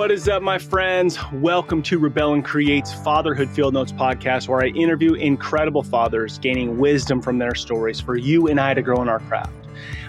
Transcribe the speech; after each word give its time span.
What 0.00 0.10
is 0.10 0.30
up, 0.30 0.42
my 0.42 0.56
friends? 0.56 1.18
Welcome 1.30 1.82
to 1.82 1.98
Rebel 1.98 2.32
and 2.32 2.42
Create's 2.42 2.90
Fatherhood 2.90 3.50
Field 3.50 3.74
Notes 3.74 3.92
podcast, 3.92 4.48
where 4.48 4.62
I 4.62 4.68
interview 4.68 5.12
incredible 5.12 5.82
fathers, 5.82 6.38
gaining 6.38 6.78
wisdom 6.78 7.20
from 7.20 7.36
their 7.36 7.54
stories 7.54 8.00
for 8.00 8.16
you 8.16 8.46
and 8.46 8.58
I 8.58 8.72
to 8.72 8.80
grow 8.80 9.02
in 9.02 9.10
our 9.10 9.18
craft. 9.18 9.52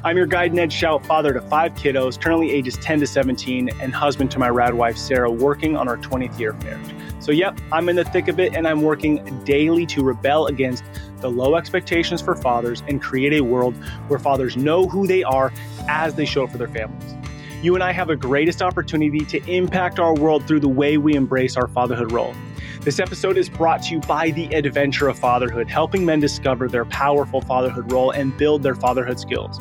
I'm 0.06 0.16
your 0.16 0.28
guide, 0.28 0.54
Ned 0.54 0.72
Shout, 0.72 1.06
father 1.06 1.34
to 1.34 1.42
five 1.42 1.74
kiddos, 1.74 2.20
currently 2.20 2.52
ages 2.52 2.78
10 2.78 3.02
to 3.02 3.06
17, 3.06 3.70
and 3.82 3.94
husband 3.94 4.32
to 4.32 4.40
my 4.40 4.48
rad 4.48 4.74
wife, 4.74 4.96
Sarah, 4.96 5.30
working 5.30 5.76
on 5.76 5.90
our 5.90 5.98
20th 5.98 6.40
year 6.40 6.52
of 6.52 6.64
marriage. 6.64 6.96
So, 7.20 7.34
yep, 7.34 7.60
I'm 7.74 7.90
in 7.90 7.98
the 7.98 8.06
thick 8.06 8.30
of 8.30 8.40
it, 8.40 8.56
and 8.56 8.66
I'm 8.66 8.84
working 8.84 9.44
daily 9.44 9.86
to 9.88 10.04
rebel 10.04 10.48
against 10.48 10.86
the 11.20 11.30
low 11.30 11.58
expectations 11.58 12.22
for 12.22 12.34
fathers 12.34 12.82
and 12.88 13.02
create 13.02 13.34
a 13.34 13.42
world 13.42 13.76
where 14.08 14.20
fathers 14.20 14.56
know 14.56 14.88
who 14.88 15.06
they 15.06 15.24
are 15.24 15.52
as 15.90 16.16
they 16.16 16.24
show 16.24 16.46
up 16.46 16.52
for 16.52 16.58
their 16.58 16.70
families 16.70 17.21
you 17.62 17.76
and 17.76 17.84
I 17.84 17.92
have 17.92 18.08
the 18.08 18.16
greatest 18.16 18.64
opportunity 18.64 19.20
to 19.20 19.52
impact 19.52 20.00
our 20.00 20.16
world 20.16 20.48
through 20.48 20.62
the 20.62 20.68
way 20.68 20.98
we 20.98 21.14
embrace 21.14 21.56
our 21.56 21.68
fatherhood 21.68 22.12
role. 22.12 22.34
This 22.82 23.00
episode 23.00 23.38
is 23.38 23.50
brought 23.50 23.84
to 23.84 23.94
you 23.94 24.00
by 24.00 24.32
the 24.32 24.52
Adventure 24.56 25.08
of 25.08 25.20
Fatherhood, 25.20 25.70
helping 25.70 26.04
men 26.04 26.20
discover 26.20 26.68
their 26.68 26.86
powerful 26.86 27.40
fatherhood 27.42 27.92
role 27.92 28.10
and 28.10 28.36
build 28.36 28.64
their 28.64 28.74
fatherhood 28.74 29.20
skills. 29.20 29.60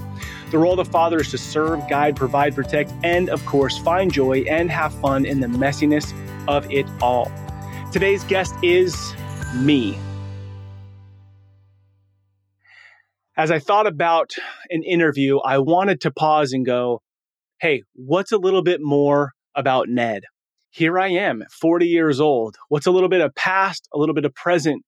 The 0.51 0.57
role 0.57 0.81
of 0.81 0.87
the 0.87 0.91
father 0.91 1.21
is 1.21 1.31
to 1.33 1.39
serve, 1.39 1.87
guide, 1.91 2.17
provide, 2.17 2.55
protect, 2.55 2.91
and 3.03 3.29
of 3.29 3.45
course, 3.45 3.77
find 3.77 4.11
joy 4.11 4.45
and 4.49 4.71
have 4.71 4.95
fun 4.95 5.27
in 5.27 5.41
the 5.41 5.47
messiness 5.47 6.15
of 6.49 6.71
it 6.71 6.87
all. 7.03 7.31
Today's 7.93 8.25
guest 8.25 8.55
is 8.63 9.15
me. 9.57 9.99
As 13.37 13.51
I 13.51 13.59
thought 13.59 13.87
about 13.87 14.33
an 14.71 14.83
interview, 14.85 15.39
I 15.41 15.59
wanted 15.59 16.01
to 16.03 16.11
pause 16.11 16.53
and 16.53 16.65
go, 16.65 17.03
hey, 17.61 17.83
what's 17.95 18.33
a 18.33 18.39
little 18.39 18.63
bit 18.63 18.81
more 18.83 19.33
about 19.55 19.89
Ned? 19.89 20.23
Here 20.71 20.99
I 20.99 21.09
am, 21.09 21.45
40 21.61 21.87
years 21.87 22.19
old. 22.19 22.57
What's 22.69 22.87
a 22.87 22.91
little 22.91 23.11
bit 23.11 23.21
of 23.21 23.35
past, 23.35 23.87
a 23.93 23.99
little 23.99 24.15
bit 24.15 24.25
of 24.25 24.35
present? 24.35 24.83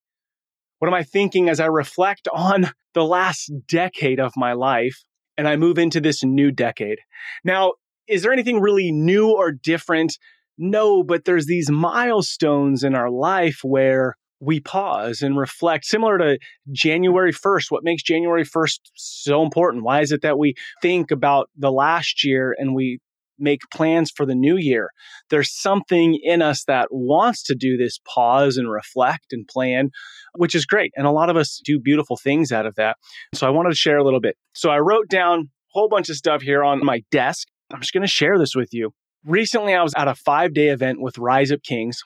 What 0.79 0.89
am 0.89 0.95
I 0.95 1.03
thinking 1.03 1.51
as 1.51 1.61
I 1.61 1.67
reflect 1.67 2.29
on 2.33 2.71
the 2.95 3.05
last 3.05 3.53
decade 3.69 4.19
of 4.19 4.33
my 4.37 4.55
life 4.55 5.05
and 5.37 5.47
I 5.47 5.57
move 5.57 5.79
into 5.79 6.01
this 6.01 6.25
new 6.25 6.51
decade? 6.51 6.99
Now, 7.45 7.75
is 8.09 8.23
there 8.23 8.33
anything 8.33 8.61
really 8.61 8.91
new 8.91 9.31
or 9.31 9.53
different? 9.53 10.17
No, 10.57 11.03
but 11.03 11.25
there's 11.25 11.47
these 11.47 11.71
milestones 11.71 12.85
in 12.85 12.95
our 12.95 13.11
life 13.11 13.59
where 13.63 14.15
we 14.43 14.59
pause 14.59 15.23
and 15.23 15.39
reflect, 15.39 15.85
similar 15.85 16.19
to 16.19 16.39
January 16.73 17.33
1st. 17.33 17.67
What 17.71 17.85
makes 17.85 18.03
January 18.03 18.45
1st 18.45 18.81
so 18.95 19.43
important? 19.43 19.85
Why 19.85 20.01
is 20.01 20.11
it 20.11 20.23
that 20.23 20.37
we 20.37 20.55
think 20.83 21.13
about 21.13 21.49
the 21.57 21.71
last 21.71 22.25
year 22.25 22.55
and 22.59 22.75
we 22.75 22.99
make 23.39 23.61
plans 23.73 24.11
for 24.11 24.27
the 24.27 24.35
new 24.35 24.57
year? 24.57 24.91
There's 25.31 25.57
something 25.57 26.19
in 26.21 26.43
us 26.43 26.65
that 26.65 26.89
wants 26.91 27.45
to 27.45 27.55
do 27.55 27.77
this 27.77 28.01
pause 28.13 28.57
and 28.57 28.69
reflect 28.69 29.27
and 29.31 29.47
plan, 29.47 29.91
which 30.35 30.57
is 30.57 30.67
great. 30.67 30.91
And 30.97 31.07
a 31.07 31.13
lot 31.13 31.31
of 31.31 31.37
us 31.37 31.61
do 31.65 31.79
beautiful 31.79 32.17
things 32.17 32.51
out 32.51 32.67
of 32.67 32.75
that. 32.75 32.97
So 33.35 33.47
I 33.47 33.51
wanted 33.51 33.71
to 33.71 33.77
share 33.77 33.99
a 33.99 34.05
little 34.05 34.21
bit. 34.21 34.37
So 34.55 34.71
I 34.71 34.81
wrote 34.81 35.09
down 35.09 35.39
a 35.39 35.45
whole 35.71 35.89
bunch 35.89 36.11
of 36.11 36.17
stuff 36.17 36.43
here 36.43 36.65
on 36.65 36.85
my 36.85 37.05
desk. 37.13 37.47
I'm 37.73 37.81
just 37.81 37.93
going 37.93 38.03
to 38.03 38.09
share 38.09 38.41
this 38.41 38.57
with 38.57 38.71
you. 38.73 38.91
Recently, 39.25 39.73
I 39.73 39.85
was 39.85 39.95
at 39.97 40.09
a 40.09 40.17
five 40.17 40.53
day 40.53 40.71
event 40.71 41.01
with 41.01 41.17
Rise 41.17 41.53
Up 41.53 41.63
Kings, 41.63 42.03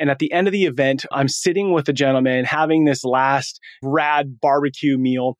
and 0.00 0.10
at 0.10 0.18
the 0.18 0.32
end 0.32 0.48
of 0.48 0.52
the 0.52 0.64
event, 0.64 1.04
I'm 1.12 1.28
sitting 1.28 1.72
with 1.72 1.88
a 1.88 1.92
gentleman 1.92 2.44
having 2.44 2.84
this 2.84 3.04
last 3.04 3.60
rad 3.82 4.40
barbecue 4.40 4.98
meal. 4.98 5.36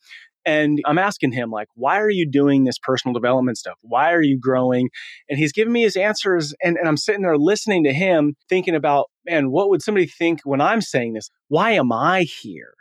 And 0.46 0.80
I'm 0.86 0.98
asking 0.98 1.32
him, 1.32 1.50
like, 1.50 1.68
why 1.74 2.00
are 2.00 2.10
you 2.10 2.30
doing 2.30 2.64
this 2.64 2.78
personal 2.78 3.12
development 3.12 3.58
stuff? 3.58 3.76
Why 3.82 4.12
are 4.12 4.22
you 4.22 4.38
growing? 4.40 4.88
And 5.28 5.38
he's 5.38 5.52
giving 5.52 5.72
me 5.72 5.82
his 5.82 5.96
answers. 5.96 6.54
And, 6.62 6.76
and 6.76 6.88
I'm 6.88 6.96
sitting 6.96 7.22
there 7.22 7.36
listening 7.36 7.84
to 7.84 7.92
him, 7.92 8.36
thinking 8.48 8.74
about, 8.74 9.10
man, 9.26 9.50
what 9.50 9.68
would 9.68 9.82
somebody 9.82 10.06
think 10.06 10.40
when 10.44 10.60
I'm 10.60 10.80
saying 10.80 11.14
this? 11.14 11.30
Why 11.48 11.72
am 11.72 11.92
I 11.92 12.22
here? 12.22 12.72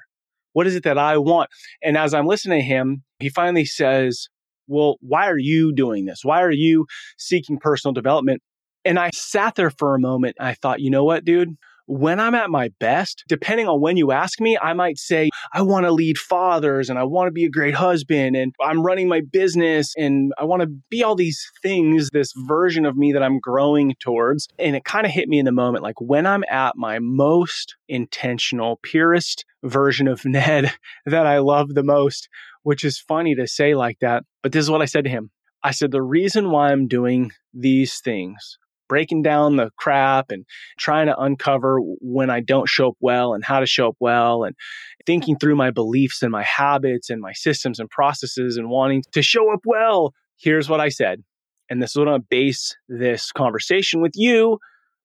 What 0.53 0.67
is 0.67 0.75
it 0.75 0.83
that 0.83 0.97
I 0.97 1.17
want? 1.17 1.49
And 1.81 1.97
as 1.97 2.13
I'm 2.13 2.27
listening 2.27 2.59
to 2.59 2.65
him, 2.65 3.03
he 3.19 3.29
finally 3.29 3.65
says, 3.65 4.27
well, 4.67 4.97
why 5.01 5.27
are 5.27 5.37
you 5.37 5.73
doing 5.73 6.05
this? 6.05 6.21
Why 6.23 6.41
are 6.41 6.51
you 6.51 6.85
seeking 7.17 7.57
personal 7.57 7.93
development? 7.93 8.41
And 8.85 8.97
I 8.97 9.09
sat 9.13 9.55
there 9.55 9.69
for 9.69 9.95
a 9.95 9.99
moment. 9.99 10.37
I 10.39 10.53
thought, 10.53 10.79
you 10.79 10.89
know 10.89 11.03
what, 11.03 11.25
dude? 11.25 11.57
When 11.89 12.19
I'm 12.19 12.35
at 12.35 12.51
my 12.51 12.69
best, 12.79 13.23
depending 13.27 13.67
on 13.67 13.81
when 13.81 13.97
you 13.97 14.11
ask 14.11 14.39
me, 14.39 14.59
I 14.61 14.73
might 14.73 14.99
say, 14.99 15.31
I 15.51 15.63
want 15.63 15.87
to 15.87 15.91
lead 15.91 16.19
fathers 16.19 16.87
and 16.87 16.99
I 16.99 17.03
want 17.03 17.29
to 17.29 17.31
be 17.31 17.45
a 17.45 17.49
great 17.49 17.73
husband 17.73 18.35
and 18.35 18.53
I'm 18.61 18.83
running 18.83 19.07
my 19.07 19.21
business 19.21 19.95
and 19.97 20.31
I 20.37 20.43
want 20.43 20.61
to 20.61 20.67
be 20.91 21.01
all 21.01 21.15
these 21.15 21.43
things, 21.63 22.09
this 22.13 22.31
version 22.35 22.85
of 22.85 22.95
me 22.95 23.11
that 23.13 23.23
I'm 23.23 23.39
growing 23.39 23.95
towards. 23.99 24.47
And 24.59 24.75
it 24.75 24.85
kind 24.85 25.07
of 25.07 25.11
hit 25.11 25.27
me 25.27 25.39
in 25.39 25.45
the 25.45 25.51
moment. 25.51 25.83
Like 25.83 25.99
when 25.99 26.27
I'm 26.27 26.43
at 26.47 26.77
my 26.77 26.99
most 26.99 27.75
intentional, 27.87 28.79
purest 28.83 29.43
version 29.63 30.07
of 30.07 30.23
Ned 30.25 30.71
that 31.07 31.25
I 31.25 31.39
love 31.39 31.69
the 31.73 31.83
most, 31.83 32.29
which 32.61 32.85
is 32.85 32.99
funny 32.99 33.33
to 33.33 33.47
say 33.47 33.73
like 33.73 33.97
that. 34.01 34.25
But 34.43 34.51
this 34.51 34.63
is 34.63 34.69
what 34.69 34.83
I 34.83 34.85
said 34.85 35.05
to 35.05 35.09
him. 35.09 35.31
I 35.63 35.71
said, 35.71 35.89
the 35.89 36.03
reason 36.03 36.51
why 36.51 36.71
I'm 36.71 36.87
doing 36.87 37.31
these 37.51 37.99
things 37.99 38.59
breaking 38.89 39.21
down 39.21 39.55
the 39.55 39.69
crap 39.77 40.31
and 40.31 40.45
trying 40.77 41.05
to 41.05 41.17
uncover 41.17 41.79
when 42.01 42.29
I 42.29 42.41
don't 42.41 42.67
show 42.67 42.89
up 42.89 42.97
well 42.99 43.33
and 43.33 43.45
how 43.45 43.61
to 43.61 43.65
show 43.65 43.87
up 43.87 43.95
well 43.99 44.43
and 44.43 44.55
thinking 45.05 45.37
through 45.37 45.55
my 45.55 45.71
beliefs 45.71 46.21
and 46.21 46.31
my 46.31 46.43
habits 46.43 47.09
and 47.09 47.21
my 47.21 47.31
systems 47.31 47.79
and 47.79 47.89
processes 47.89 48.57
and 48.57 48.69
wanting 48.69 49.03
to 49.13 49.21
show 49.21 49.53
up 49.53 49.61
well. 49.65 50.13
Here's 50.37 50.67
what 50.67 50.81
I 50.81 50.89
said. 50.89 51.23
And 51.69 51.81
this 51.81 51.91
is 51.91 51.97
what 51.97 52.05
to 52.05 52.19
base 52.19 52.75
this 52.89 53.31
conversation 53.31 54.01
with 54.01 54.13
you. 54.15 54.57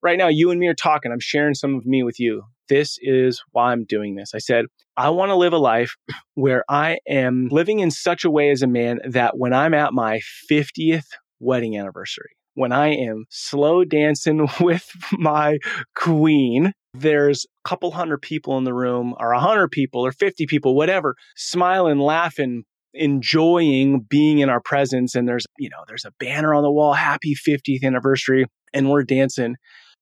Right 0.02 0.18
now, 0.18 0.28
you 0.28 0.50
and 0.50 0.58
me 0.58 0.66
are 0.66 0.74
talking. 0.74 1.12
I'm 1.12 1.20
sharing 1.20 1.54
some 1.54 1.76
of 1.76 1.86
me 1.86 2.02
with 2.02 2.18
you. 2.18 2.42
This 2.68 2.98
is 3.02 3.42
why 3.52 3.72
I'm 3.72 3.84
doing 3.84 4.14
this. 4.14 4.32
I 4.34 4.38
said, 4.38 4.66
I 4.96 5.10
want 5.10 5.30
to 5.30 5.36
live 5.36 5.52
a 5.52 5.58
life 5.58 5.96
where 6.34 6.64
I 6.68 6.98
am 7.08 7.48
living 7.50 7.80
in 7.80 7.90
such 7.90 8.24
a 8.24 8.30
way 8.30 8.50
as 8.50 8.62
a 8.62 8.66
man 8.66 9.00
that 9.08 9.36
when 9.36 9.52
I'm 9.52 9.74
at 9.74 9.92
my 9.92 10.20
50th 10.50 11.06
wedding 11.40 11.76
anniversary, 11.76 12.30
when 12.54 12.72
I 12.72 12.94
am 12.94 13.26
slow 13.30 13.84
dancing 13.84 14.48
with 14.60 14.88
my 15.12 15.58
queen, 15.94 16.72
there's 16.94 17.44
a 17.64 17.68
couple 17.68 17.90
hundred 17.90 18.22
people 18.22 18.56
in 18.58 18.64
the 18.64 18.74
room, 18.74 19.14
or 19.18 19.32
a 19.32 19.40
hundred 19.40 19.70
people, 19.70 20.04
or 20.04 20.12
50 20.12 20.46
people, 20.46 20.74
whatever, 20.74 21.14
smiling, 21.36 21.98
laughing, 21.98 22.64
enjoying 22.94 24.00
being 24.08 24.38
in 24.38 24.48
our 24.48 24.60
presence. 24.60 25.14
And 25.14 25.28
there's, 25.28 25.46
you 25.58 25.68
know, 25.68 25.84
there's 25.88 26.04
a 26.04 26.12
banner 26.20 26.54
on 26.54 26.62
the 26.62 26.70
wall, 26.70 26.92
happy 26.92 27.34
50th 27.34 27.82
anniversary, 27.82 28.46
and 28.72 28.90
we're 28.90 29.02
dancing. 29.02 29.56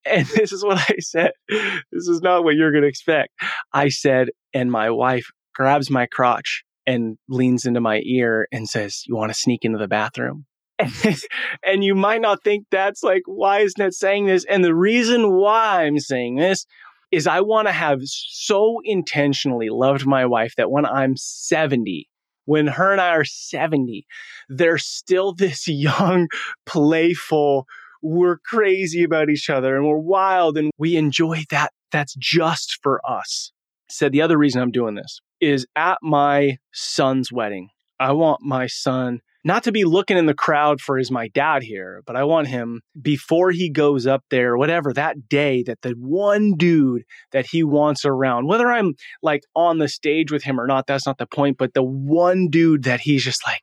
And 0.05 0.27
this 0.35 0.53
is 0.53 0.65
what 0.65 0.79
I 0.79 0.97
said. 1.01 1.33
This 1.49 2.09
is 2.09 2.21
not 2.23 2.45
what 2.45 2.55
you're 2.55 2.73
going 2.73 2.83
to 2.83 2.89
expect. 2.89 3.31
I 3.73 3.89
said, 3.89 4.29
and 4.53 4.71
my 4.71 4.91
wife 4.91 5.27
grabs 5.55 5.91
my 5.91 6.07
crotch 6.07 6.65
and 6.87 7.17
leans 7.29 7.65
into 7.65 7.81
my 7.81 8.01
ear 8.05 8.49
and 8.53 8.69
says, 8.69 9.05
You 9.07 9.17
want 9.17 9.31
to 9.31 9.39
sneak 9.39 9.65
into 9.65 9.79
the 9.79 9.89
bathroom? 9.89 10.47
and 11.65 11.85
you 11.85 11.95
might 11.95 12.21
not 12.21 12.43
think 12.43 12.67
that's 12.71 13.03
like, 13.03 13.23
why 13.27 13.61
is 13.61 13.77
Ned 13.79 13.95
saying 13.95 14.27
this? 14.27 14.45
And 14.45 14.65
the 14.65 14.75
reason 14.75 15.33
why 15.33 15.85
I'm 15.85 15.99
saying 15.99 16.37
this 16.37 16.67
is 17.11 17.27
I 17.27 17.41
want 17.41 17.69
to 17.69 17.73
have 17.73 18.01
so 18.05 18.81
intentionally 18.85 19.69
loved 19.69 20.07
my 20.07 20.25
wife 20.25 20.55
that 20.57 20.71
when 20.71 20.87
I'm 20.87 21.17
70, 21.17 22.09
when 22.47 22.67
her 22.67 22.93
and 22.93 23.01
I 23.01 23.11
are 23.11 23.25
70, 23.25 24.07
there's 24.49 24.85
still 24.85 25.35
this 25.35 25.69
young, 25.69 26.29
playful, 26.67 27.67
we're 28.03 28.39
crazy 28.39 29.05
about 29.05 29.31
each 29.31 29.49
other 29.49 29.77
and 29.77 29.87
we're 29.87 29.97
wild 29.99 30.59
and 30.59 30.71
we 30.79 30.97
enjoy 30.97 31.45
that. 31.51 31.73
That's 31.93 32.15
just 32.15 32.79
for 32.83 33.01
us. 33.09 33.53
Said 33.89 34.13
the 34.13 34.23
other 34.23 34.39
reason 34.39 34.63
I'm 34.63 34.71
doing 34.71 34.95
this 34.95 35.21
is 35.41 35.67
at 35.77 35.99
my 36.03 36.57
son's 36.73 37.31
wedding. 37.31 37.69
I 38.01 38.13
want 38.13 38.41
my 38.43 38.67
son 38.67 39.21
not 39.45 39.65
to 39.65 39.73
be 39.73 39.85
looking 39.85 40.17
in 40.17 40.27
the 40.27 40.35
crowd 40.35 40.81
for 40.81 40.99
is 40.99 41.11
my 41.11 41.29
dad 41.29 41.63
here, 41.63 42.03
but 42.07 42.17
I 42.17 42.25
want 42.25 42.49
him 42.49 42.83
before 43.01 43.51
he 43.51 43.71
goes 43.71 44.07
up 44.07 44.23
there, 44.31 44.57
whatever 44.57 44.93
that 44.93 45.29
day, 45.29 45.63
that 45.65 45.83
the 45.83 45.95
one 45.99 46.55
dude 46.57 47.03
that 47.33 47.47
he 47.47 47.65
wants 47.65 48.05
around, 48.05 48.47
whether 48.47 48.71
I'm 48.71 48.95
like 49.23 49.43
on 49.55 49.79
the 49.79 49.89
stage 49.89 50.31
with 50.31 50.45
him 50.45 50.61
or 50.61 50.67
not, 50.67 50.87
that's 50.87 51.07
not 51.07 51.19
the 51.19 51.27
point, 51.27 51.59
but 51.59 51.75
the 51.75 51.83
one 51.83 52.49
dude 52.49 52.85
that 52.85 53.01
he's 53.01 53.25
just 53.25 53.47
like, 53.47 53.63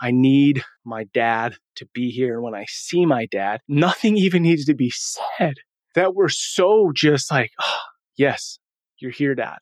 I 0.00 0.10
need 0.10 0.64
my 0.84 1.04
dad 1.12 1.56
to 1.76 1.86
be 1.92 2.10
here. 2.10 2.34
And 2.34 2.42
when 2.42 2.54
I 2.54 2.64
see 2.68 3.04
my 3.04 3.26
dad, 3.26 3.60
nothing 3.68 4.16
even 4.16 4.42
needs 4.42 4.64
to 4.64 4.74
be 4.74 4.90
said. 4.90 5.54
That 5.94 6.14
we're 6.14 6.28
so 6.28 6.92
just 6.94 7.30
like, 7.30 7.50
oh, 7.60 7.80
yes, 8.16 8.58
you're 8.98 9.10
here, 9.10 9.34
dad. 9.34 9.58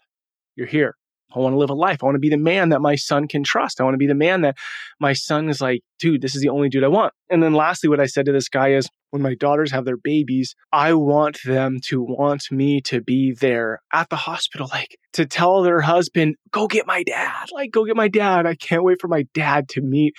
You're 0.54 0.66
here. 0.66 0.94
I 1.34 1.38
want 1.40 1.52
to 1.52 1.58
live 1.58 1.70
a 1.70 1.74
life. 1.74 2.02
I 2.02 2.06
want 2.06 2.14
to 2.14 2.20
be 2.20 2.30
the 2.30 2.38
man 2.38 2.70
that 2.70 2.80
my 2.80 2.94
son 2.94 3.28
can 3.28 3.44
trust. 3.44 3.80
I 3.80 3.84
want 3.84 3.94
to 3.94 3.98
be 3.98 4.06
the 4.06 4.14
man 4.14 4.40
that 4.42 4.56
my 4.98 5.12
son 5.12 5.50
is 5.50 5.60
like, 5.60 5.82
dude, 5.98 6.22
this 6.22 6.34
is 6.34 6.40
the 6.40 6.48
only 6.48 6.68
dude 6.68 6.84
I 6.84 6.88
want. 6.88 7.12
And 7.28 7.42
then 7.42 7.52
lastly, 7.52 7.88
what 7.88 8.00
I 8.00 8.06
said 8.06 8.26
to 8.26 8.32
this 8.32 8.48
guy 8.48 8.72
is 8.72 8.88
when 9.10 9.22
my 9.22 9.34
daughters 9.34 9.70
have 9.72 9.84
their 9.84 9.96
babies, 9.96 10.54
I 10.72 10.94
want 10.94 11.38
them 11.44 11.78
to 11.86 12.02
want 12.02 12.50
me 12.50 12.80
to 12.82 13.02
be 13.02 13.32
there 13.32 13.80
at 13.92 14.08
the 14.08 14.16
hospital, 14.16 14.68
like 14.70 14.98
to 15.14 15.26
tell 15.26 15.62
their 15.62 15.82
husband, 15.82 16.36
go 16.50 16.66
get 16.66 16.86
my 16.86 17.02
dad, 17.02 17.46
like, 17.52 17.70
go 17.70 17.84
get 17.84 17.96
my 17.96 18.08
dad. 18.08 18.46
I 18.46 18.54
can't 18.54 18.84
wait 18.84 19.00
for 19.00 19.08
my 19.08 19.24
dad 19.34 19.68
to 19.70 19.82
meet 19.82 20.14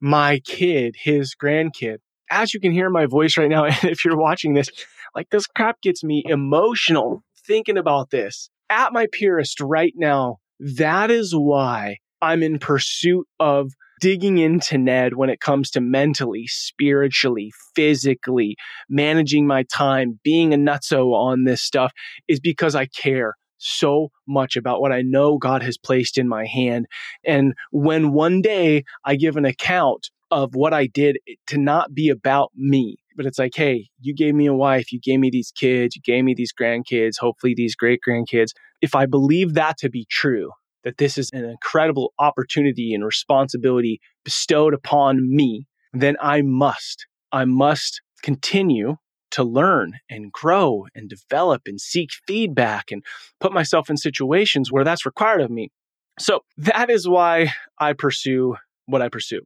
my 0.00 0.40
kid, 0.40 0.94
his 0.98 1.34
grandkid. 1.34 1.98
as 2.30 2.54
you 2.54 2.60
can 2.60 2.72
hear 2.72 2.88
my 2.88 3.06
voice 3.06 3.36
right 3.36 3.48
now, 3.48 3.64
if 3.82 4.04
you're 4.04 4.16
watching 4.16 4.54
this, 4.54 4.68
like 5.14 5.28
this 5.30 5.46
crap 5.46 5.80
gets 5.82 6.04
me 6.04 6.22
emotional 6.26 7.22
thinking 7.46 7.78
about 7.78 8.10
this. 8.10 8.50
At 8.70 8.92
my 8.92 9.06
purest 9.10 9.60
right 9.60 9.94
now, 9.96 10.38
that 10.60 11.10
is 11.10 11.32
why 11.34 11.96
I'm 12.20 12.42
in 12.42 12.58
pursuit 12.58 13.26
of 13.40 13.72
digging 14.00 14.38
into 14.38 14.78
Ned 14.78 15.16
when 15.16 15.30
it 15.30 15.40
comes 15.40 15.70
to 15.70 15.80
mentally, 15.80 16.46
spiritually, 16.46 17.50
physically, 17.74 18.56
managing 18.88 19.46
my 19.46 19.64
time, 19.72 20.20
being 20.22 20.52
a 20.52 20.56
nutso 20.56 21.12
on 21.14 21.44
this 21.44 21.62
stuff 21.62 21.92
is 22.28 22.40
because 22.40 22.74
I 22.74 22.86
care 22.86 23.34
so 23.58 24.08
much 24.26 24.56
about 24.56 24.80
what 24.80 24.92
I 24.92 25.02
know 25.02 25.38
God 25.38 25.62
has 25.62 25.76
placed 25.76 26.16
in 26.16 26.28
my 26.28 26.46
hand. 26.46 26.86
And 27.24 27.54
when 27.70 28.12
one 28.12 28.40
day 28.40 28.84
I 29.04 29.16
give 29.16 29.36
an 29.36 29.44
account 29.44 30.10
of 30.30 30.54
what 30.54 30.74
I 30.74 30.86
did 30.86 31.18
eh, 31.28 31.34
to 31.48 31.58
not 31.58 31.94
be 31.94 32.08
about 32.08 32.50
me, 32.54 32.96
but 33.16 33.26
it's 33.26 33.38
like, 33.38 33.54
hey, 33.54 33.88
you 34.00 34.14
gave 34.14 34.34
me 34.34 34.46
a 34.46 34.54
wife, 34.54 34.92
you 34.92 35.00
gave 35.00 35.20
me 35.20 35.30
these 35.30 35.50
kids, 35.50 35.96
you 35.96 36.02
gave 36.02 36.24
me 36.24 36.34
these 36.34 36.52
grandkids, 36.52 37.18
hopefully 37.18 37.54
these 37.56 37.74
great 37.74 38.00
grandkids. 38.06 38.50
If 38.80 38.94
I 38.94 39.06
believe 39.06 39.54
that 39.54 39.78
to 39.78 39.90
be 39.90 40.06
true, 40.10 40.50
that 40.84 40.98
this 40.98 41.18
is 41.18 41.30
an 41.32 41.44
incredible 41.44 42.12
opportunity 42.18 42.94
and 42.94 43.04
responsibility 43.04 44.00
bestowed 44.24 44.74
upon 44.74 45.34
me, 45.34 45.66
then 45.92 46.16
I 46.20 46.42
must, 46.42 47.06
I 47.32 47.44
must 47.44 48.00
continue 48.22 48.96
to 49.30 49.44
learn 49.44 49.92
and 50.08 50.32
grow 50.32 50.86
and 50.94 51.08
develop 51.08 51.62
and 51.66 51.80
seek 51.80 52.10
feedback 52.26 52.90
and 52.90 53.04
put 53.40 53.52
myself 53.52 53.90
in 53.90 53.96
situations 53.96 54.72
where 54.72 54.84
that's 54.84 55.04
required 55.04 55.40
of 55.40 55.50
me. 55.50 55.70
So 56.18 56.40
that 56.56 56.90
is 56.90 57.08
why 57.08 57.52
I 57.78 57.92
pursue 57.92 58.56
what 58.86 59.02
I 59.02 59.08
pursue. 59.08 59.42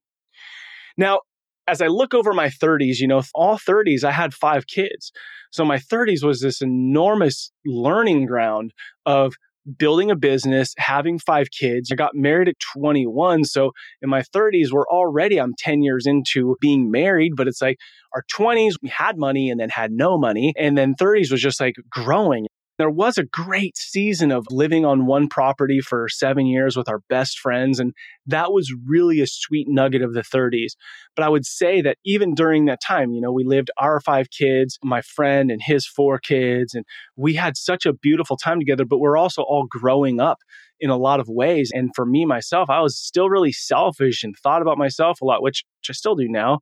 Now, 0.97 1.21
as 1.69 1.81
I 1.81 1.87
look 1.87 2.15
over 2.15 2.33
my 2.33 2.49
30s, 2.49 2.99
you 2.99 3.07
know, 3.07 3.23
all 3.35 3.59
30s, 3.59 4.05
I 4.05 4.11
had 4.11 4.35
five 4.35 4.67
kids. 4.67 5.13
So 5.51 5.65
my 5.65 5.79
30s 5.79 6.25
was 6.25 6.41
this 6.41 6.61
enormous 6.61 7.53
learning 7.65 8.27
ground 8.27 8.73
of 9.07 9.35
building 9.79 10.11
a 10.11 10.17
business, 10.17 10.75
having 10.79 11.19
five 11.19 11.49
kids. 11.51 11.91
I 11.93 11.95
got 11.95 12.15
married 12.15 12.49
at 12.49 12.59
21. 12.77 13.45
So 13.45 13.73
in 14.01 14.11
my 14.11 14.23
30s, 14.23 14.73
we're 14.73 14.89
already, 14.89 15.41
I'm 15.41 15.55
10 15.57 15.83
years 15.83 16.07
into 16.07 16.57
being 16.61 16.91
married, 16.91 17.33
but 17.37 17.47
it's 17.47 17.63
like 17.63 17.79
our 18.15 18.25
20s, 18.37 18.75
we 18.83 18.89
had 18.89 19.17
money 19.17 19.51
and 19.51 19.61
then 19.61 19.71
had 19.71 19.93
no 19.93 20.19
money. 20.19 20.53
And 20.59 20.77
then 20.77 20.95
30s 20.95 21.31
was 21.31 21.41
just 21.41 21.61
like 21.61 21.77
growing. 21.89 22.47
There 22.79 22.91
was 22.91 23.19
a 23.19 23.25
great 23.25 23.77
season 23.77 24.33
of 24.33 24.47
living 24.51 24.85
on 24.85 25.07
one 25.07 25.29
property 25.29 25.81
for 25.81 26.09
seven 26.09 26.47
years 26.47 26.77
with 26.77 26.89
our 26.89 27.01
best 27.09 27.39
friends. 27.39 27.79
And 27.79 27.93
that 28.27 28.53
was 28.53 28.73
really 28.87 29.21
a 29.21 29.27
sweet 29.27 29.67
nugget 29.69 30.03
of 30.03 30.15
the 30.15 30.23
30s. 30.23 30.73
But 31.15 31.25
I 31.25 31.29
would 31.29 31.45
say 31.45 31.83
that 31.83 31.99
even 32.05 32.35
during 32.35 32.65
that 32.65 32.81
time, 32.81 33.13
you 33.13 33.21
know, 33.21 33.33
we 33.33 33.45
lived 33.45 33.71
our 33.79 34.01
five 34.01 34.31
kids, 34.31 34.79
my 34.83 35.03
friend 35.03 35.51
and 35.51 35.61
his 35.63 35.87
four 35.87 36.19
kids, 36.19 36.75
and 36.75 36.85
we 37.17 37.35
had 37.35 37.57
such 37.57 37.85
a 37.85 37.93
beautiful 37.93 38.37
time 38.37 38.59
together, 38.59 38.85
but 38.85 38.99
we're 38.99 39.19
also 39.19 39.43
all 39.43 39.67
growing 39.69 40.21
up 40.21 40.39
in 40.81 40.91
a 40.91 40.97
lot 40.97 41.21
of 41.21 41.29
ways. 41.29 41.71
And 41.73 41.91
for 41.95 42.05
me, 42.05 42.25
myself, 42.25 42.69
I 42.69 42.81
was 42.81 42.99
still 42.99 43.29
really 43.29 43.53
selfish 43.53 44.25
and 44.25 44.35
thought 44.43 44.63
about 44.63 44.79
myself 44.79 45.21
a 45.21 45.25
lot, 45.25 45.43
which, 45.43 45.65
which 45.81 45.91
I 45.91 45.93
still 45.93 46.17
do 46.17 46.27
now. 46.29 46.59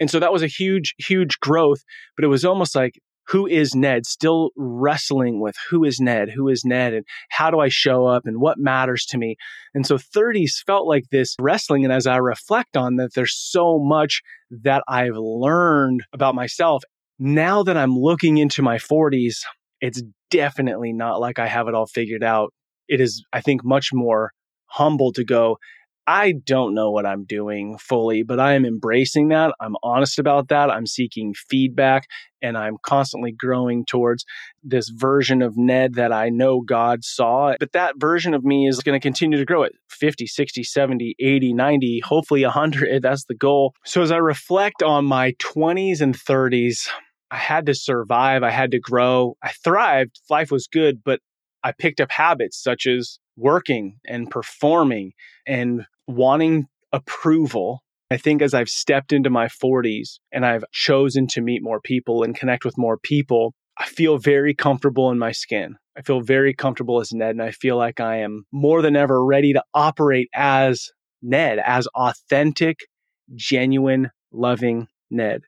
And 0.00 0.10
so 0.10 0.20
that 0.20 0.32
was 0.32 0.42
a 0.42 0.46
huge, 0.46 0.94
huge 0.98 1.38
growth. 1.40 1.82
But 2.16 2.24
it 2.24 2.28
was 2.28 2.44
almost 2.44 2.74
like 2.74 2.98
who 3.28 3.46
is 3.46 3.74
Ned, 3.74 4.06
still 4.06 4.50
wrestling 4.56 5.40
with 5.40 5.56
who 5.70 5.84
is 5.84 6.00
Ned, 6.00 6.30
who 6.30 6.48
is 6.48 6.64
Ned, 6.64 6.94
and 6.94 7.04
how 7.30 7.50
do 7.50 7.60
I 7.60 7.68
show 7.68 8.06
up 8.06 8.26
and 8.26 8.40
what 8.40 8.58
matters 8.58 9.04
to 9.06 9.18
me. 9.18 9.36
And 9.74 9.86
so 9.86 9.98
30s 9.98 10.64
felt 10.66 10.86
like 10.86 11.04
this 11.10 11.36
wrestling. 11.40 11.84
And 11.84 11.92
as 11.92 12.06
I 12.06 12.16
reflect 12.16 12.76
on 12.76 12.96
that, 12.96 13.14
there's 13.14 13.36
so 13.36 13.78
much 13.78 14.22
that 14.62 14.82
I've 14.88 15.16
learned 15.16 16.04
about 16.12 16.34
myself. 16.34 16.82
Now 17.18 17.62
that 17.64 17.76
I'm 17.76 17.96
looking 17.98 18.38
into 18.38 18.62
my 18.62 18.78
40s, 18.78 19.36
it's 19.80 20.02
definitely 20.30 20.92
not 20.92 21.20
like 21.20 21.38
I 21.38 21.46
have 21.46 21.68
it 21.68 21.74
all 21.74 21.86
figured 21.86 22.24
out. 22.24 22.52
It 22.88 23.00
is, 23.00 23.24
I 23.32 23.40
think, 23.40 23.62
much 23.64 23.90
more 23.92 24.32
humble 24.70 25.12
to 25.12 25.24
go, 25.24 25.58
I 26.08 26.32
don't 26.32 26.72
know 26.72 26.90
what 26.90 27.04
I'm 27.04 27.24
doing 27.24 27.76
fully, 27.76 28.22
but 28.22 28.40
I 28.40 28.54
am 28.54 28.64
embracing 28.64 29.28
that. 29.28 29.54
I'm 29.60 29.76
honest 29.82 30.18
about 30.18 30.48
that. 30.48 30.70
I'm 30.70 30.86
seeking 30.86 31.34
feedback 31.34 32.06
and 32.40 32.56
I'm 32.56 32.78
constantly 32.82 33.30
growing 33.30 33.84
towards 33.84 34.24
this 34.64 34.88
version 34.88 35.42
of 35.42 35.58
Ned 35.58 35.96
that 35.96 36.10
I 36.10 36.30
know 36.30 36.62
God 36.62 37.04
saw. 37.04 37.54
But 37.60 37.72
that 37.72 37.96
version 37.98 38.32
of 38.32 38.42
me 38.42 38.66
is 38.66 38.80
going 38.80 38.98
to 38.98 39.02
continue 39.02 39.36
to 39.36 39.44
grow 39.44 39.64
at 39.64 39.72
50, 39.90 40.26
60, 40.26 40.64
70, 40.64 41.14
80, 41.20 41.52
90, 41.52 42.00
hopefully 42.00 42.42
100. 42.42 43.02
That's 43.02 43.26
the 43.26 43.34
goal. 43.34 43.74
So 43.84 44.00
as 44.00 44.10
I 44.10 44.16
reflect 44.16 44.82
on 44.82 45.04
my 45.04 45.32
20s 45.32 46.00
and 46.00 46.16
30s, 46.16 46.88
I 47.30 47.36
had 47.36 47.66
to 47.66 47.74
survive. 47.74 48.42
I 48.42 48.50
had 48.50 48.70
to 48.70 48.80
grow. 48.80 49.36
I 49.42 49.52
thrived. 49.62 50.22
Life 50.30 50.50
was 50.50 50.68
good, 50.68 51.04
but 51.04 51.20
I 51.62 51.72
picked 51.72 52.00
up 52.00 52.10
habits 52.10 52.56
such 52.62 52.86
as 52.86 53.18
working 53.36 53.98
and 54.06 54.30
performing 54.30 55.12
and 55.46 55.84
wanting 56.08 56.66
approval. 56.92 57.82
I 58.10 58.16
think 58.16 58.42
as 58.42 58.54
I've 58.54 58.70
stepped 58.70 59.12
into 59.12 59.30
my 59.30 59.46
40s 59.46 60.18
and 60.32 60.44
I've 60.44 60.64
chosen 60.72 61.26
to 61.28 61.42
meet 61.42 61.62
more 61.62 61.80
people 61.80 62.22
and 62.22 62.34
connect 62.34 62.64
with 62.64 62.78
more 62.78 62.98
people, 62.98 63.54
I 63.78 63.86
feel 63.86 64.18
very 64.18 64.54
comfortable 64.54 65.10
in 65.10 65.18
my 65.18 65.30
skin. 65.30 65.76
I 65.96 66.02
feel 66.02 66.20
very 66.20 66.54
comfortable 66.54 67.00
as 67.00 67.12
Ned, 67.12 67.30
and 67.30 67.42
I 67.42 67.50
feel 67.50 67.76
like 67.76 68.00
I 68.00 68.18
am 68.18 68.44
more 68.52 68.82
than 68.82 68.96
ever 68.96 69.24
ready 69.24 69.52
to 69.52 69.62
operate 69.74 70.28
as 70.34 70.88
Ned, 71.22 71.58
as 71.58 71.86
authentic, 71.88 72.86
genuine, 73.34 74.10
loving 74.32 74.88
Ned. 75.10 75.42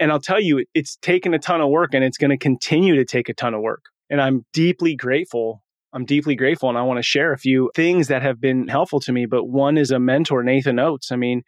And 0.00 0.10
I'll 0.10 0.20
tell 0.20 0.40
you, 0.40 0.64
it's 0.74 0.96
taken 0.96 1.34
a 1.34 1.38
ton 1.38 1.60
of 1.60 1.68
work 1.68 1.94
and 1.94 2.02
it's 2.02 2.18
going 2.18 2.30
to 2.30 2.38
continue 2.38 2.96
to 2.96 3.04
take 3.04 3.28
a 3.28 3.34
ton 3.34 3.54
of 3.54 3.60
work. 3.60 3.84
And 4.10 4.20
I'm 4.20 4.44
deeply 4.52 4.96
grateful 4.96 5.61
I'm 5.92 6.04
deeply 6.04 6.34
grateful 6.34 6.68
and 6.68 6.78
I 6.78 6.82
want 6.82 6.98
to 6.98 7.02
share 7.02 7.32
a 7.32 7.38
few 7.38 7.70
things 7.74 8.08
that 8.08 8.22
have 8.22 8.40
been 8.40 8.68
helpful 8.68 9.00
to 9.00 9.12
me. 9.12 9.26
But 9.26 9.44
one 9.44 9.76
is 9.76 9.90
a 9.90 9.98
mentor, 9.98 10.42
Nathan 10.42 10.78
Oates. 10.78 11.12
I 11.12 11.16
mean, 11.16 11.42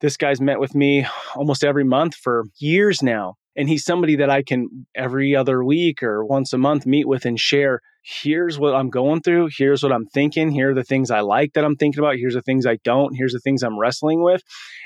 this 0.00 0.16
guy's 0.16 0.40
met 0.40 0.60
with 0.60 0.74
me 0.74 1.06
almost 1.34 1.64
every 1.64 1.84
month 1.84 2.14
for 2.14 2.44
years 2.58 3.02
now. 3.02 3.34
And 3.54 3.68
he's 3.68 3.84
somebody 3.84 4.16
that 4.16 4.30
I 4.30 4.42
can 4.42 4.86
every 4.94 5.36
other 5.36 5.62
week 5.62 6.02
or 6.02 6.24
once 6.24 6.52
a 6.52 6.58
month 6.58 6.86
meet 6.86 7.06
with 7.06 7.26
and 7.26 7.38
share. 7.38 7.80
Here's 8.02 8.58
what 8.58 8.74
I'm 8.74 8.88
going 8.88 9.20
through. 9.20 9.50
Here's 9.56 9.82
what 9.82 9.92
I'm 9.92 10.06
thinking. 10.06 10.50
Here 10.50 10.70
are 10.70 10.74
the 10.74 10.82
things 10.82 11.10
I 11.10 11.20
like 11.20 11.52
that 11.52 11.64
I'm 11.64 11.76
thinking 11.76 12.00
about. 12.00 12.16
Here's 12.16 12.34
the 12.34 12.42
things 12.42 12.66
I 12.66 12.78
don't. 12.82 13.14
Here's 13.14 13.32
the 13.32 13.40
things 13.40 13.62
I'm 13.62 13.78
wrestling 13.78 14.22
with. 14.22 14.42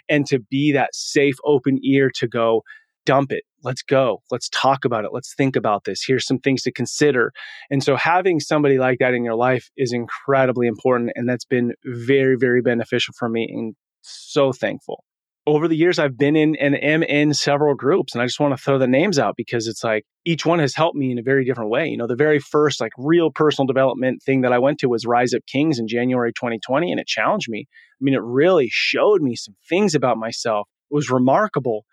And 0.09 0.27
to 0.27 0.41
be 0.41 0.73
that 0.73 0.95
safe, 0.95 1.37
open 1.45 1.79
ear 1.85 2.11
to 2.17 2.27
go, 2.27 2.63
dump 3.07 3.33
it. 3.33 3.45
Let's 3.63 3.83
go. 3.83 4.23
Let's 4.31 4.51
talk 4.51 4.85
about 4.85 5.05
it. 5.05 5.11
Let's 5.13 5.35
think 5.35 5.57
about 5.57 5.85
this. 5.85 6.05
Here's 6.07 6.27
some 6.27 6.39
things 6.39 6.63
to 6.63 6.73
consider. 6.73 7.33
And 7.71 7.83
so 7.83 7.97
having 7.97 8.39
somebody 8.39 8.79
like 8.79 8.99
that 8.99 9.15
in 9.15 9.25
your 9.25 9.35
life 9.35 9.71
is 9.77 9.93
incredibly 9.93 10.67
important. 10.67 11.13
And 11.15 11.29
that's 11.29 11.47
been 11.47 11.73
very, 11.85 12.37
very 12.39 12.61
beneficial 12.61 13.15
for 13.19 13.29
me 13.29 13.49
and 13.51 13.75
so 14.03 14.53
thankful. 14.53 15.05
Over 15.49 15.69
the 15.69 15.77
years, 15.77 16.01
I've 16.01 16.19
been 16.19 16.35
in 16.35 16.57
and 16.57 16.75
am 16.83 17.05
in 17.05 17.33
several 17.33 17.77
groups, 17.77 18.15
and 18.15 18.21
I 18.21 18.27
just 18.27 18.41
want 18.41 18.57
to 18.57 18.61
throw 18.61 18.79
the 18.79 18.89
names 18.89 19.17
out 19.17 19.37
because 19.37 19.69
it's 19.69 19.85
like 19.85 20.05
each 20.25 20.45
one 20.45 20.59
has 20.59 20.75
helped 20.75 20.97
me 20.97 21.13
in 21.13 21.21
a 21.21 21.23
very 21.23 21.45
different 21.45 21.71
way. 21.71 21.87
You 21.87 21.97
know, 21.97 22.09
the 22.09 22.17
very 22.17 22.41
first 22.41 22.81
like 22.81 22.91
real 22.99 23.31
personal 23.31 23.65
development 23.65 24.25
thing 24.25 24.41
that 24.41 24.53
I 24.53 24.59
went 24.59 24.81
to 24.81 24.89
was 24.89 25.07
Rise 25.07 25.35
Up 25.35 25.43
Kings 25.47 25.79
in 25.79 25.87
January 25.87 26.33
2020, 26.33 26.91
and 26.91 27.01
it 27.01 27.07
challenged 27.07 27.49
me. 27.49 27.69
I 27.71 28.01
mean, 28.01 28.15
it 28.15 28.23
really 28.23 28.69
showed 28.73 29.23
me 29.23 29.37
some 29.37 29.55
things 29.69 29.95
about 29.95 30.19
myself. 30.19 30.67
It 30.91 30.95
was 30.95 31.11
remarkable. 31.11 31.85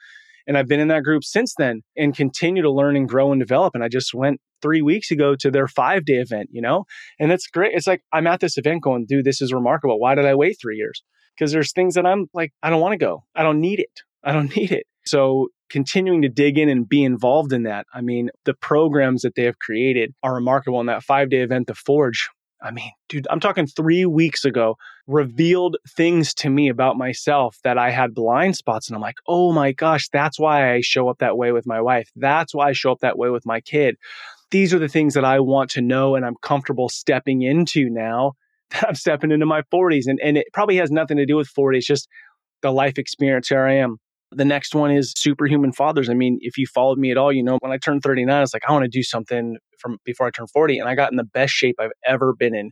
And 0.48 0.58
I've 0.58 0.68
been 0.68 0.80
in 0.80 0.90
that 0.90 1.04
group 1.04 1.24
since 1.24 1.54
then 1.58 1.82
and 1.96 2.16
continue 2.16 2.62
to 2.62 2.72
learn 2.72 2.96
and 2.96 3.08
grow 3.08 3.32
and 3.32 3.40
develop. 3.40 3.76
And 3.76 3.84
I 3.84 3.88
just 3.88 4.14
went 4.14 4.42
three 4.62 4.82
weeks 4.82 5.12
ago 5.12 5.36
to 5.36 5.52
their 5.52 5.68
five 5.68 6.06
day 6.06 6.16
event, 6.16 6.50
you 6.52 6.62
know? 6.62 6.86
And 7.20 7.32
it's 7.32 7.48
great. 7.48 7.74
It's 7.74 7.88
like 7.88 8.02
I'm 8.12 8.28
at 8.28 8.40
this 8.40 8.58
event 8.58 8.84
going, 8.84 9.06
dude, 9.08 9.26
this 9.26 9.42
is 9.42 9.54
remarkable. 9.54 10.00
Why 10.00 10.16
did 10.16 10.26
I 10.26 10.36
wait 10.36 10.58
three 10.62 10.78
years? 10.78 11.04
Because 11.36 11.52
there's 11.52 11.72
things 11.72 11.96
that 11.96 12.06
I'm 12.06 12.28
like, 12.34 12.54
I 12.62 12.70
don't 12.70 12.82
want 12.82 12.94
to 12.94 12.98
go. 12.98 13.24
I 13.36 13.44
don't 13.44 13.60
need 13.60 13.80
it. 13.80 14.02
I 14.24 14.32
don't 14.34 14.56
need 14.56 14.72
it. 14.72 14.86
So 15.06 15.50
continuing 15.70 16.22
to 16.22 16.30
dig 16.30 16.58
in 16.58 16.70
and 16.70 16.88
be 16.88 17.04
involved 17.04 17.52
in 17.52 17.64
that. 17.64 17.88
I 17.94 18.02
mean, 18.02 18.30
the 18.46 18.54
programs 18.54 19.24
that 19.24 19.36
they 19.36 19.44
have 19.44 19.60
created 19.60 20.14
are 20.24 20.36
remarkable. 20.36 20.80
In 20.80 20.86
that 20.88 21.04
five 21.04 21.30
day 21.30 21.42
event, 21.42 21.68
The 21.68 21.76
Forge, 21.76 22.30
I 22.63 22.72
mean, 22.72 22.91
dude, 23.10 23.27
I'm 23.29 23.41
talking 23.41 23.67
three 23.67 24.05
weeks 24.05 24.46
ago, 24.46 24.77
revealed 25.05 25.75
things 25.88 26.34
to 26.36 26.50
me 26.50 26.70
about 26.70 26.98
myself 26.98 27.58
that 27.65 27.77
I 27.77 27.91
had 27.91 28.13
blind 28.13 28.55
spots. 28.55 28.88
And 28.88 28.96
I'm 28.96 29.01
like, 29.01 29.17
oh 29.27 29.51
my 29.51 29.74
gosh, 29.74 30.08
that's 30.10 30.39
why 30.39 30.74
I 30.74 30.79
show 30.82 31.10
up 31.10 31.17
that 31.20 31.38
way 31.38 31.51
with 31.51 31.67
my 31.67 31.82
wife. 31.82 32.10
That's 32.15 32.55
why 32.55 32.70
I 32.70 32.72
show 32.72 32.93
up 32.93 33.00
that 33.01 33.17
way 33.17 33.29
with 33.29 33.46
my 33.46 33.60
kid. 33.60 33.98
These 34.50 34.74
are 34.74 34.79
the 34.79 34.88
things 34.88 35.13
that 35.15 35.25
I 35.25 35.41
want 35.41 35.72
to 35.72 35.82
know 35.82 36.15
and 36.15 36.25
I'm 36.25 36.38
comfortable 36.41 36.88
stepping 36.88 37.41
into 37.41 37.89
now 37.89 38.34
that 38.72 38.88
I'm 38.88 38.96
stepping 38.96 39.32
into 39.32 39.46
my 39.46 39.62
40s. 39.74 40.03
And, 40.08 40.20
and 40.24 40.38
it 40.38 40.48
probably 40.53 40.77
has 40.77 40.89
nothing 40.89 41.17
to 41.17 41.25
do 41.25 41.36
with 41.36 41.50
40. 41.50 41.79
It's 41.79 41.88
just 41.88 42.08
the 42.62 42.72
life 42.72 42.98
experience 42.98 43.50
here 43.50 43.65
I 43.65 43.75
am. 43.75 43.98
The 44.36 44.46
next 44.46 44.75
one 44.75 44.92
is 44.92 45.13
superhuman 45.16 45.72
fathers. 45.72 46.10
I 46.10 46.13
mean, 46.13 46.38
if 46.42 46.58
you 46.58 46.68
followed 46.68 46.98
me 46.98 47.12
at 47.12 47.18
all, 47.18 47.32
you 47.32 47.44
know, 47.44 47.58
when 47.62 47.72
I 47.72 47.78
turned 47.78 48.04
39, 48.04 48.44
it's 48.44 48.54
like, 48.54 48.63
I 48.68 48.72
want 48.72 48.84
to 48.84 48.90
do 48.90 49.04
something 49.04 49.58
from 49.80 49.98
before 50.06 50.28
I 50.28 50.32
turned 50.32 50.50
40. 50.52 50.80
And 50.80 50.90
I 50.90 50.96
got 50.96 51.12
in 51.12 51.18
the 51.18 51.24
best 51.24 51.54
shape 51.54 51.75
I've 51.80 51.92
ever 52.06 52.34
been 52.34 52.56
in. 52.56 52.72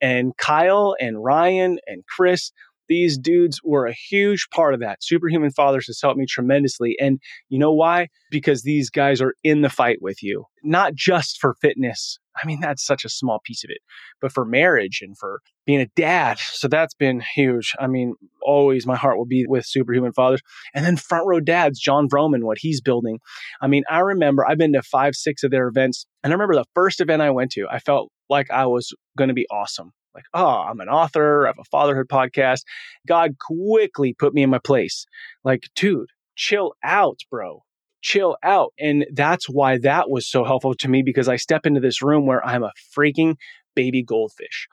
And 0.00 0.36
Kyle 0.36 0.94
and 1.00 1.22
Ryan 1.22 1.78
and 1.86 2.04
Chris, 2.06 2.52
These 2.90 3.18
dudes 3.18 3.60
were 3.62 3.86
a 3.86 3.94
huge 3.94 4.48
part 4.52 4.74
of 4.74 4.80
that. 4.80 4.98
Superhuman 5.00 5.52
Fathers 5.52 5.86
has 5.86 6.00
helped 6.02 6.18
me 6.18 6.26
tremendously. 6.28 6.96
And 7.00 7.20
you 7.48 7.56
know 7.56 7.72
why? 7.72 8.08
Because 8.32 8.64
these 8.64 8.90
guys 8.90 9.22
are 9.22 9.34
in 9.44 9.60
the 9.60 9.70
fight 9.70 9.98
with 10.00 10.24
you, 10.24 10.46
not 10.64 10.96
just 10.96 11.38
for 11.40 11.54
fitness. 11.62 12.18
I 12.42 12.48
mean, 12.48 12.58
that's 12.58 12.84
such 12.84 13.04
a 13.04 13.08
small 13.08 13.38
piece 13.44 13.62
of 13.62 13.70
it, 13.70 13.78
but 14.20 14.32
for 14.32 14.44
marriage 14.44 15.02
and 15.02 15.16
for 15.16 15.40
being 15.66 15.80
a 15.80 15.86
dad. 15.94 16.40
So 16.40 16.66
that's 16.66 16.94
been 16.94 17.22
huge. 17.36 17.76
I 17.78 17.86
mean, 17.86 18.14
always 18.42 18.88
my 18.88 18.96
heart 18.96 19.18
will 19.18 19.26
be 19.26 19.44
with 19.46 19.66
Superhuman 19.66 20.12
Fathers. 20.12 20.42
And 20.74 20.84
then 20.84 20.96
Front 20.96 21.28
Row 21.28 21.38
Dads, 21.38 21.78
Jon 21.78 22.08
Vroman, 22.08 22.42
what 22.42 22.58
he's 22.58 22.80
building. 22.80 23.20
I 23.62 23.68
mean, 23.68 23.84
I 23.88 24.00
remember 24.00 24.44
I've 24.44 24.58
been 24.58 24.72
to 24.72 24.82
five, 24.82 25.14
six 25.14 25.44
of 25.44 25.52
their 25.52 25.68
events. 25.68 26.06
And 26.24 26.32
I 26.32 26.34
remember 26.34 26.56
the 26.56 26.64
first 26.74 27.00
event 27.00 27.22
I 27.22 27.30
went 27.30 27.52
to, 27.52 27.68
I 27.70 27.78
felt 27.78 28.10
like 28.28 28.50
I 28.50 28.66
was 28.66 28.92
going 29.16 29.28
to 29.28 29.34
be 29.34 29.46
awesome 29.48 29.92
like, 30.14 30.24
oh, 30.34 30.64
I'm 30.68 30.80
an 30.80 30.88
author, 30.88 31.46
I 31.46 31.50
have 31.50 31.58
a 31.58 31.64
fatherhood 31.64 32.08
podcast. 32.08 32.62
God 33.06 33.36
quickly 33.38 34.14
put 34.14 34.34
me 34.34 34.42
in 34.42 34.50
my 34.50 34.58
place. 34.58 35.06
Like, 35.44 35.64
dude, 35.74 36.10
chill 36.36 36.74
out, 36.84 37.20
bro. 37.30 37.62
Chill 38.02 38.36
out. 38.42 38.72
And 38.78 39.06
that's 39.12 39.46
why 39.48 39.78
that 39.78 40.08
was 40.08 40.26
so 40.26 40.44
helpful 40.44 40.74
to 40.74 40.88
me 40.88 41.02
because 41.02 41.28
I 41.28 41.36
step 41.36 41.66
into 41.66 41.80
this 41.80 42.02
room 42.02 42.26
where 42.26 42.44
I'm 42.44 42.62
a 42.62 42.72
freaking 42.96 43.36
baby 43.74 44.02
goldfish. 44.02 44.68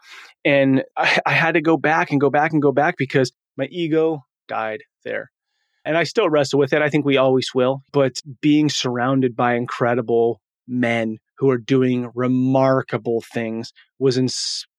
And 0.46 0.84
I, 0.98 1.20
I 1.26 1.32
had 1.32 1.54
to 1.54 1.62
go 1.62 1.78
back 1.78 2.12
and 2.12 2.22
go 2.22 2.30
back 2.30 2.54
and 2.54 2.62
go 2.62 2.72
back 2.72 2.96
because 2.98 3.32
my 3.58 3.66
ego 3.66 4.24
died 4.48 4.84
there. 5.04 5.30
And 5.84 5.98
I 5.98 6.04
still 6.04 6.30
wrestle 6.30 6.60
with 6.60 6.74
it. 6.74 6.82
I 6.82 6.90
think 6.90 7.06
we 7.06 7.18
always 7.18 7.50
will. 7.54 7.82
But 7.94 8.22
being 8.42 8.70
surrounded 8.70 9.36
by 9.36 9.56
incredible 9.56 10.42
men 10.68 11.18
who 11.38 11.50
are 11.50 11.58
doing 11.58 12.12
remarkable 12.14 13.22
things 13.34 13.72
was 14.00 14.18
inspiring. 14.18 14.77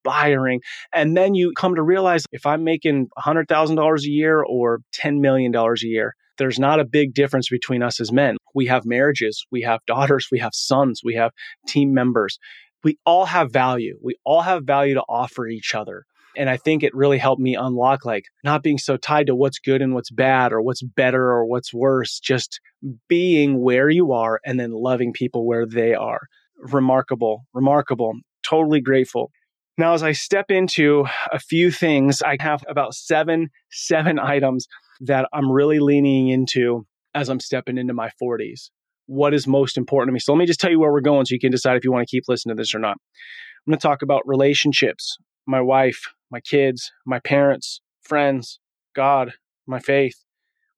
And 0.94 1.16
then 1.16 1.34
you 1.34 1.52
come 1.56 1.74
to 1.74 1.82
realize 1.82 2.24
if 2.32 2.46
I'm 2.46 2.64
making 2.64 3.08
$100,000 3.18 3.98
a 3.98 4.10
year 4.10 4.42
or 4.42 4.80
$10 5.00 5.20
million 5.20 5.54
a 5.54 5.74
year, 5.82 6.14
there's 6.38 6.58
not 6.58 6.80
a 6.80 6.84
big 6.84 7.14
difference 7.14 7.48
between 7.48 7.82
us 7.82 8.00
as 8.00 8.12
men. 8.12 8.36
We 8.54 8.66
have 8.66 8.84
marriages, 8.86 9.44
we 9.50 9.62
have 9.62 9.80
daughters, 9.86 10.28
we 10.30 10.38
have 10.38 10.52
sons, 10.54 11.00
we 11.04 11.14
have 11.14 11.32
team 11.66 11.92
members. 11.92 12.38
We 12.84 12.96
all 13.04 13.26
have 13.26 13.52
value. 13.52 13.98
We 14.02 14.14
all 14.24 14.42
have 14.42 14.64
value 14.64 14.94
to 14.94 15.02
offer 15.08 15.48
each 15.48 15.74
other. 15.74 16.04
And 16.36 16.48
I 16.48 16.56
think 16.56 16.82
it 16.84 16.94
really 16.94 17.18
helped 17.18 17.42
me 17.42 17.56
unlock 17.56 18.04
like 18.04 18.24
not 18.44 18.62
being 18.62 18.78
so 18.78 18.96
tied 18.96 19.26
to 19.26 19.34
what's 19.34 19.58
good 19.58 19.82
and 19.82 19.94
what's 19.94 20.10
bad 20.10 20.52
or 20.52 20.62
what's 20.62 20.82
better 20.82 21.30
or 21.32 21.44
what's 21.44 21.74
worse, 21.74 22.20
just 22.20 22.60
being 23.08 23.60
where 23.60 23.90
you 23.90 24.12
are 24.12 24.38
and 24.44 24.60
then 24.60 24.70
loving 24.70 25.12
people 25.12 25.44
where 25.44 25.66
they 25.66 25.94
are. 25.94 26.20
Remarkable, 26.56 27.44
remarkable, 27.52 28.12
totally 28.44 28.80
grateful. 28.80 29.32
Now, 29.78 29.94
as 29.94 30.02
I 30.02 30.10
step 30.10 30.50
into 30.50 31.06
a 31.32 31.38
few 31.38 31.70
things, 31.70 32.20
I 32.20 32.36
have 32.40 32.64
about 32.68 32.94
seven, 32.94 33.50
seven 33.70 34.18
items 34.18 34.66
that 35.02 35.28
I'm 35.32 35.50
really 35.50 35.78
leaning 35.78 36.28
into 36.28 36.84
as 37.14 37.28
I'm 37.28 37.38
stepping 37.38 37.78
into 37.78 37.94
my 37.94 38.10
40s. 38.20 38.70
What 39.06 39.32
is 39.32 39.46
most 39.46 39.78
important 39.78 40.08
to 40.08 40.12
me? 40.12 40.18
So 40.18 40.32
let 40.32 40.38
me 40.40 40.46
just 40.46 40.58
tell 40.58 40.70
you 40.70 40.80
where 40.80 40.90
we're 40.90 41.00
going 41.00 41.26
so 41.26 41.32
you 41.32 41.38
can 41.38 41.52
decide 41.52 41.76
if 41.76 41.84
you 41.84 41.92
want 41.92 42.06
to 42.06 42.10
keep 42.10 42.24
listening 42.26 42.56
to 42.56 42.60
this 42.60 42.74
or 42.74 42.80
not. 42.80 42.96
I'm 42.98 43.70
going 43.70 43.78
to 43.78 43.82
talk 43.82 44.02
about 44.02 44.26
relationships, 44.26 45.16
my 45.46 45.60
wife, 45.60 46.12
my 46.28 46.40
kids, 46.40 46.90
my 47.06 47.20
parents, 47.20 47.80
friends, 48.02 48.58
God, 48.96 49.34
my 49.64 49.78
faith. 49.78 50.24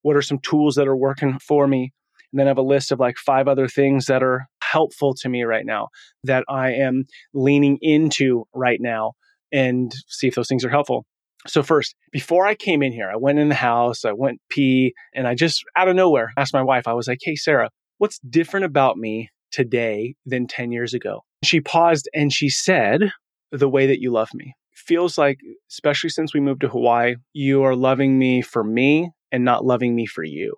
What 0.03 0.15
are 0.15 0.23
some 0.23 0.41
tools 0.41 0.75
that 0.75 0.87
are 0.87 0.97
working 0.97 1.39
for 1.39 1.67
me? 1.67 1.95
And 2.33 2.39
then 2.39 2.47
I 2.47 2.51
have 2.51 2.59
a 2.59 2.63
list 2.63 2.93
of 2.93 3.01
like 3.01 3.17
five 3.17 3.49
other 3.49 3.69
things 3.69 4.07
that 4.07 4.23
are 4.23 4.47
helpful 4.63 5.15
to 5.15 5.29
me 5.29 5.43
right 5.43 5.67
now 5.67 5.89
that 6.25 6.45
I 6.49 6.73
am 6.73 7.05
leaning 7.35 7.79
into 7.81 8.45
right 8.55 8.79
now 8.81 9.13
and 9.53 9.93
see 10.09 10.29
if 10.29 10.35
those 10.35 10.49
things 10.49 10.65
are 10.65 10.71
helpful. 10.71 11.05
So 11.47 11.63
first, 11.63 11.95
before 12.13 12.47
I 12.47 12.55
came 12.55 12.83
in 12.83 12.93
here, 12.93 13.11
I 13.11 13.17
went 13.17 13.39
in 13.39 13.49
the 13.49 13.55
house, 13.55 14.05
I 14.05 14.13
went 14.13 14.41
pee, 14.51 14.95
and 15.15 15.27
I 15.27 15.35
just 15.35 15.65
out 15.77 15.89
of 15.89 15.97
nowhere 15.97 16.33
asked 16.37 16.53
my 16.53 16.63
wife, 16.63 16.87
I 16.87 16.93
was 16.93 17.09
like, 17.09 17.19
Hey, 17.23 17.35
Sarah, 17.35 17.71
what's 17.99 18.19
different 18.19 18.67
about 18.67 18.97
me 18.97 19.31
today 19.51 20.15
than 20.27 20.47
10 20.47 20.71
years 20.71 20.95
ago? 20.95 21.23
She 21.43 21.61
paused 21.61 22.09
and 22.15 22.33
she 22.33 22.51
said, 22.51 23.13
The 23.53 23.69
way 23.69 23.87
that 23.87 24.01
you 24.01 24.13
love 24.13 24.29
me. 24.35 24.55
Feels 24.73 25.17
like, 25.17 25.39
especially 25.71 26.11
since 26.11 26.35
we 26.35 26.41
moved 26.41 26.61
to 26.61 26.69
Hawaii, 26.69 27.17
you 27.33 27.63
are 27.63 27.75
loving 27.75 28.19
me 28.19 28.43
for 28.43 28.63
me 28.63 29.11
and 29.33 29.45
not 29.45 29.65
loving 29.65 29.95
me 29.95 30.07
for 30.07 30.25
you. 30.25 30.55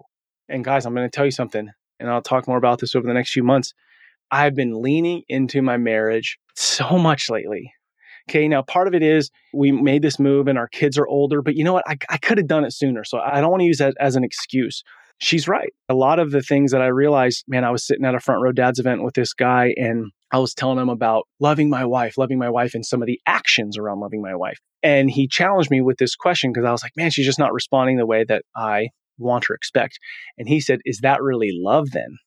And 0.52 0.62
guys, 0.62 0.84
I'm 0.84 0.94
going 0.94 1.08
to 1.08 1.10
tell 1.10 1.24
you 1.24 1.30
something, 1.30 1.70
and 1.98 2.10
I'll 2.10 2.20
talk 2.20 2.46
more 2.46 2.58
about 2.58 2.78
this 2.78 2.94
over 2.94 3.06
the 3.06 3.14
next 3.14 3.32
few 3.32 3.42
months. 3.42 3.72
I've 4.30 4.54
been 4.54 4.82
leaning 4.82 5.22
into 5.28 5.62
my 5.62 5.78
marriage 5.78 6.38
so 6.54 6.98
much 6.98 7.30
lately. 7.30 7.72
Okay, 8.30 8.46
now 8.48 8.62
part 8.62 8.86
of 8.86 8.94
it 8.94 9.02
is 9.02 9.30
we 9.52 9.72
made 9.72 10.02
this 10.02 10.18
move 10.18 10.46
and 10.46 10.58
our 10.58 10.68
kids 10.68 10.98
are 10.98 11.08
older, 11.08 11.42
but 11.42 11.56
you 11.56 11.64
know 11.64 11.72
what? 11.72 11.88
I, 11.88 11.96
I 12.08 12.18
could 12.18 12.38
have 12.38 12.46
done 12.46 12.64
it 12.64 12.72
sooner. 12.72 13.02
So 13.02 13.18
I 13.18 13.40
don't 13.40 13.50
want 13.50 13.62
to 13.62 13.66
use 13.66 13.78
that 13.78 13.94
as 13.98 14.14
an 14.14 14.24
excuse. 14.24 14.82
She's 15.18 15.48
right. 15.48 15.72
A 15.88 15.94
lot 15.94 16.18
of 16.18 16.30
the 16.30 16.42
things 16.42 16.70
that 16.72 16.82
I 16.82 16.86
realized, 16.86 17.44
man, 17.48 17.64
I 17.64 17.70
was 17.70 17.84
sitting 17.84 18.04
at 18.04 18.14
a 18.14 18.20
front 18.20 18.42
row 18.42 18.52
dad's 18.52 18.78
event 18.78 19.02
with 19.02 19.14
this 19.14 19.32
guy 19.32 19.74
and 19.76 20.12
I 20.32 20.38
was 20.38 20.54
telling 20.54 20.78
him 20.78 20.88
about 20.88 21.26
loving 21.40 21.68
my 21.68 21.84
wife, 21.84 22.16
loving 22.16 22.38
my 22.38 22.48
wife, 22.48 22.74
and 22.74 22.86
some 22.86 23.02
of 23.02 23.06
the 23.06 23.20
actions 23.26 23.76
around 23.76 24.00
loving 24.00 24.22
my 24.22 24.34
wife. 24.34 24.58
And 24.82 25.10
he 25.10 25.28
challenged 25.28 25.70
me 25.70 25.80
with 25.80 25.98
this 25.98 26.14
question 26.14 26.52
because 26.52 26.66
I 26.66 26.72
was 26.72 26.82
like, 26.82 26.96
man, 26.96 27.10
she's 27.10 27.26
just 27.26 27.38
not 27.38 27.52
responding 27.52 27.98
the 27.98 28.06
way 28.06 28.24
that 28.24 28.44
I 28.56 28.88
want 29.22 29.50
or 29.50 29.54
expect. 29.54 29.98
And 30.36 30.48
he 30.48 30.60
said, 30.60 30.80
Is 30.84 30.98
that 30.98 31.22
really 31.22 31.50
love 31.52 31.90
then? 31.92 32.18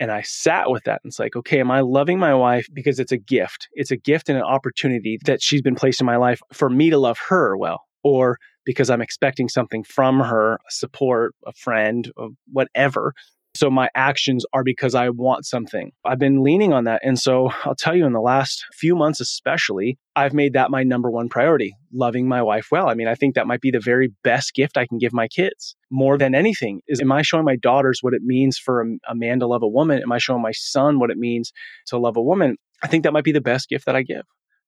And 0.00 0.10
I 0.10 0.22
sat 0.22 0.70
with 0.70 0.84
that 0.84 1.00
and 1.04 1.10
it's 1.10 1.18
like, 1.18 1.36
okay, 1.36 1.60
am 1.60 1.70
I 1.70 1.80
loving 1.80 2.18
my 2.18 2.34
wife 2.34 2.66
because 2.72 2.98
it's 2.98 3.12
a 3.12 3.18
gift? 3.18 3.68
It's 3.74 3.90
a 3.90 3.98
gift 3.98 4.30
and 4.30 4.38
an 4.38 4.44
opportunity 4.44 5.18
that 5.26 5.42
she's 5.42 5.60
been 5.60 5.74
placed 5.74 6.00
in 6.00 6.06
my 6.06 6.16
life 6.16 6.40
for 6.54 6.70
me 6.70 6.88
to 6.88 6.98
love 6.98 7.18
her 7.28 7.54
well, 7.54 7.82
or 8.02 8.38
because 8.64 8.88
I'm 8.88 9.02
expecting 9.02 9.50
something 9.50 9.84
from 9.84 10.20
her, 10.20 10.58
support, 10.70 11.34
a 11.46 11.52
friend, 11.52 12.10
whatever. 12.50 13.12
So 13.54 13.68
my 13.68 13.88
actions 13.94 14.44
are 14.52 14.62
because 14.62 14.94
I 14.94 15.08
want 15.08 15.44
something. 15.44 15.90
I've 16.04 16.18
been 16.18 16.42
leaning 16.42 16.72
on 16.72 16.84
that. 16.84 17.00
And 17.04 17.18
so 17.18 17.50
I'll 17.64 17.74
tell 17.74 17.94
you, 17.94 18.06
in 18.06 18.12
the 18.12 18.20
last 18.20 18.64
few 18.74 18.94
months, 18.94 19.20
especially, 19.20 19.98
I've 20.14 20.34
made 20.34 20.52
that 20.52 20.70
my 20.70 20.82
number 20.82 21.10
one 21.10 21.28
priority 21.28 21.74
loving 21.92 22.28
my 22.28 22.42
wife 22.42 22.68
well. 22.70 22.88
I 22.88 22.94
mean, 22.94 23.08
I 23.08 23.14
think 23.14 23.34
that 23.34 23.46
might 23.46 23.60
be 23.60 23.70
the 23.70 23.80
very 23.80 24.12
best 24.22 24.54
gift 24.54 24.76
I 24.76 24.86
can 24.86 24.98
give 24.98 25.12
my 25.12 25.28
kids 25.28 25.76
more 25.90 26.16
than 26.16 26.34
anything 26.34 26.80
is 26.86 27.00
am 27.00 27.12
I 27.12 27.22
showing 27.22 27.44
my 27.44 27.56
daughters 27.56 27.98
what 28.02 28.14
it 28.14 28.22
means 28.22 28.58
for 28.58 28.82
a, 28.82 28.86
a 29.10 29.14
man 29.14 29.40
to 29.40 29.46
love 29.46 29.62
a 29.62 29.68
woman? 29.68 30.00
Am 30.02 30.12
I 30.12 30.18
showing 30.18 30.42
my 30.42 30.52
son 30.52 30.98
what 30.98 31.10
it 31.10 31.18
means 31.18 31.52
to 31.88 31.98
love 31.98 32.16
a 32.16 32.22
woman? 32.22 32.56
I 32.82 32.86
think 32.86 33.04
that 33.04 33.12
might 33.12 33.24
be 33.24 33.32
the 33.32 33.40
best 33.40 33.68
gift 33.68 33.86
that 33.86 33.96
I 33.96 34.02
give. 34.02 34.22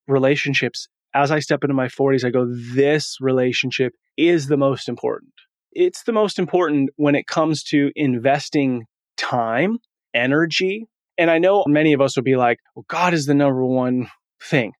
Relationships. 0.09 0.89
As 1.15 1.31
I 1.31 1.41
step 1.41 1.62
into 1.62 1.75
my 1.75 1.89
40s, 1.89 2.25
I 2.25 2.31
go, 2.31 2.47
this 2.51 3.19
relationship 3.21 3.93
is 4.17 4.47
the 4.47 4.57
most 4.57 4.89
important 4.89 5.33
it's 5.73 6.05
the 6.05 6.12
most 6.12 6.38
important 6.38 6.91
when 6.97 7.14
it 7.14 7.26
comes 7.26 7.62
to 7.64 7.91
investing 7.97 8.85
time, 9.17 9.79
energy. 10.14 10.87
And 11.19 11.31
I 11.31 11.38
know 11.38 11.64
many 11.67 11.93
of 11.93 12.00
us 12.00 12.17
will 12.17 12.23
be 12.23 12.37
like, 12.37 12.59
well, 12.75 12.85
God 12.88 13.14
is 13.14 13.26
the 13.26 13.35
number 13.35 13.64
one 13.64 14.09
thing. 14.43 14.73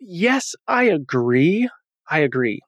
Yes, 0.00 0.54
I 0.68 0.84
agree. 0.84 1.68
I 2.08 2.18
agree. 2.18 2.60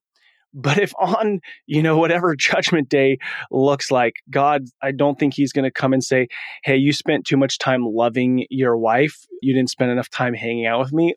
But 0.58 0.78
if 0.78 0.94
on, 0.98 1.40
you 1.66 1.82
know, 1.82 1.98
whatever 1.98 2.34
judgment 2.38 2.88
day 2.88 3.18
looks 3.50 3.90
like, 3.90 4.14
God, 4.30 4.62
I 4.82 4.90
don't 4.90 5.18
think 5.18 5.34
he's 5.34 5.52
going 5.52 5.64
to 5.64 5.70
come 5.70 5.92
and 5.92 6.02
say, 6.02 6.28
Hey, 6.64 6.76
you 6.76 6.92
spent 6.92 7.26
too 7.26 7.36
much 7.36 7.58
time 7.58 7.84
loving 7.84 8.46
your 8.48 8.76
wife. 8.78 9.26
You 9.42 9.54
didn't 9.54 9.70
spend 9.70 9.90
enough 9.90 10.08
time 10.08 10.32
hanging 10.32 10.66
out 10.66 10.80
with 10.80 10.92
me. 10.94 11.14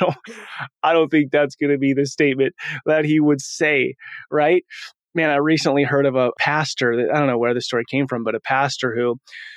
I 0.82 0.92
don't 0.92 1.08
think 1.08 1.30
that's 1.30 1.54
going 1.54 1.70
to 1.70 1.78
be 1.78 1.94
the 1.94 2.06
statement 2.06 2.54
that 2.84 3.04
he 3.04 3.20
would 3.20 3.40
say, 3.40 3.94
right? 4.32 4.64
Man, 5.14 5.30
I 5.30 5.36
recently 5.36 5.84
heard 5.84 6.06
of 6.06 6.14
a 6.14 6.32
pastor 6.38 6.96
that 6.96 7.14
I 7.14 7.18
don't 7.18 7.26
know 7.26 7.38
where 7.38 7.54
the 7.54 7.60
story 7.60 7.84
came 7.90 8.06
from, 8.06 8.24
but 8.24 8.34
a 8.34 8.40
pastor 8.40 8.94
who 8.94 9.16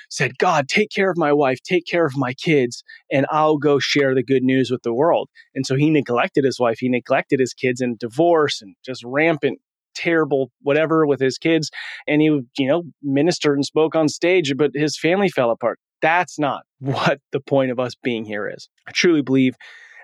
said, 0.09 0.37
God, 0.37 0.67
take 0.67 0.89
care 0.89 1.09
of 1.09 1.17
my 1.17 1.33
wife, 1.33 1.59
take 1.63 1.85
care 1.85 2.05
of 2.05 2.17
my 2.17 2.33
kids, 2.33 2.83
and 3.11 3.25
I'll 3.29 3.57
go 3.57 3.79
share 3.79 4.13
the 4.13 4.23
good 4.23 4.43
news 4.43 4.69
with 4.71 4.83
the 4.83 4.93
world. 4.93 5.29
And 5.53 5.65
so 5.65 5.75
he 5.75 5.89
neglected 5.89 6.43
his 6.43 6.59
wife, 6.59 6.77
he 6.79 6.89
neglected 6.89 7.39
his 7.39 7.53
kids 7.53 7.81
and 7.81 7.97
divorce 7.97 8.61
and 8.61 8.75
just 8.85 9.03
rampant 9.03 9.59
terrible 9.95 10.51
whatever 10.61 11.05
with 11.05 11.21
his 11.21 11.37
kids 11.37 11.71
and 12.05 12.21
he 12.21 12.27
you 12.57 12.67
know 12.67 12.83
ministered 13.01 13.57
and 13.57 13.63
spoke 13.63 13.95
on 13.95 14.09
stage 14.09 14.53
but 14.57 14.71
his 14.73 14.99
family 14.99 15.29
fell 15.29 15.51
apart 15.51 15.79
that's 16.01 16.37
not 16.37 16.63
what 16.79 17.21
the 17.31 17.39
point 17.39 17.71
of 17.71 17.79
us 17.79 17.93
being 18.03 18.25
here 18.25 18.45
is 18.45 18.67
i 18.89 18.91
truly 18.91 19.21
believe 19.21 19.55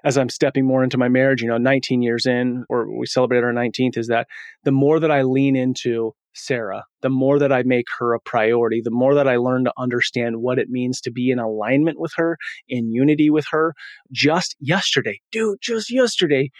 as 0.03 0.17
I'm 0.17 0.29
stepping 0.29 0.65
more 0.65 0.83
into 0.83 0.97
my 0.97 1.09
marriage, 1.09 1.41
you 1.41 1.47
know, 1.47 1.57
19 1.57 2.01
years 2.01 2.25
in, 2.25 2.65
or 2.69 2.87
we 2.97 3.05
celebrate 3.05 3.43
our 3.43 3.53
19th, 3.53 3.97
is 3.97 4.07
that 4.07 4.27
the 4.63 4.71
more 4.71 4.99
that 4.99 5.11
I 5.11 5.23
lean 5.23 5.55
into 5.55 6.13
Sarah, 6.33 6.85
the 7.01 7.09
more 7.09 7.39
that 7.39 7.51
I 7.51 7.63
make 7.63 7.87
her 7.99 8.13
a 8.13 8.19
priority, 8.19 8.81
the 8.81 8.91
more 8.91 9.15
that 9.15 9.27
I 9.27 9.35
learn 9.35 9.65
to 9.65 9.73
understand 9.77 10.37
what 10.37 10.59
it 10.59 10.69
means 10.69 11.01
to 11.01 11.11
be 11.11 11.29
in 11.29 11.39
alignment 11.39 11.99
with 11.99 12.13
her, 12.15 12.37
in 12.69 12.91
unity 12.91 13.29
with 13.29 13.45
her. 13.51 13.73
Just 14.11 14.55
yesterday, 14.59 15.19
dude, 15.31 15.59
just 15.61 15.91
yesterday, 15.91 16.51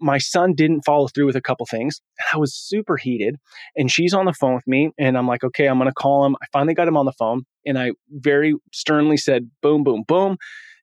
my 0.00 0.18
son 0.18 0.54
didn't 0.54 0.82
follow 0.84 1.08
through 1.08 1.26
with 1.26 1.36
a 1.36 1.40
couple 1.40 1.66
things. 1.66 2.00
I 2.32 2.38
was 2.38 2.54
super 2.54 2.96
heated. 2.96 3.36
And 3.76 3.90
she's 3.90 4.14
on 4.14 4.26
the 4.26 4.32
phone 4.32 4.54
with 4.54 4.66
me. 4.66 4.90
And 4.98 5.16
I'm 5.16 5.28
like, 5.28 5.44
okay, 5.44 5.66
I'm 5.66 5.78
going 5.78 5.88
to 5.88 5.94
call 5.94 6.24
him. 6.24 6.36
I 6.42 6.46
finally 6.52 6.74
got 6.74 6.88
him 6.88 6.96
on 6.96 7.06
the 7.06 7.12
phone. 7.12 7.42
And 7.64 7.78
I 7.78 7.92
very 8.10 8.54
sternly 8.72 9.16
said, 9.16 9.50
boom, 9.62 9.84
boom, 9.84 10.04
boom 10.06 10.38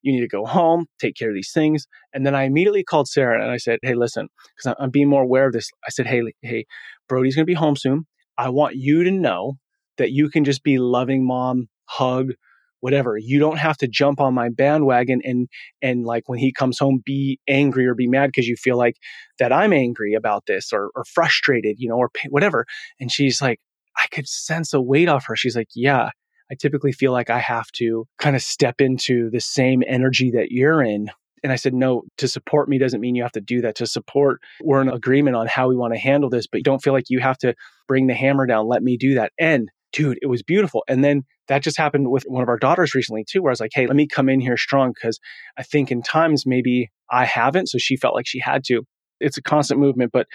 You 0.07 0.13
need 0.13 0.21
to 0.21 0.27
go 0.27 0.45
home, 0.45 0.85
take 0.99 1.15
care 1.15 1.29
of 1.29 1.35
these 1.35 1.51
things. 1.53 1.85
And 2.13 2.25
then 2.25 2.33
I 2.33 2.43
immediately 2.43 2.83
called 2.83 3.09
Sarah 3.09 3.41
and 3.41 3.51
I 3.51 3.57
said, 3.57 3.79
Hey, 3.81 3.93
listen, 3.93 4.29
because 4.55 4.75
I'm 4.79 4.89
being 4.89 5.09
more 5.09 5.23
aware 5.23 5.47
of 5.47 5.53
this. 5.53 5.69
I 5.85 5.89
said, 5.89 6.07
Hey, 6.07 6.21
hey, 6.41 6.65
Brody's 7.09 7.35
going 7.35 7.43
to 7.43 7.51
be 7.51 7.53
home 7.53 7.75
soon. 7.75 8.05
I 8.37 8.49
want 8.49 8.75
you 8.75 9.03
to 9.03 9.11
know 9.11 9.57
that 9.97 10.11
you 10.11 10.29
can 10.29 10.45
just 10.45 10.63
be 10.63 10.77
loving 10.77 11.25
mom, 11.25 11.67
hug, 11.85 12.31
whatever. 12.79 13.17
You 13.17 13.39
don't 13.39 13.57
have 13.57 13.75
to 13.77 13.87
jump 13.87 14.21
on 14.21 14.33
my 14.33 14.49
bandwagon 14.49 15.21
and 15.23 15.47
and 15.81 16.05
like 16.05 16.29
when 16.29 16.39
he 16.39 16.53
comes 16.53 16.79
home 16.79 17.01
be 17.03 17.39
angry 17.47 17.85
or 17.85 17.95
be 17.95 18.07
mad 18.07 18.27
because 18.27 18.47
you 18.47 18.55
feel 18.55 18.77
like 18.77 18.95
that 19.39 19.51
I'm 19.51 19.73
angry 19.73 20.13
about 20.13 20.45
this 20.45 20.71
or 20.71 20.91
or 20.95 21.03
frustrated, 21.05 21.75
you 21.79 21.89
know, 21.89 21.97
or 21.97 22.09
whatever. 22.29 22.65
And 22.99 23.11
she's 23.11 23.41
like, 23.41 23.59
I 23.97 24.07
could 24.11 24.27
sense 24.27 24.73
a 24.73 24.81
weight 24.81 25.09
off 25.09 25.25
her. 25.27 25.35
She's 25.35 25.55
like, 25.55 25.69
yeah, 25.75 26.11
I 26.51 26.55
typically 26.55 26.91
feel 26.91 27.11
like 27.11 27.29
I 27.29 27.39
have 27.39 27.71
to 27.73 28.05
kind 28.19 28.35
of 28.35 28.41
step 28.41 28.79
into 28.79 29.29
the 29.29 29.41
same 29.41 29.83
energy 29.87 30.31
that 30.31 30.51
you're 30.51 30.81
in. 30.81 31.09
And 31.43 31.51
I 31.51 31.55
said, 31.55 31.73
no, 31.73 32.03
to 32.17 32.27
support 32.27 32.67
me 32.67 32.77
doesn't 32.77 32.99
mean 32.99 33.15
you 33.15 33.23
have 33.23 33.31
to 33.33 33.41
do 33.41 33.61
that. 33.61 33.75
To 33.75 33.87
support, 33.87 34.41
we're 34.63 34.81
in 34.81 34.89
agreement 34.89 35.35
on 35.35 35.47
how 35.47 35.67
we 35.67 35.75
want 35.75 35.93
to 35.93 35.99
handle 35.99 36.29
this, 36.29 36.47
but 36.47 36.57
you 36.57 36.63
don't 36.63 36.81
feel 36.81 36.93
like 36.93 37.09
you 37.09 37.19
have 37.19 37.37
to 37.39 37.53
bring 37.87 38.07
the 38.07 38.15
hammer 38.15 38.45
down. 38.47 38.67
Let 38.67 38.81
me 38.81 38.97
do 38.97 39.13
that. 39.15 39.31
And 39.39 39.69
dude, 39.93 40.19
it 40.21 40.27
was 40.27 40.43
beautiful. 40.43 40.83
And 40.87 41.03
then 41.03 41.23
that 41.47 41.63
just 41.63 41.77
happened 41.77 42.09
with 42.09 42.23
one 42.27 42.43
of 42.43 42.49
our 42.49 42.57
daughters 42.57 42.95
recently 42.95 43.23
too, 43.23 43.41
where 43.41 43.51
I 43.51 43.53
was 43.53 43.59
like, 43.59 43.71
hey, 43.73 43.87
let 43.87 43.95
me 43.95 44.07
come 44.07 44.29
in 44.29 44.39
here 44.39 44.57
strong 44.57 44.93
because 44.93 45.19
I 45.57 45.63
think 45.63 45.91
in 45.91 46.01
times 46.01 46.45
maybe 46.45 46.89
I 47.09 47.25
haven't. 47.25 47.67
So 47.67 47.77
she 47.77 47.97
felt 47.97 48.15
like 48.15 48.27
she 48.27 48.39
had 48.39 48.63
to. 48.65 48.83
It's 49.19 49.37
a 49.37 49.41
constant 49.41 49.79
movement, 49.79 50.11
but 50.11 50.27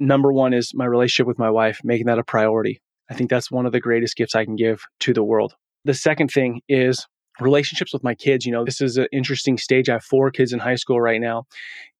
number 0.00 0.32
one 0.32 0.54
is 0.54 0.72
my 0.74 0.84
relationship 0.84 1.26
with 1.26 1.38
my 1.38 1.50
wife, 1.50 1.80
making 1.84 2.06
that 2.06 2.18
a 2.18 2.24
priority. 2.24 2.80
I 3.10 3.14
think 3.14 3.30
that's 3.30 3.50
one 3.50 3.66
of 3.66 3.72
the 3.72 3.80
greatest 3.80 4.16
gifts 4.16 4.34
I 4.34 4.44
can 4.44 4.56
give 4.56 4.82
to 5.00 5.12
the 5.12 5.24
world. 5.24 5.54
The 5.84 5.94
second 5.94 6.28
thing 6.28 6.60
is 6.68 7.06
relationships 7.40 7.92
with 7.92 8.02
my 8.02 8.14
kids. 8.14 8.44
You 8.44 8.52
know, 8.52 8.64
this 8.64 8.80
is 8.80 8.96
an 8.96 9.06
interesting 9.12 9.58
stage. 9.58 9.88
I 9.88 9.94
have 9.94 10.04
four 10.04 10.30
kids 10.30 10.52
in 10.52 10.58
high 10.58 10.74
school 10.74 11.00
right 11.00 11.20
now. 11.20 11.44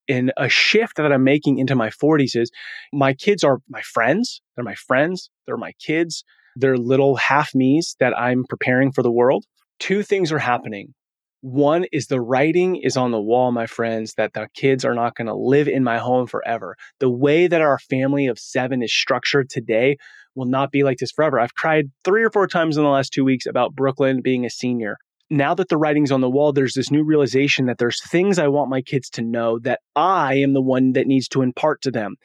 And 0.08 0.32
a 0.36 0.48
shift 0.48 0.96
that 0.96 1.12
I'm 1.12 1.24
making 1.24 1.58
into 1.58 1.74
my 1.74 1.90
40s 1.90 2.36
is 2.36 2.50
my 2.92 3.12
kids 3.12 3.42
are 3.42 3.58
my 3.68 3.82
friends. 3.82 4.40
They're 4.54 4.64
my 4.64 4.74
friends. 4.74 5.30
They're 5.46 5.56
my 5.56 5.72
kids. 5.84 6.24
They're 6.54 6.76
little 6.76 7.16
half 7.16 7.54
me's 7.54 7.96
that 8.00 8.16
I'm 8.18 8.44
preparing 8.48 8.92
for 8.92 9.02
the 9.02 9.10
world. 9.10 9.44
Two 9.78 10.02
things 10.02 10.32
are 10.32 10.38
happening. 10.38 10.94
One 11.42 11.84
is 11.92 12.06
the 12.06 12.20
writing 12.20 12.76
is 12.76 12.96
on 12.96 13.10
the 13.10 13.20
wall, 13.20 13.52
my 13.52 13.66
friends, 13.66 14.14
that 14.16 14.32
the 14.32 14.48
kids 14.54 14.84
are 14.84 14.94
not 14.94 15.14
going 15.16 15.26
to 15.26 15.34
live 15.34 15.68
in 15.68 15.84
my 15.84 15.98
home 15.98 16.26
forever. 16.26 16.76
The 16.98 17.10
way 17.10 17.46
that 17.46 17.60
our 17.60 17.78
family 17.78 18.26
of 18.26 18.38
seven 18.38 18.82
is 18.82 18.92
structured 18.92 19.50
today 19.50 19.96
will 20.36 20.46
not 20.46 20.70
be 20.70 20.82
like 20.82 20.98
this 20.98 21.10
forever. 21.10 21.40
I've 21.40 21.54
cried 21.54 21.90
three 22.04 22.22
or 22.22 22.30
four 22.30 22.46
times 22.46 22.76
in 22.76 22.84
the 22.84 22.90
last 22.90 23.12
two 23.12 23.24
weeks 23.24 23.46
about 23.46 23.74
Brooklyn 23.74 24.20
being 24.22 24.44
a 24.44 24.50
senior. 24.50 24.98
Now 25.28 25.54
that 25.54 25.68
the 25.68 25.76
writing's 25.76 26.12
on 26.12 26.20
the 26.20 26.30
wall, 26.30 26.52
there's 26.52 26.74
this 26.74 26.90
new 26.90 27.02
realization 27.02 27.66
that 27.66 27.78
there's 27.78 28.00
things 28.08 28.38
I 28.38 28.46
want 28.46 28.70
my 28.70 28.80
kids 28.80 29.10
to 29.10 29.22
know 29.22 29.58
that 29.60 29.80
I 29.96 30.34
am 30.34 30.52
the 30.52 30.62
one 30.62 30.92
that 30.92 31.08
needs 31.08 31.26
to 31.28 31.42
impart 31.42 31.82
to 31.82 31.90
them. 31.90 32.16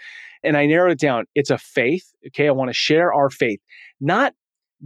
And 0.43 0.55
I 0.55 0.65
narrowed 0.65 0.91
it 0.91 0.99
down. 0.99 1.25
It's 1.33 1.49
a 1.49 1.57
faith. 1.57 2.05
Okay. 2.27 2.47
I 2.47 2.51
want 2.51 2.69
to 2.69 2.75
share 2.75 3.13
our 3.13 3.29
faith, 3.29 3.59
not 3.99 4.33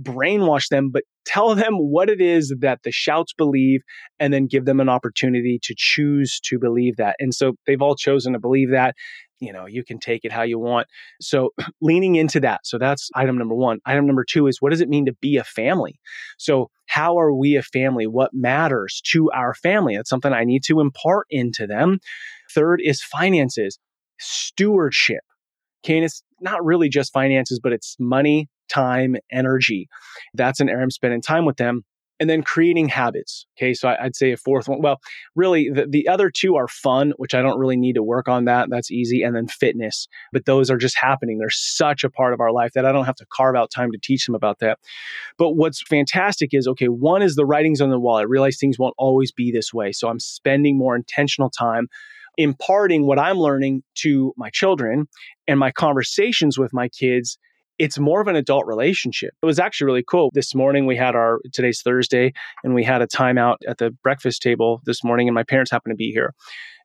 brainwash 0.01 0.67
them, 0.69 0.89
but 0.91 1.03
tell 1.25 1.55
them 1.55 1.75
what 1.75 2.09
it 2.09 2.21
is 2.21 2.53
that 2.59 2.79
the 2.83 2.91
shouts 2.91 3.33
believe 3.33 3.81
and 4.19 4.33
then 4.33 4.47
give 4.47 4.65
them 4.65 4.79
an 4.79 4.89
opportunity 4.89 5.59
to 5.63 5.73
choose 5.77 6.39
to 6.41 6.59
believe 6.59 6.97
that. 6.97 7.15
And 7.19 7.33
so 7.33 7.53
they've 7.65 7.81
all 7.81 7.95
chosen 7.95 8.33
to 8.33 8.39
believe 8.39 8.71
that. 8.71 8.95
You 9.39 9.51
know, 9.51 9.65
you 9.65 9.83
can 9.83 9.99
take 9.99 10.23
it 10.23 10.31
how 10.31 10.43
you 10.43 10.57
want. 10.57 10.87
So 11.19 11.49
leaning 11.81 12.15
into 12.15 12.39
that. 12.41 12.61
So 12.63 12.77
that's 12.77 13.09
item 13.15 13.37
number 13.37 13.55
one. 13.55 13.79
Item 13.85 14.05
number 14.07 14.23
two 14.23 14.47
is 14.47 14.61
what 14.61 14.71
does 14.71 14.81
it 14.81 14.89
mean 14.89 15.05
to 15.07 15.13
be 15.21 15.37
a 15.37 15.43
family? 15.43 15.99
So 16.37 16.69
how 16.87 17.17
are 17.19 17.33
we 17.33 17.55
a 17.55 17.63
family? 17.63 18.07
What 18.07 18.31
matters 18.33 19.01
to 19.11 19.29
our 19.31 19.53
family? 19.53 19.97
That's 19.97 20.09
something 20.09 20.31
I 20.31 20.45
need 20.45 20.63
to 20.65 20.79
impart 20.79 21.27
into 21.29 21.67
them. 21.67 21.99
Third 22.53 22.79
is 22.83 23.03
finances, 23.03 23.77
stewardship. 24.19 25.21
Okay, 25.83 25.97
and 25.97 26.05
it's 26.05 26.23
not 26.39 26.63
really 26.63 26.89
just 26.89 27.13
finances, 27.13 27.59
but 27.61 27.73
it's 27.73 27.95
money, 27.99 28.47
time, 28.69 29.15
energy. 29.31 29.87
That's 30.33 30.59
an 30.59 30.69
area 30.69 30.83
I'm 30.83 30.91
spending 30.91 31.21
time 31.21 31.45
with 31.45 31.57
them. 31.57 31.83
And 32.17 32.29
then 32.29 32.43
creating 32.43 32.87
habits. 32.87 33.45
Okay. 33.57 33.73
So 33.73 33.89
I, 33.89 34.05
would 34.05 34.15
say 34.15 34.31
a 34.31 34.37
fourth 34.37 34.69
one. 34.69 34.81
Well, 34.81 35.01
really, 35.35 35.69
the, 35.69 35.85
the 35.85 36.07
other 36.07 36.29
two 36.29 36.55
are 36.55 36.69
fun, 36.69 37.11
which 37.17 37.33
I 37.35 37.41
don't 37.41 37.59
really 37.59 37.75
need 37.75 37.95
to 37.95 38.03
work 38.03 38.29
on 38.29 38.45
that. 38.45 38.69
That's 38.69 38.89
easy. 38.89 39.21
And 39.21 39.35
then 39.35 39.47
fitness. 39.47 40.07
But 40.31 40.45
those 40.45 40.71
are 40.71 40.77
just 40.77 40.97
happening. 40.97 41.39
They're 41.39 41.49
such 41.49 42.05
a 42.05 42.09
part 42.09 42.33
of 42.33 42.39
our 42.39 42.53
life 42.53 42.71
that 42.71 42.85
I 42.85 42.93
don't 42.93 43.03
have 43.03 43.17
to 43.17 43.25
carve 43.33 43.57
out 43.57 43.69
time 43.69 43.91
to 43.91 43.97
teach 44.01 44.25
them 44.25 44.33
about 44.33 44.59
that. 44.59 44.79
But 45.37 45.57
what's 45.57 45.81
fantastic 45.81 46.53
is 46.53 46.69
okay, 46.69 46.87
one 46.87 47.21
is 47.21 47.35
the 47.35 47.45
writings 47.45 47.81
on 47.81 47.89
the 47.89 47.99
wall. 47.99 48.15
I 48.15 48.21
realize 48.21 48.57
things 48.57 48.79
won't 48.79 48.95
always 48.97 49.33
be 49.33 49.51
this 49.51 49.73
way. 49.73 49.91
So 49.91 50.07
I'm 50.07 50.21
spending 50.21 50.77
more 50.77 50.95
intentional 50.95 51.49
time 51.49 51.89
imparting 52.37 53.05
what 53.05 53.19
I'm 53.19 53.37
learning 53.37 53.83
to 53.95 54.33
my 54.37 54.49
children 54.49 55.07
and 55.47 55.59
my 55.59 55.71
conversations 55.71 56.57
with 56.57 56.73
my 56.73 56.89
kids 56.89 57.37
it's 57.77 57.99
more 57.99 58.21
of 58.21 58.27
an 58.27 58.35
adult 58.35 58.65
relationship. 58.65 59.33
It 59.41 59.45
was 59.45 59.59
actually 59.59 59.85
really 59.85 60.03
cool. 60.09 60.29
This 60.33 60.55
morning 60.55 60.85
we 60.85 60.95
had 60.95 61.15
our 61.15 61.39
today's 61.51 61.81
Thursday 61.81 62.33
and 62.63 62.73
we 62.73 62.83
had 62.83 63.01
a 63.01 63.07
timeout 63.07 63.57
at 63.67 63.77
the 63.77 63.91
breakfast 64.03 64.41
table 64.41 64.81
this 64.85 65.03
morning 65.03 65.27
and 65.27 65.35
my 65.35 65.43
parents 65.43 65.71
happened 65.71 65.91
to 65.91 65.97
be 65.97 66.11
here. 66.11 66.33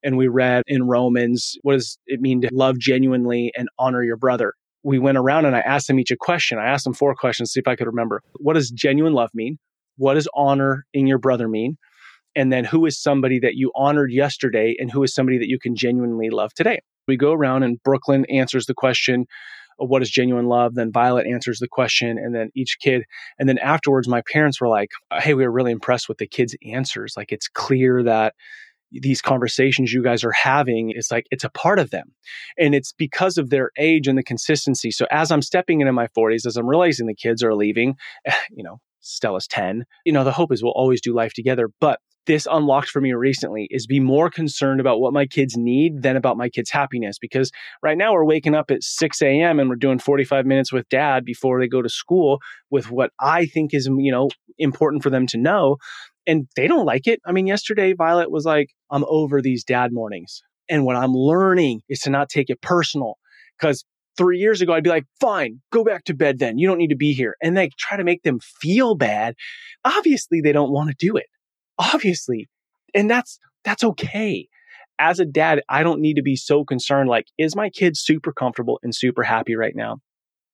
And 0.03 0.17
we 0.17 0.29
read 0.29 0.65
in 0.67 0.89
Romans, 0.89 1.57
what 1.63 1.75
does 1.75 1.99
it 2.07 2.21
mean 2.21 2.41
to 2.41 2.49
love 2.53 2.79
genuinely 2.79 3.53
and 3.57 3.69
honor 3.79 4.03
your 4.03 4.17
brother? 4.17 4.55
We 4.83 4.99
went 4.99 5.19
around 5.19 5.45
and 5.45 5.55
I 5.55 5.61
asked 5.61 5.89
them 5.89 6.01
each 6.01 6.11
a 6.11 6.17
question. 6.17 6.59
I 6.59 6.67
asked 6.67 6.85
them 6.85 6.95
four 6.95 7.15
questions, 7.15 7.53
see 7.53 7.61
if 7.61 7.69
I 7.69 7.77
could 7.77 7.87
remember. 7.87 8.23
What 8.37 8.55
does 8.55 8.71
genuine 8.71 9.13
love 9.13 9.31
mean? 9.35 9.59
What 9.97 10.15
does 10.15 10.29
honor 10.35 10.87
in 10.95 11.07
your 11.07 11.19
brother 11.19 11.49
mean? 11.49 11.77
And 12.35 12.53
then 12.53 12.65
who 12.65 12.87
is 12.87 13.01
somebody 13.01 13.39
that 13.41 13.55
you 13.55 13.71
honored 13.75 14.13
yesterday 14.13 14.75
and 14.79 14.91
who 14.91 15.03
is 15.03 15.15
somebody 15.15 15.39
that 15.39 15.49
you 15.49 15.59
can 15.59 15.75
genuinely 15.77 16.31
love 16.31 16.55
today? 16.55 16.81
We 17.07 17.17
go 17.17 17.33
around 17.33 17.65
and 17.65 17.83
Brooklyn 17.83 18.25
answers 18.27 18.67
the 18.67 18.75
question, 18.75 19.27
what 19.81 20.03
is 20.03 20.11
genuine 20.11 20.47
love? 20.47 20.75
Then 20.75 20.93
Violet 20.93 21.27
answers 21.27 21.59
the 21.59 21.69
question, 21.69 22.19
and 22.19 22.35
then 22.35 22.51
each 22.55 22.79
kid. 22.81 23.05
And 23.39 23.49
then 23.49 23.59
afterwards, 23.59 24.09
my 24.09 24.23
parents 24.33 24.61
were 24.61 24.69
like, 24.69 24.91
hey, 25.19 25.35
we 25.35 25.45
were 25.45 25.53
really 25.53 25.73
impressed 25.73 26.09
with 26.09 26.19
the 26.19 26.27
kids' 26.27 26.57
answers. 26.67 27.15
Like, 27.17 27.33
it's 27.33 27.49
clear 27.49 28.03
that 28.03 28.35
these 28.93 29.23
conversations 29.23 29.93
you 29.93 30.03
guys 30.03 30.25
are 30.25 30.33
having 30.33 30.91
it's 30.91 31.13
like 31.13 31.25
it's 31.31 31.45
a 31.45 31.51
part 31.51 31.79
of 31.79 31.91
them 31.91 32.13
and 32.59 32.75
it's 32.75 32.93
because 32.93 33.39
of 33.39 33.51
their 33.51 33.71
age 33.79 34.09
and 34.09 34.19
the 34.19 34.23
consistency 34.23 34.91
so 34.91 35.07
as 35.13 35.31
i'm 35.31 35.43
stepping 35.43 35.81
into 35.81 35.93
my 35.93 36.09
40s 36.09 36.45
as 36.45 36.57
i'm 36.57 36.67
realizing 36.67 37.07
the 37.07 37.15
kids 37.15 37.43
are 37.43 37.55
leaving 37.55 37.95
you 38.51 38.65
know 38.65 38.81
stella's 38.99 39.47
10 39.47 39.85
you 40.05 40.13
know 40.13 40.25
the 40.25 40.33
hope 40.33 40.53
is 40.53 40.63
we'll 40.63 40.73
always 40.73 41.01
do 41.01 41.15
life 41.15 41.33
together 41.33 41.69
but 41.81 42.01
this 42.27 42.47
unlocked 42.51 42.91
for 42.91 43.01
me 43.01 43.13
recently 43.13 43.67
is 43.71 43.87
be 43.87 44.01
more 44.01 44.31
concerned 44.31 44.81
about 44.81 45.01
what 45.01 45.13
my 45.13 45.27
kids 45.27 45.57
need 45.57 46.03
than 46.03 46.17
about 46.17 46.37
my 46.37 46.49
kids' 46.49 46.71
happiness. 46.71 47.19
Because 47.19 47.51
right 47.83 47.97
now 47.97 48.13
we're 48.13 48.25
waking 48.25 48.55
up 48.55 48.71
at 48.71 48.83
6 48.83 49.23
a.m. 49.23 49.59
and 49.59 49.69
we're 49.69 49.77
doing 49.77 49.99
45 49.99 50.47
minutes 50.47 50.73
with 50.73 50.89
dad 50.89 51.25
before 51.25 51.61
they 51.61 51.69
go 51.69 51.83
to 51.83 51.89
school 51.89 52.41
with 52.71 52.91
what 52.91 53.11
I 53.21 53.47
think 53.47 53.75
is, 53.75 53.87
you 53.87 54.13
know, 54.13 54.29
important 54.59 55.03
for 55.03 55.11
them 55.11 55.27
to 55.29 55.39
know. 55.39 55.77
And 56.27 56.47
they 56.57 56.67
don't 56.67 56.87
like 56.87 57.07
it. 57.07 57.21
I 57.27 57.33
mean, 57.33 57.47
yesterday 57.47 57.95
Violet 57.95 58.31
was 58.31 58.45
like, 58.45 58.71
I'm 58.91 59.05
over 59.09 59.41
these 59.41 59.65
dad 59.65 59.93
mornings. 59.93 60.43
And 60.69 60.85
what 60.85 60.97
I'm 60.97 61.13
learning 61.13 61.81
is 61.89 62.01
to 62.01 62.11
not 62.11 62.29
take 62.29 62.51
it 62.51 62.61
personal. 62.61 63.15
Because 63.59 63.85
three 64.17 64.39
years 64.39 64.61
ago, 64.61 64.75
I'd 64.75 64.85
be 64.85 64.91
like, 64.91 65.07
fine, 65.21 65.61
go 65.73 65.83
back 65.83 66.05
to 66.05 66.15
bed 66.15 66.39
then. 66.39 66.59
You 66.59 66.69
don't 66.69 66.79
need 66.79 66.91
to 66.91 66.97
be 66.97 67.13
here. 67.13 67.37
And 67.43 67.57
they 67.57 67.71
try 67.79 67.97
to 67.97 68.05
make 68.05 68.23
them 68.23 68.39
feel 68.41 68.95
bad. 68.95 69.35
Obviously, 69.85 70.41
they 70.41 70.53
don't 70.53 70.71
want 70.71 70.91
to 70.91 70.97
do 70.99 71.17
it 71.17 71.27
obviously. 71.81 72.49
And 72.95 73.11
that's 73.11 73.39
that's 73.65 73.85
okay. 73.85 74.49
As 74.99 75.19
a 75.19 75.25
dad, 75.25 75.63
I 75.69 75.83
don't 75.83 76.01
need 76.01 76.15
to 76.15 76.23
be 76.23 76.37
so 76.37 76.65
concerned 76.65 77.09
like 77.09 77.27
is 77.39 77.57
my 77.57 77.71
kid 77.71 77.97
super 77.97 78.33
comfortable 78.33 78.79
and 78.83 78.95
super 78.95 79.23
happy 79.23 79.57
right 79.57 79.75
now? 79.75 79.97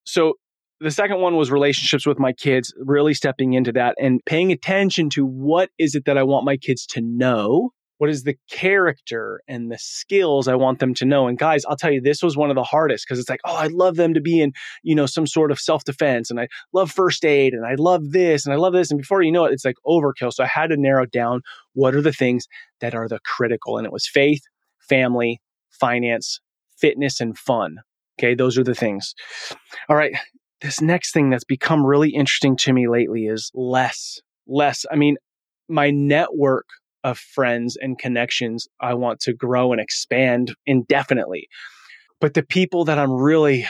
So 0.04 0.34
the 0.80 0.90
second 0.90 1.20
one 1.20 1.36
was 1.36 1.50
relationships 1.50 2.06
with 2.06 2.18
my 2.18 2.32
kids, 2.32 2.72
really 2.78 3.14
stepping 3.14 3.54
into 3.54 3.72
that 3.72 3.96
and 4.00 4.20
paying 4.26 4.52
attention 4.52 5.08
to 5.10 5.24
what 5.24 5.70
is 5.78 5.94
it 5.94 6.04
that 6.04 6.18
I 6.18 6.22
want 6.22 6.44
my 6.44 6.56
kids 6.56 6.86
to 6.88 7.00
know 7.00 7.70
what 7.98 8.10
is 8.10 8.24
the 8.24 8.36
character 8.50 9.40
and 9.48 9.70
the 9.70 9.78
skills 9.78 10.48
I 10.48 10.54
want 10.54 10.78
them 10.78 10.94
to 10.94 11.04
know? 11.04 11.26
And 11.26 11.38
guys, 11.38 11.64
I'll 11.64 11.76
tell 11.76 11.92
you, 11.92 12.00
this 12.00 12.22
was 12.22 12.36
one 12.36 12.50
of 12.50 12.56
the 12.56 12.62
hardest 12.62 13.06
because 13.06 13.18
it's 13.18 13.30
like, 13.30 13.40
oh, 13.44 13.56
I'd 13.56 13.72
love 13.72 13.96
them 13.96 14.14
to 14.14 14.20
be 14.20 14.40
in, 14.40 14.52
you 14.82 14.94
know, 14.94 15.06
some 15.06 15.26
sort 15.26 15.50
of 15.50 15.58
self 15.58 15.84
defense 15.84 16.30
and 16.30 16.38
I 16.38 16.48
love 16.72 16.90
first 16.90 17.24
aid 17.24 17.54
and 17.54 17.64
I 17.64 17.74
love 17.76 18.12
this 18.12 18.44
and 18.44 18.52
I 18.52 18.56
love 18.56 18.72
this. 18.72 18.90
And 18.90 18.98
before 18.98 19.22
you 19.22 19.32
know 19.32 19.44
it, 19.44 19.52
it's 19.52 19.64
like 19.64 19.76
overkill. 19.86 20.32
So 20.32 20.44
I 20.44 20.48
had 20.48 20.70
to 20.70 20.76
narrow 20.76 21.06
down 21.06 21.42
what 21.72 21.94
are 21.94 22.02
the 22.02 22.12
things 22.12 22.46
that 22.80 22.94
are 22.94 23.08
the 23.08 23.20
critical. 23.24 23.78
And 23.78 23.86
it 23.86 23.92
was 23.92 24.06
faith, 24.06 24.42
family, 24.78 25.40
finance, 25.70 26.40
fitness, 26.78 27.20
and 27.20 27.36
fun. 27.38 27.78
Okay. 28.18 28.34
Those 28.34 28.58
are 28.58 28.64
the 28.64 28.74
things. 28.74 29.14
All 29.88 29.96
right. 29.96 30.14
This 30.62 30.80
next 30.80 31.12
thing 31.12 31.30
that's 31.30 31.44
become 31.44 31.84
really 31.84 32.10
interesting 32.10 32.56
to 32.58 32.72
me 32.72 32.88
lately 32.88 33.26
is 33.26 33.50
less. 33.54 34.20
Less. 34.46 34.86
I 34.90 34.96
mean, 34.96 35.16
my 35.68 35.90
network 35.90 36.66
of 37.06 37.18
friends 37.18 37.76
and 37.80 37.98
connections 37.98 38.66
I 38.80 38.94
want 38.94 39.20
to 39.20 39.32
grow 39.32 39.70
and 39.70 39.80
expand 39.80 40.54
indefinitely. 40.66 41.46
But 42.20 42.34
the 42.34 42.42
people 42.42 42.84
that 42.86 42.98
I'm 42.98 43.12
really, 43.12 43.66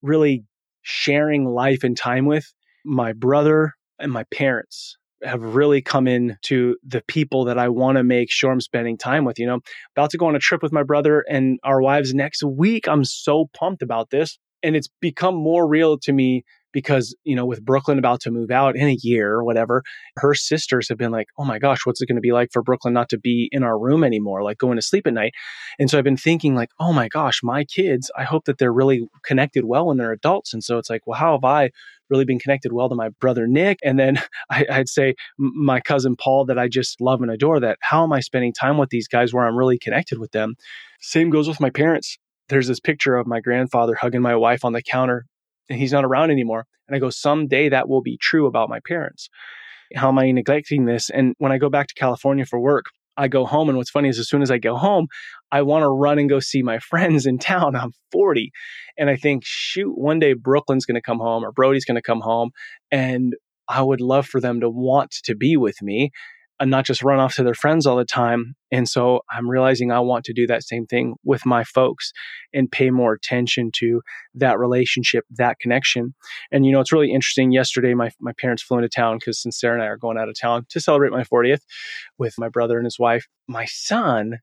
really 0.00 0.44
sharing 0.82 1.44
life 1.44 1.84
and 1.84 1.96
time 1.96 2.24
with, 2.24 2.46
my 2.84 3.12
brother 3.12 3.74
and 3.98 4.10
my 4.10 4.24
parents. 4.32 4.96
have 5.22 5.42
really 5.42 5.82
come 5.82 6.06
in 6.06 6.36
to 6.44 6.76
the 6.86 7.02
people 7.08 7.44
that 7.44 7.58
I 7.58 7.68
want 7.68 7.98
to 7.98 8.04
make 8.04 8.30
sure 8.30 8.50
I'm 8.50 8.60
spending 8.60 8.96
time 8.96 9.24
with. 9.24 9.38
You 9.38 9.46
know, 9.46 9.60
about 9.96 10.10
to 10.10 10.18
go 10.18 10.26
on 10.26 10.36
a 10.36 10.38
trip 10.38 10.62
with 10.62 10.72
my 10.72 10.82
brother 10.82 11.24
and 11.28 11.58
our 11.64 11.82
wives 11.82 12.14
next 12.14 12.42
week. 12.42 12.88
I'm 12.88 13.04
so 13.04 13.50
pumped 13.52 13.82
about 13.82 14.10
this. 14.10 14.38
And 14.62 14.76
it's 14.76 14.88
become 15.00 15.34
more 15.36 15.68
real 15.68 15.98
to 15.98 16.12
me 16.12 16.44
because, 16.72 17.14
you 17.24 17.34
know, 17.34 17.46
with 17.46 17.64
Brooklyn 17.64 17.98
about 17.98 18.20
to 18.20 18.30
move 18.30 18.50
out 18.50 18.76
in 18.76 18.88
a 18.88 18.98
year 19.02 19.32
or 19.32 19.44
whatever, 19.44 19.82
her 20.16 20.34
sisters 20.34 20.88
have 20.88 20.98
been 20.98 21.10
like, 21.10 21.28
oh 21.38 21.44
my 21.44 21.58
gosh, 21.58 21.84
what's 21.84 22.00
it 22.00 22.06
going 22.06 22.16
to 22.16 22.22
be 22.22 22.32
like 22.32 22.50
for 22.52 22.62
Brooklyn 22.62 22.94
not 22.94 23.08
to 23.10 23.18
be 23.18 23.48
in 23.52 23.62
our 23.62 23.78
room 23.78 24.04
anymore, 24.04 24.42
like 24.42 24.58
going 24.58 24.76
to 24.76 24.82
sleep 24.82 25.06
at 25.06 25.14
night? 25.14 25.32
And 25.78 25.90
so 25.90 25.98
I've 25.98 26.04
been 26.04 26.16
thinking, 26.16 26.54
like, 26.54 26.70
oh 26.78 26.92
my 26.92 27.08
gosh, 27.08 27.40
my 27.42 27.64
kids, 27.64 28.10
I 28.16 28.24
hope 28.24 28.44
that 28.44 28.58
they're 28.58 28.72
really 28.72 29.08
connected 29.24 29.64
well 29.64 29.86
when 29.86 29.96
they're 29.96 30.12
adults. 30.12 30.52
And 30.52 30.62
so 30.62 30.78
it's 30.78 30.90
like, 30.90 31.06
well, 31.06 31.18
how 31.18 31.32
have 31.32 31.44
I 31.44 31.70
really 32.10 32.24
been 32.24 32.38
connected 32.38 32.72
well 32.72 32.88
to 32.88 32.94
my 32.94 33.10
brother 33.20 33.46
Nick? 33.46 33.78
And 33.82 33.98
then 33.98 34.20
I, 34.50 34.64
would 34.70 34.88
say 34.88 35.14
my 35.38 35.80
cousin 35.80 36.16
Paul 36.16 36.44
that 36.46 36.58
I 36.58 36.68
just 36.68 37.00
love 37.00 37.22
and 37.22 37.30
adore 37.30 37.60
that. 37.60 37.78
How 37.80 38.04
am 38.04 38.12
I 38.12 38.20
spending 38.20 38.52
time 38.52 38.78
with 38.78 38.90
these 38.90 39.08
guys 39.08 39.32
where 39.32 39.46
I'm 39.46 39.56
really 39.56 39.78
connected 39.78 40.18
with 40.18 40.32
them? 40.32 40.54
Same 41.00 41.30
goes 41.30 41.48
with 41.48 41.60
my 41.60 41.70
parents 41.70 42.18
there's 42.48 42.68
this 42.68 42.80
picture 42.80 43.16
of 43.16 43.26
my 43.26 43.40
grandfather 43.40 43.94
hugging 43.94 44.22
my 44.22 44.34
wife 44.34 44.64
on 44.64 44.72
the 44.72 44.82
counter 44.82 45.26
and 45.68 45.78
he's 45.78 45.92
not 45.92 46.04
around 46.04 46.30
anymore. 46.30 46.66
And 46.86 46.96
I 46.96 46.98
go, 46.98 47.10
someday 47.10 47.68
that 47.68 47.88
will 47.88 48.02
be 48.02 48.18
true 48.20 48.46
about 48.46 48.68
my 48.68 48.80
parents. 48.86 49.28
How 49.94 50.08
am 50.08 50.18
I 50.18 50.30
neglecting 50.30 50.84
this? 50.84 51.10
And 51.10 51.34
when 51.38 51.52
I 51.52 51.58
go 51.58 51.70
back 51.70 51.88
to 51.88 51.94
California 51.94 52.44
for 52.44 52.60
work, 52.60 52.86
I 53.16 53.28
go 53.28 53.44
home. 53.46 53.68
And 53.68 53.76
what's 53.76 53.90
funny 53.90 54.08
is 54.08 54.18
as 54.18 54.28
soon 54.28 54.42
as 54.42 54.50
I 54.50 54.58
go 54.58 54.76
home, 54.76 55.08
I 55.50 55.62
want 55.62 55.82
to 55.82 55.88
run 55.88 56.18
and 56.18 56.28
go 56.28 56.40
see 56.40 56.62
my 56.62 56.78
friends 56.90 57.26
in 57.26 57.38
town. 57.38 57.76
I'm 57.76 57.92
40. 58.12 58.50
And 58.96 59.10
I 59.10 59.16
think, 59.16 59.42
shoot, 59.44 59.92
one 59.96 60.18
day 60.18 60.34
Brooklyn's 60.34 60.86
going 60.86 60.94
to 60.94 61.02
come 61.02 61.18
home 61.18 61.44
or 61.44 61.52
Brody's 61.52 61.84
going 61.84 61.96
to 61.96 62.02
come 62.02 62.20
home. 62.20 62.50
And 62.90 63.34
I 63.68 63.82
would 63.82 64.00
love 64.00 64.26
for 64.26 64.40
them 64.40 64.60
to 64.60 64.70
want 64.70 65.10
to 65.24 65.34
be 65.34 65.56
with 65.56 65.82
me 65.82 66.10
and 66.60 66.70
not 66.70 66.84
just 66.84 67.02
run 67.02 67.20
off 67.20 67.34
to 67.36 67.42
their 67.42 67.54
friends 67.54 67.86
all 67.86 67.96
the 67.96 68.04
time. 68.04 68.54
And 68.72 68.88
so 68.88 69.20
I'm 69.30 69.48
realizing 69.48 69.90
I 69.90 70.00
want 70.00 70.24
to 70.24 70.32
do 70.32 70.46
that 70.48 70.64
same 70.64 70.86
thing 70.86 71.14
with 71.24 71.46
my 71.46 71.64
folks 71.64 72.12
and 72.52 72.70
pay 72.70 72.90
more 72.90 73.12
attention 73.12 73.70
to 73.76 74.02
that 74.34 74.58
relationship, 74.58 75.24
that 75.30 75.58
connection. 75.60 76.14
And 76.50 76.66
you 76.66 76.72
know, 76.72 76.80
it's 76.80 76.92
really 76.92 77.12
interesting. 77.12 77.52
Yesterday, 77.52 77.94
my, 77.94 78.10
my 78.20 78.32
parents 78.38 78.62
flew 78.62 78.78
into 78.78 78.88
town 78.88 79.18
because 79.18 79.40
since 79.40 79.58
Sarah 79.58 79.74
and 79.74 79.82
I 79.82 79.86
are 79.86 79.96
going 79.96 80.18
out 80.18 80.28
of 80.28 80.38
town 80.38 80.66
to 80.70 80.80
celebrate 80.80 81.12
my 81.12 81.24
40th 81.24 81.62
with 82.18 82.34
my 82.38 82.48
brother 82.48 82.76
and 82.76 82.86
his 82.86 82.98
wife, 82.98 83.26
my 83.46 83.64
son, 83.66 84.38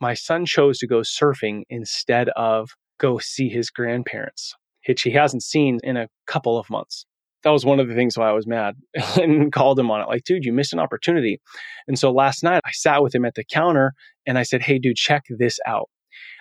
my 0.00 0.14
son 0.14 0.46
chose 0.46 0.78
to 0.78 0.86
go 0.86 1.00
surfing 1.00 1.62
instead 1.68 2.28
of 2.30 2.70
go 2.98 3.18
see 3.18 3.48
his 3.48 3.70
grandparents, 3.70 4.54
which 4.86 5.02
he 5.02 5.10
hasn't 5.10 5.42
seen 5.42 5.80
in 5.82 5.96
a 5.96 6.08
couple 6.26 6.58
of 6.58 6.70
months 6.70 7.06
that 7.46 7.52
was 7.52 7.64
one 7.64 7.78
of 7.78 7.86
the 7.86 7.94
things 7.94 8.18
why 8.18 8.28
I 8.28 8.32
was 8.32 8.44
mad 8.44 8.74
and 9.16 9.52
called 9.52 9.78
him 9.78 9.88
on 9.88 10.00
it. 10.00 10.08
Like, 10.08 10.24
dude, 10.24 10.44
you 10.44 10.52
missed 10.52 10.72
an 10.72 10.80
opportunity. 10.80 11.40
And 11.86 11.96
so 11.96 12.10
last 12.10 12.42
night 12.42 12.60
I 12.64 12.72
sat 12.72 13.04
with 13.04 13.14
him 13.14 13.24
at 13.24 13.36
the 13.36 13.44
counter 13.44 13.92
and 14.26 14.36
I 14.36 14.42
said, 14.42 14.62
Hey, 14.62 14.80
dude, 14.80 14.96
check 14.96 15.22
this 15.30 15.60
out. 15.64 15.88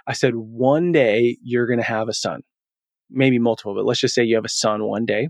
I 0.08 0.14
said, 0.14 0.34
one 0.34 0.92
day 0.92 1.38
you're 1.44 1.68
going 1.68 1.78
to 1.78 1.86
have 1.86 2.10
a 2.10 2.14
son, 2.14 2.42
maybe 3.12 3.38
multiple, 3.38 3.76
but 3.76 3.86
let's 3.86 4.00
just 4.00 4.16
say 4.16 4.24
you 4.24 4.34
have 4.36 4.46
a 4.46 4.50
son 4.50 4.84
one 4.86 5.06
day 5.06 5.30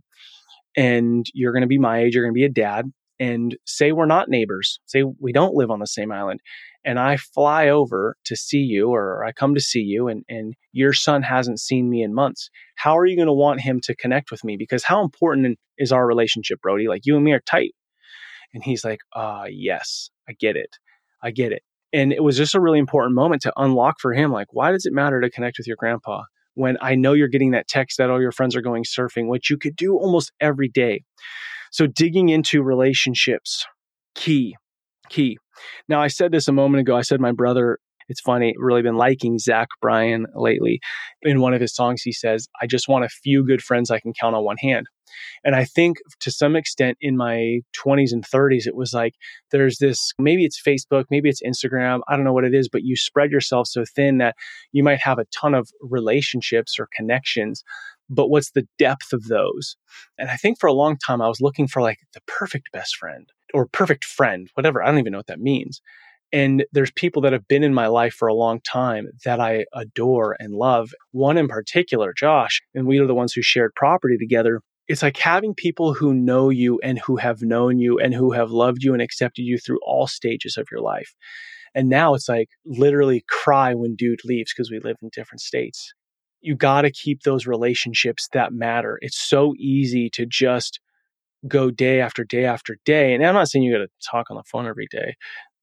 and 0.77 1.25
you're 1.33 1.51
going 1.51 1.61
to 1.61 1.67
be 1.67 1.77
my 1.77 1.99
age, 1.99 2.15
you're 2.15 2.23
going 2.23 2.33
to 2.33 2.39
be 2.39 2.45
a 2.45 2.49
dad. 2.49 2.85
And 3.19 3.57
say 3.65 3.91
we're 3.91 4.05
not 4.05 4.29
neighbors, 4.29 4.79
say 4.85 5.03
we 5.19 5.33
don't 5.33 5.55
live 5.55 5.71
on 5.71 5.79
the 5.79 5.87
same 5.87 6.11
island 6.11 6.39
and 6.85 6.99
I 6.99 7.17
fly 7.17 7.67
over 7.67 8.15
to 8.25 8.35
see 8.35 8.59
you 8.59 8.89
or 8.89 9.25
I 9.25 9.31
come 9.31 9.55
to 9.55 9.59
see 9.59 9.81
you 9.81 10.07
and, 10.07 10.23
and 10.29 10.53
your 10.71 10.93
son 10.93 11.23
hasn't 11.23 11.59
seen 11.59 11.89
me 11.89 12.03
in 12.03 12.13
months, 12.13 12.49
how 12.75 12.95
are 12.97 13.05
you 13.05 13.15
going 13.15 13.27
to 13.27 13.33
want 13.33 13.61
him 13.61 13.81
to 13.81 13.95
connect 13.95 14.29
with 14.29 14.43
me? 14.43 14.55
Because 14.55 14.83
how 14.83 15.03
important 15.03 15.57
is 15.79 15.91
our 15.91 16.05
relationship, 16.05 16.61
Brody? 16.61 16.87
Like 16.87 17.01
you 17.05 17.15
and 17.15 17.25
me 17.25 17.33
are 17.33 17.41
tight. 17.41 17.73
And 18.53 18.63
he's 18.63 18.85
like, 18.85 18.99
uh, 19.13 19.45
yes, 19.49 20.09
I 20.29 20.33
get 20.33 20.55
it. 20.55 20.77
I 21.21 21.31
get 21.31 21.51
it. 21.51 21.63
And 21.91 22.13
it 22.13 22.23
was 22.23 22.37
just 22.37 22.55
a 22.55 22.61
really 22.61 22.79
important 22.79 23.15
moment 23.15 23.41
to 23.43 23.53
unlock 23.57 23.95
for 23.99 24.13
him. 24.13 24.31
Like, 24.31 24.47
why 24.51 24.71
does 24.71 24.85
it 24.85 24.93
matter 24.93 25.19
to 25.19 25.29
connect 25.29 25.57
with 25.57 25.67
your 25.67 25.77
grandpa 25.77 26.23
when 26.53 26.77
I 26.81 26.95
know 26.95 27.13
you're 27.13 27.27
getting 27.27 27.51
that 27.51 27.67
text 27.67 27.97
that 27.97 28.09
all 28.09 28.21
your 28.21 28.31
friends 28.31 28.55
are 28.55 28.61
going 28.61 28.83
surfing, 28.83 29.27
which 29.27 29.49
you 29.49 29.57
could 29.57 29.75
do 29.75 29.95
almost 29.95 30.31
every 30.39 30.69
day? 30.69 31.03
So 31.71 31.87
digging 31.87 32.29
into 32.29 32.63
relationships, 32.63 33.65
key, 34.13 34.55
key. 35.09 35.37
Now, 35.87 36.01
I 36.01 36.07
said 36.07 36.31
this 36.31 36.47
a 36.47 36.53
moment 36.53 36.81
ago. 36.81 36.95
I 36.95 37.01
said 37.01 37.19
my 37.19 37.31
brother, 37.31 37.79
it's 38.07 38.21
funny, 38.21 38.53
really 38.57 38.81
been 38.81 38.97
liking 38.97 39.39
Zach 39.39 39.67
Bryan 39.81 40.27
lately. 40.35 40.79
In 41.23 41.41
one 41.41 41.53
of 41.53 41.61
his 41.61 41.73
songs, 41.73 42.01
he 42.03 42.11
says, 42.11 42.47
I 42.61 42.67
just 42.67 42.87
want 42.87 43.05
a 43.05 43.09
few 43.09 43.45
good 43.45 43.61
friends 43.61 43.89
I 43.89 43.99
can 43.99 44.13
count 44.13 44.35
on 44.35 44.43
one 44.43 44.57
hand. 44.57 44.87
And 45.43 45.55
I 45.55 45.65
think 45.65 45.97
to 46.21 46.31
some 46.31 46.55
extent 46.55 46.97
in 46.99 47.15
my 47.15 47.59
20s 47.85 48.11
and 48.11 48.23
30s, 48.25 48.67
it 48.67 48.75
was 48.75 48.93
like 48.93 49.13
there's 49.51 49.77
this 49.77 50.11
maybe 50.19 50.45
it's 50.45 50.61
Facebook, 50.61 51.05
maybe 51.09 51.29
it's 51.29 51.41
Instagram, 51.41 52.01
I 52.07 52.15
don't 52.15 52.25
know 52.25 52.33
what 52.33 52.43
it 52.43 52.53
is, 52.53 52.69
but 52.69 52.83
you 52.83 52.95
spread 52.95 53.31
yourself 53.31 53.67
so 53.67 53.83
thin 53.95 54.17
that 54.17 54.35
you 54.71 54.83
might 54.83 54.99
have 54.99 55.19
a 55.19 55.25
ton 55.25 55.53
of 55.53 55.69
relationships 55.81 56.77
or 56.79 56.89
connections. 56.95 57.63
But 58.09 58.29
what's 58.29 58.51
the 58.51 58.67
depth 58.77 59.13
of 59.13 59.25
those? 59.25 59.77
And 60.17 60.29
I 60.29 60.35
think 60.35 60.59
for 60.59 60.67
a 60.67 60.73
long 60.73 60.97
time, 60.97 61.21
I 61.21 61.27
was 61.27 61.41
looking 61.41 61.67
for 61.67 61.81
like 61.81 61.99
the 62.13 62.21
perfect 62.27 62.71
best 62.71 62.95
friend 62.95 63.27
or 63.53 63.67
perfect 63.67 64.05
friend, 64.05 64.49
whatever. 64.53 64.83
I 64.83 64.87
don't 64.87 64.99
even 64.99 65.11
know 65.11 65.19
what 65.19 65.27
that 65.27 65.39
means. 65.39 65.81
And 66.31 66.65
there's 66.71 66.91
people 66.91 67.21
that 67.21 67.33
have 67.33 67.47
been 67.47 67.63
in 67.63 67.73
my 67.73 67.87
life 67.87 68.13
for 68.13 68.27
a 68.27 68.33
long 68.33 68.59
time 68.61 69.07
that 69.23 69.39
I 69.39 69.65
adore 69.73 70.35
and 70.39 70.53
love. 70.53 70.89
One 71.11 71.37
in 71.37 71.47
particular, 71.47 72.13
Josh, 72.15 72.61
and 72.73 72.87
we 72.87 72.99
are 72.99 73.07
the 73.07 73.15
ones 73.15 73.33
who 73.33 73.41
shared 73.41 73.73
property 73.75 74.17
together. 74.17 74.61
It's 74.87 75.01
like 75.01 75.17
having 75.17 75.53
people 75.55 75.93
who 75.93 76.13
know 76.13 76.49
you 76.49 76.79
and 76.83 76.99
who 76.99 77.15
have 77.17 77.41
known 77.41 77.79
you 77.79 77.99
and 77.99 78.13
who 78.13 78.31
have 78.31 78.51
loved 78.51 78.83
you 78.83 78.93
and 78.93 79.01
accepted 79.01 79.43
you 79.43 79.57
through 79.57 79.79
all 79.85 80.07
stages 80.07 80.57
of 80.57 80.67
your 80.71 80.81
life. 80.81 81.15
And 81.73 81.89
now 81.89 82.13
it's 82.13 82.29
like 82.29 82.49
literally 82.65 83.23
cry 83.29 83.73
when 83.73 83.95
dude 83.95 84.25
leaves 84.25 84.53
because 84.53 84.71
we 84.71 84.79
live 84.79 84.97
in 85.01 85.09
different 85.13 85.41
states. 85.41 85.93
You 86.45 86.55
got 86.55 86.83
to 86.83 86.91
keep 86.91 87.23
those 87.23 87.47
relationships 87.47 88.27
that 88.33 88.53
matter. 88.53 88.99
It's 89.01 89.17
so 89.17 89.53
easy 89.57 90.09
to 90.11 90.25
just 90.25 90.79
go 91.47 91.71
day 91.71 92.01
after 92.01 92.23
day 92.23 92.45
after 92.45 92.77
day. 92.85 93.13
And 93.13 93.25
I'm 93.25 93.33
not 93.33 93.49
saying 93.49 93.63
you 93.63 93.73
got 93.73 93.79
to 93.79 93.89
talk 94.11 94.29
on 94.29 94.37
the 94.37 94.43
phone 94.43 94.67
every 94.67 94.87
day, 94.91 95.15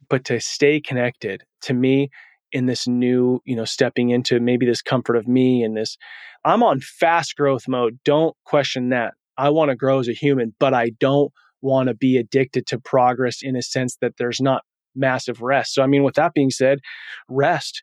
but 0.09 0.25
to 0.25 0.41
stay 0.41 0.81
connected 0.81 1.43
to 1.63 1.75
me 1.75 2.11
in 2.51 2.67
this 2.67 2.87
new, 2.89 3.41
you 3.45 3.57
know, 3.57 3.65
stepping 3.65 4.11
into 4.11 4.41
maybe 4.41 4.67
this 4.67 4.83
comfort 4.83 5.17
of 5.17 5.29
me 5.29 5.63
and 5.63 5.77
this, 5.77 5.97
I'm 6.45 6.63
on 6.63 6.81
fast 6.81 7.37
growth 7.37 7.69
mode. 7.69 7.99
Don't 8.05 8.37
question 8.45 8.89
that. 8.91 9.15
I 9.39 9.51
want 9.51 9.71
to 9.71 9.77
grow 9.77 10.01
as 10.01 10.09
a 10.09 10.13
human, 10.13 10.55
but 10.59 10.75
I 10.75 10.91
don't 11.01 11.33
want 11.63 11.89
to 11.89 11.95
be 11.95 12.17
addicted 12.17 12.67
to 12.67 12.79
progress 12.79 13.39
in 13.41 13.57
a 13.57 13.63
sense 13.63 13.97
that 14.01 14.17
there's 14.19 14.41
not 14.41 14.63
massive 14.95 15.41
rest. 15.41 15.75
So, 15.75 15.83
I 15.83 15.87
mean, 15.87 16.03
with 16.03 16.17
that 16.17 16.35
being 16.35 16.51
said, 16.51 16.81
rest. 17.29 17.83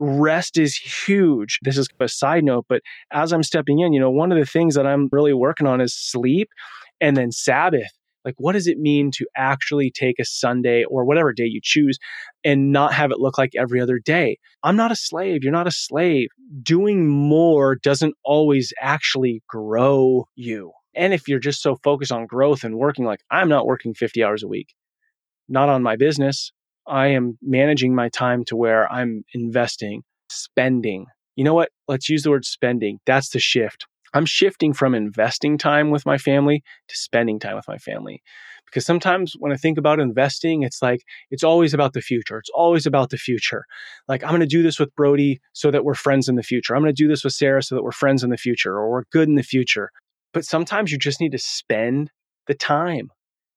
Rest 0.00 0.58
is 0.58 0.76
huge. 0.76 1.58
This 1.62 1.76
is 1.76 1.88
a 2.00 2.08
side 2.08 2.42
note, 2.42 2.64
but 2.68 2.80
as 3.12 3.32
I'm 3.32 3.42
stepping 3.42 3.80
in, 3.80 3.92
you 3.92 4.00
know, 4.00 4.10
one 4.10 4.32
of 4.32 4.38
the 4.38 4.46
things 4.46 4.74
that 4.74 4.86
I'm 4.86 5.08
really 5.12 5.34
working 5.34 5.66
on 5.66 5.80
is 5.80 5.94
sleep 5.94 6.48
and 7.00 7.16
then 7.16 7.30
Sabbath. 7.30 7.92
Like, 8.24 8.34
what 8.38 8.52
does 8.52 8.66
it 8.66 8.78
mean 8.78 9.10
to 9.12 9.26
actually 9.36 9.90
take 9.90 10.18
a 10.18 10.24
Sunday 10.24 10.84
or 10.84 11.04
whatever 11.04 11.32
day 11.32 11.44
you 11.44 11.60
choose 11.62 11.98
and 12.44 12.70
not 12.72 12.92
have 12.92 13.10
it 13.10 13.18
look 13.18 13.38
like 13.38 13.52
every 13.56 13.80
other 13.80 13.98
day? 13.98 14.38
I'm 14.62 14.76
not 14.76 14.92
a 14.92 14.96
slave. 14.96 15.42
You're 15.42 15.52
not 15.52 15.66
a 15.66 15.72
slave. 15.72 16.28
Doing 16.62 17.08
more 17.08 17.76
doesn't 17.76 18.14
always 18.24 18.72
actually 18.80 19.42
grow 19.48 20.26
you. 20.34 20.72
And 20.94 21.14
if 21.14 21.28
you're 21.28 21.38
just 21.38 21.62
so 21.62 21.76
focused 21.82 22.12
on 22.12 22.26
growth 22.26 22.64
and 22.64 22.76
working, 22.76 23.04
like 23.04 23.20
I'm 23.30 23.48
not 23.48 23.66
working 23.66 23.94
50 23.94 24.22
hours 24.22 24.42
a 24.42 24.48
week, 24.48 24.74
not 25.48 25.68
on 25.68 25.82
my 25.82 25.96
business. 25.96 26.52
I 26.90 27.08
am 27.08 27.38
managing 27.40 27.94
my 27.94 28.08
time 28.08 28.44
to 28.46 28.56
where 28.56 28.90
I'm 28.92 29.24
investing, 29.32 30.02
spending. 30.28 31.06
You 31.36 31.44
know 31.44 31.54
what? 31.54 31.70
Let's 31.86 32.08
use 32.08 32.24
the 32.24 32.30
word 32.30 32.44
spending. 32.44 32.98
That's 33.06 33.30
the 33.30 33.38
shift. 33.38 33.86
I'm 34.12 34.26
shifting 34.26 34.72
from 34.72 34.94
investing 34.94 35.56
time 35.56 35.90
with 35.90 36.04
my 36.04 36.18
family 36.18 36.64
to 36.88 36.96
spending 36.96 37.38
time 37.38 37.54
with 37.54 37.68
my 37.68 37.78
family. 37.78 38.22
Because 38.66 38.84
sometimes 38.84 39.34
when 39.38 39.52
I 39.52 39.56
think 39.56 39.78
about 39.78 40.00
investing, 40.00 40.62
it's 40.62 40.82
like, 40.82 41.02
it's 41.30 41.44
always 41.44 41.74
about 41.74 41.92
the 41.92 42.00
future. 42.00 42.38
It's 42.38 42.50
always 42.52 42.86
about 42.86 43.10
the 43.10 43.18
future. 43.18 43.64
Like, 44.08 44.22
I'm 44.22 44.30
going 44.30 44.40
to 44.40 44.46
do 44.46 44.62
this 44.62 44.78
with 44.78 44.94
Brody 44.96 45.40
so 45.52 45.70
that 45.70 45.84
we're 45.84 45.94
friends 45.94 46.28
in 46.28 46.36
the 46.36 46.42
future. 46.42 46.74
I'm 46.74 46.82
going 46.82 46.94
to 46.94 47.02
do 47.02 47.08
this 47.08 47.24
with 47.24 47.32
Sarah 47.32 47.62
so 47.62 47.76
that 47.76 47.82
we're 47.82 47.92
friends 47.92 48.24
in 48.24 48.30
the 48.30 48.36
future 48.36 48.76
or 48.76 48.90
we're 48.90 49.04
good 49.12 49.28
in 49.28 49.36
the 49.36 49.42
future. 49.42 49.90
But 50.32 50.44
sometimes 50.44 50.92
you 50.92 50.98
just 50.98 51.20
need 51.20 51.32
to 51.32 51.38
spend 51.38 52.10
the 52.46 52.54
time. 52.54 53.10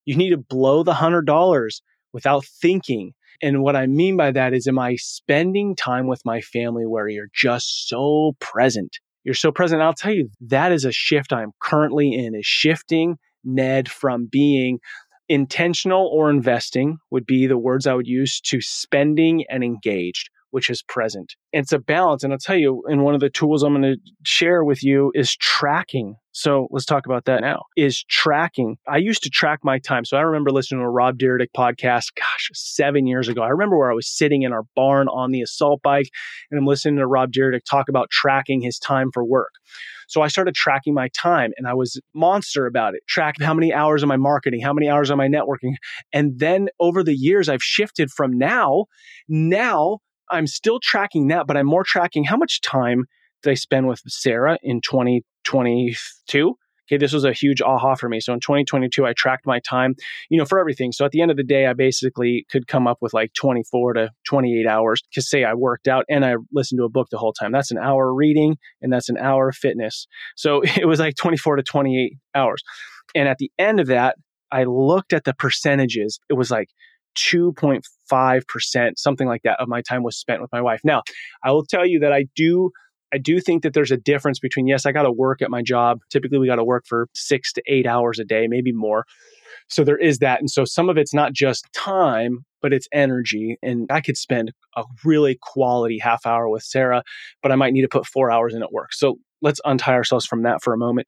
You 0.05 0.15
need 0.15 0.31
to 0.31 0.37
blow 0.37 0.83
the 0.83 0.93
$100 0.93 1.81
without 2.11 2.45
thinking. 2.45 3.13
And 3.43 3.61
what 3.61 3.75
I 3.75 3.87
mean 3.87 4.15
by 4.15 4.31
that 4.31 4.53
is, 4.53 4.67
am 4.67 4.79
I 4.79 4.95
spending 4.95 5.75
time 5.75 6.07
with 6.07 6.21
my 6.23 6.39
family 6.39 6.85
where 6.87 7.09
you're 7.09 7.27
just 7.35 7.89
so 7.89 8.37
present? 8.39 8.97
You're 9.25 9.35
so 9.35 9.51
present. 9.51 9.81
I'll 9.81 9.93
tell 9.93 10.13
you, 10.13 10.29
that 10.47 10.71
is 10.71 10.85
a 10.85 10.93
shift 10.93 11.33
I'm 11.33 11.51
currently 11.61 12.13
in, 12.13 12.35
is 12.35 12.45
shifting 12.45 13.17
Ned 13.43 13.91
from 13.91 14.27
being 14.31 14.79
intentional 15.27 16.07
or 16.07 16.29
investing 16.29 16.99
would 17.11 17.25
be 17.25 17.45
the 17.45 17.57
words 17.57 17.85
I 17.85 17.95
would 17.95 18.07
use 18.07 18.39
to 18.41 18.61
spending 18.61 19.43
and 19.49 19.61
engaged, 19.61 20.29
which 20.51 20.69
is 20.69 20.81
present. 20.81 21.35
it's 21.51 21.73
a 21.73 21.79
balance. 21.79 22.23
And 22.23 22.31
I'll 22.31 22.39
tell 22.39 22.57
you, 22.57 22.83
and 22.87 23.03
one 23.03 23.13
of 23.13 23.19
the 23.19 23.29
tools 23.29 23.61
I'm 23.61 23.73
going 23.73 23.81
to 23.81 23.97
share 24.23 24.63
with 24.63 24.83
you 24.85 25.11
is 25.13 25.35
tracking 25.35 26.15
So 26.33 26.67
let's 26.71 26.85
talk 26.85 27.05
about 27.05 27.25
that 27.25 27.41
now. 27.41 27.63
Is 27.77 28.03
tracking. 28.09 28.77
I 28.87 28.97
used 28.97 29.21
to 29.23 29.29
track 29.29 29.59
my 29.63 29.77
time. 29.77 30.03
So 30.03 30.17
I 30.17 30.21
remember 30.21 30.49
listening 30.49 30.81
to 30.81 30.85
a 30.85 30.89
Rob 30.89 31.19
Dyrdek 31.19 31.49
podcast, 31.55 32.07
gosh, 32.15 32.49
seven 32.53 33.05
years 33.05 33.29
ago. 33.29 33.43
I 33.43 33.49
remember 33.49 33.77
where 33.77 33.91
I 33.91 33.93
was 33.93 34.07
sitting 34.07 34.41
in 34.41 34.51
our 34.51 34.63
barn 34.75 35.07
on 35.07 35.31
the 35.31 35.41
assault 35.41 35.81
bike 35.83 36.09
and 36.49 36.59
I'm 36.59 36.65
listening 36.65 36.97
to 36.97 37.07
Rob 37.07 37.31
Dyrdek 37.31 37.61
talk 37.69 37.87
about 37.87 38.09
tracking 38.09 38.61
his 38.61 38.79
time 38.79 39.11
for 39.13 39.23
work. 39.23 39.51
So 40.07 40.21
I 40.23 40.27
started 40.27 40.55
tracking 40.55 40.95
my 40.95 41.09
time 41.09 41.51
and 41.57 41.67
I 41.67 41.75
was 41.75 42.01
monster 42.15 42.65
about 42.65 42.95
it. 42.95 43.01
Track 43.07 43.35
how 43.39 43.53
many 43.53 43.71
hours 43.71 44.01
am 44.03 44.11
I 44.11 44.17
marketing? 44.17 44.61
How 44.61 44.73
many 44.73 44.89
hours 44.89 45.11
am 45.11 45.19
I 45.19 45.27
networking? 45.27 45.75
And 46.11 46.39
then 46.39 46.69
over 46.79 47.03
the 47.03 47.15
years, 47.15 47.47
I've 47.47 47.63
shifted 47.63 48.09
from 48.09 48.37
now. 48.37 48.85
Now 49.27 49.99
I'm 50.31 50.47
still 50.47 50.79
tracking 50.81 51.27
that, 51.27 51.45
but 51.45 51.57
I'm 51.57 51.67
more 51.67 51.83
tracking 51.83 52.23
how 52.23 52.37
much 52.37 52.61
time 52.61 53.05
I 53.47 53.53
spend 53.55 53.87
with 53.87 54.01
Sarah 54.07 54.57
in 54.61 54.81
2022? 54.81 56.55
Okay, 56.89 56.97
this 56.97 57.13
was 57.13 57.23
a 57.23 57.31
huge 57.31 57.61
aha 57.61 57.95
for 57.95 58.09
me. 58.09 58.19
So 58.19 58.33
in 58.33 58.41
2022, 58.41 59.05
I 59.05 59.13
tracked 59.13 59.45
my 59.45 59.59
time, 59.59 59.95
you 60.29 60.37
know, 60.37 60.45
for 60.45 60.59
everything. 60.59 60.91
So 60.91 61.05
at 61.05 61.11
the 61.11 61.21
end 61.21 61.31
of 61.31 61.37
the 61.37 61.43
day, 61.43 61.65
I 61.65 61.73
basically 61.73 62.45
could 62.51 62.67
come 62.67 62.87
up 62.87 62.97
with 63.01 63.13
like 63.13 63.33
24 63.33 63.93
to 63.93 64.09
28 64.27 64.67
hours 64.67 65.01
to 65.13 65.21
say 65.21 65.45
I 65.45 65.53
worked 65.53 65.87
out 65.87 66.05
and 66.09 66.25
I 66.25 66.35
listened 66.51 66.79
to 66.79 66.83
a 66.83 66.89
book 66.89 67.07
the 67.09 67.17
whole 67.17 67.31
time. 67.31 67.53
That's 67.53 67.71
an 67.71 67.77
hour 67.77 68.13
reading 68.13 68.57
and 68.81 68.91
that's 68.91 69.07
an 69.07 69.17
hour 69.17 69.49
of 69.49 69.55
fitness. 69.55 70.07
So 70.35 70.61
it 70.77 70.87
was 70.87 70.99
like 70.99 71.15
24 71.15 71.55
to 71.55 71.63
28 71.63 72.17
hours. 72.35 72.61
And 73.15 73.29
at 73.29 73.37
the 73.37 73.51
end 73.57 73.79
of 73.79 73.87
that, 73.87 74.17
I 74.51 74.65
looked 74.65 75.13
at 75.13 75.23
the 75.23 75.33
percentages. 75.33 76.19
It 76.29 76.33
was 76.33 76.51
like 76.51 76.69
2.5%, 77.17 78.91
something 78.97 79.27
like 79.27 79.43
that 79.43 79.59
of 79.59 79.67
my 79.67 79.81
time 79.81 80.03
was 80.03 80.17
spent 80.17 80.41
with 80.41 80.51
my 80.51 80.61
wife. 80.61 80.81
Now, 80.83 81.03
I 81.43 81.51
will 81.51 81.65
tell 81.65 81.85
you 81.85 81.99
that 81.99 82.11
I 82.11 82.25
do 82.35 82.71
I 83.13 83.17
do 83.17 83.39
think 83.39 83.63
that 83.63 83.73
there's 83.73 83.91
a 83.91 83.97
difference 83.97 84.39
between, 84.39 84.67
yes, 84.67 84.85
I 84.85 84.91
got 84.91 85.03
to 85.03 85.11
work 85.11 85.41
at 85.41 85.51
my 85.51 85.61
job. 85.61 85.99
Typically, 86.09 86.39
we 86.39 86.47
got 86.47 86.55
to 86.55 86.63
work 86.63 86.85
for 86.87 87.07
six 87.13 87.53
to 87.53 87.61
eight 87.67 87.85
hours 87.85 88.19
a 88.19 88.25
day, 88.25 88.47
maybe 88.47 88.71
more. 88.71 89.05
So 89.69 89.83
there 89.83 89.97
is 89.97 90.19
that. 90.19 90.39
And 90.39 90.49
so 90.49 90.65
some 90.65 90.89
of 90.89 90.97
it's 90.97 91.13
not 91.13 91.33
just 91.33 91.67
time, 91.73 92.45
but 92.61 92.73
it's 92.73 92.87
energy. 92.91 93.57
And 93.61 93.87
I 93.91 94.01
could 94.01 94.17
spend 94.17 94.51
a 94.75 94.83
really 95.05 95.37
quality 95.41 95.99
half 95.99 96.25
hour 96.25 96.49
with 96.49 96.63
Sarah, 96.63 97.03
but 97.41 97.51
I 97.51 97.55
might 97.55 97.73
need 97.73 97.81
to 97.83 97.87
put 97.87 98.05
four 98.05 98.31
hours 98.31 98.53
in 98.53 98.63
at 98.63 98.71
work. 98.71 98.93
So 98.93 99.17
let's 99.41 99.61
untie 99.65 99.93
ourselves 99.93 100.25
from 100.25 100.43
that 100.43 100.63
for 100.63 100.73
a 100.73 100.77
moment. 100.77 101.07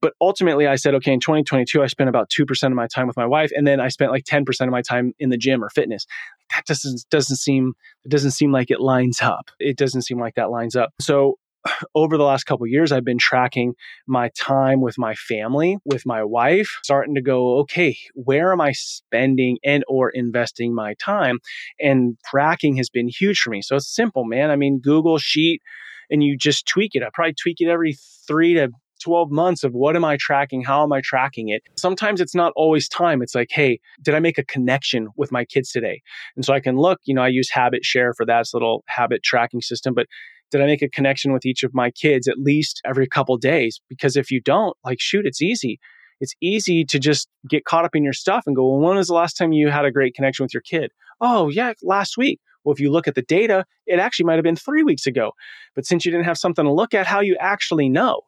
But 0.00 0.14
ultimately, 0.20 0.66
I 0.66 0.76
said, 0.76 0.94
okay, 0.96 1.12
in 1.12 1.20
2022, 1.20 1.82
I 1.82 1.86
spent 1.86 2.08
about 2.08 2.30
2% 2.30 2.66
of 2.66 2.72
my 2.72 2.86
time 2.86 3.06
with 3.06 3.16
my 3.16 3.26
wife. 3.26 3.50
And 3.54 3.66
then 3.66 3.80
I 3.80 3.88
spent 3.88 4.10
like 4.10 4.24
10% 4.24 4.44
of 4.62 4.70
my 4.70 4.82
time 4.82 5.12
in 5.18 5.30
the 5.30 5.36
gym 5.36 5.62
or 5.62 5.70
fitness. 5.70 6.06
That 6.54 6.64
doesn't, 6.66 7.06
doesn't 7.10 7.36
seem, 7.36 7.74
it 8.04 8.10
doesn't 8.10 8.32
seem 8.32 8.52
like 8.52 8.70
it 8.70 8.80
lines 8.80 9.20
up. 9.22 9.50
It 9.58 9.76
doesn't 9.78 10.02
seem 10.02 10.18
like 10.18 10.34
that 10.34 10.50
lines 10.50 10.76
up. 10.76 10.90
So 11.00 11.36
over 11.94 12.16
the 12.16 12.24
last 12.24 12.44
couple 12.44 12.66
years 12.66 12.92
i've 12.92 13.04
been 13.04 13.18
tracking 13.18 13.74
my 14.06 14.30
time 14.36 14.80
with 14.80 14.98
my 14.98 15.14
family 15.14 15.78
with 15.84 16.04
my 16.06 16.22
wife 16.22 16.78
starting 16.82 17.14
to 17.14 17.22
go 17.22 17.58
okay 17.58 17.96
where 18.14 18.52
am 18.52 18.60
i 18.60 18.72
spending 18.72 19.58
and 19.64 19.84
or 19.88 20.10
investing 20.10 20.74
my 20.74 20.94
time 20.94 21.38
and 21.80 22.16
tracking 22.24 22.76
has 22.76 22.88
been 22.88 23.08
huge 23.08 23.40
for 23.40 23.50
me 23.50 23.62
so 23.62 23.76
it's 23.76 23.94
simple 23.94 24.24
man 24.24 24.50
i 24.50 24.56
mean 24.56 24.80
google 24.80 25.18
sheet 25.18 25.60
and 26.10 26.22
you 26.22 26.36
just 26.36 26.66
tweak 26.66 26.94
it 26.94 27.02
i 27.02 27.08
probably 27.12 27.34
tweak 27.34 27.60
it 27.60 27.68
every 27.68 27.96
three 28.26 28.54
to 28.54 28.68
12 29.02 29.30
months 29.30 29.64
of 29.64 29.72
what 29.74 29.96
am 29.96 30.04
I 30.04 30.16
tracking? 30.18 30.62
How 30.62 30.82
am 30.82 30.92
I 30.92 31.02
tracking 31.02 31.48
it? 31.50 31.62
Sometimes 31.76 32.20
it's 32.20 32.34
not 32.34 32.52
always 32.56 32.88
time. 32.88 33.20
It's 33.20 33.34
like, 33.34 33.50
hey, 33.50 33.78
did 34.00 34.14
I 34.14 34.20
make 34.20 34.38
a 34.38 34.44
connection 34.44 35.08
with 35.16 35.30
my 35.30 35.44
kids 35.44 35.70
today? 35.70 36.00
And 36.36 36.44
so 36.44 36.54
I 36.54 36.60
can 36.60 36.76
look, 36.76 37.00
you 37.04 37.14
know, 37.14 37.22
I 37.22 37.28
use 37.28 37.50
HabitShare 37.50 38.12
for 38.16 38.24
that. 38.24 38.46
Little 38.54 38.84
habit 38.86 39.22
tracking 39.22 39.60
system, 39.60 39.94
but 39.94 40.06
did 40.54 40.62
I 40.62 40.66
make 40.66 40.82
a 40.82 40.88
connection 40.88 41.32
with 41.32 41.44
each 41.44 41.64
of 41.64 41.74
my 41.74 41.90
kids 41.90 42.28
at 42.28 42.38
least 42.38 42.80
every 42.86 43.08
couple 43.08 43.36
days? 43.36 43.80
Because 43.88 44.16
if 44.16 44.30
you 44.30 44.40
don't, 44.40 44.76
like, 44.84 45.00
shoot, 45.00 45.26
it's 45.26 45.42
easy. 45.42 45.80
It's 46.20 46.32
easy 46.40 46.84
to 46.84 47.00
just 47.00 47.28
get 47.50 47.64
caught 47.64 47.84
up 47.84 47.96
in 47.96 48.04
your 48.04 48.12
stuff 48.12 48.44
and 48.46 48.54
go, 48.54 48.64
well, 48.68 48.78
when 48.78 48.96
was 48.96 49.08
the 49.08 49.14
last 49.14 49.36
time 49.36 49.52
you 49.52 49.68
had 49.68 49.84
a 49.84 49.90
great 49.90 50.14
connection 50.14 50.44
with 50.44 50.54
your 50.54 50.60
kid? 50.60 50.92
Oh, 51.20 51.48
yeah, 51.48 51.72
last 51.82 52.16
week. 52.16 52.40
Well, 52.62 52.72
if 52.72 52.78
you 52.78 52.92
look 52.92 53.08
at 53.08 53.16
the 53.16 53.22
data, 53.22 53.64
it 53.88 53.98
actually 53.98 54.26
might 54.26 54.36
have 54.36 54.44
been 54.44 54.54
three 54.54 54.84
weeks 54.84 55.08
ago. 55.08 55.32
But 55.74 55.86
since 55.86 56.04
you 56.04 56.12
didn't 56.12 56.26
have 56.26 56.38
something 56.38 56.64
to 56.64 56.72
look 56.72 56.94
at, 56.94 57.04
how 57.04 57.18
you 57.18 57.36
actually 57.40 57.88
know? 57.88 58.20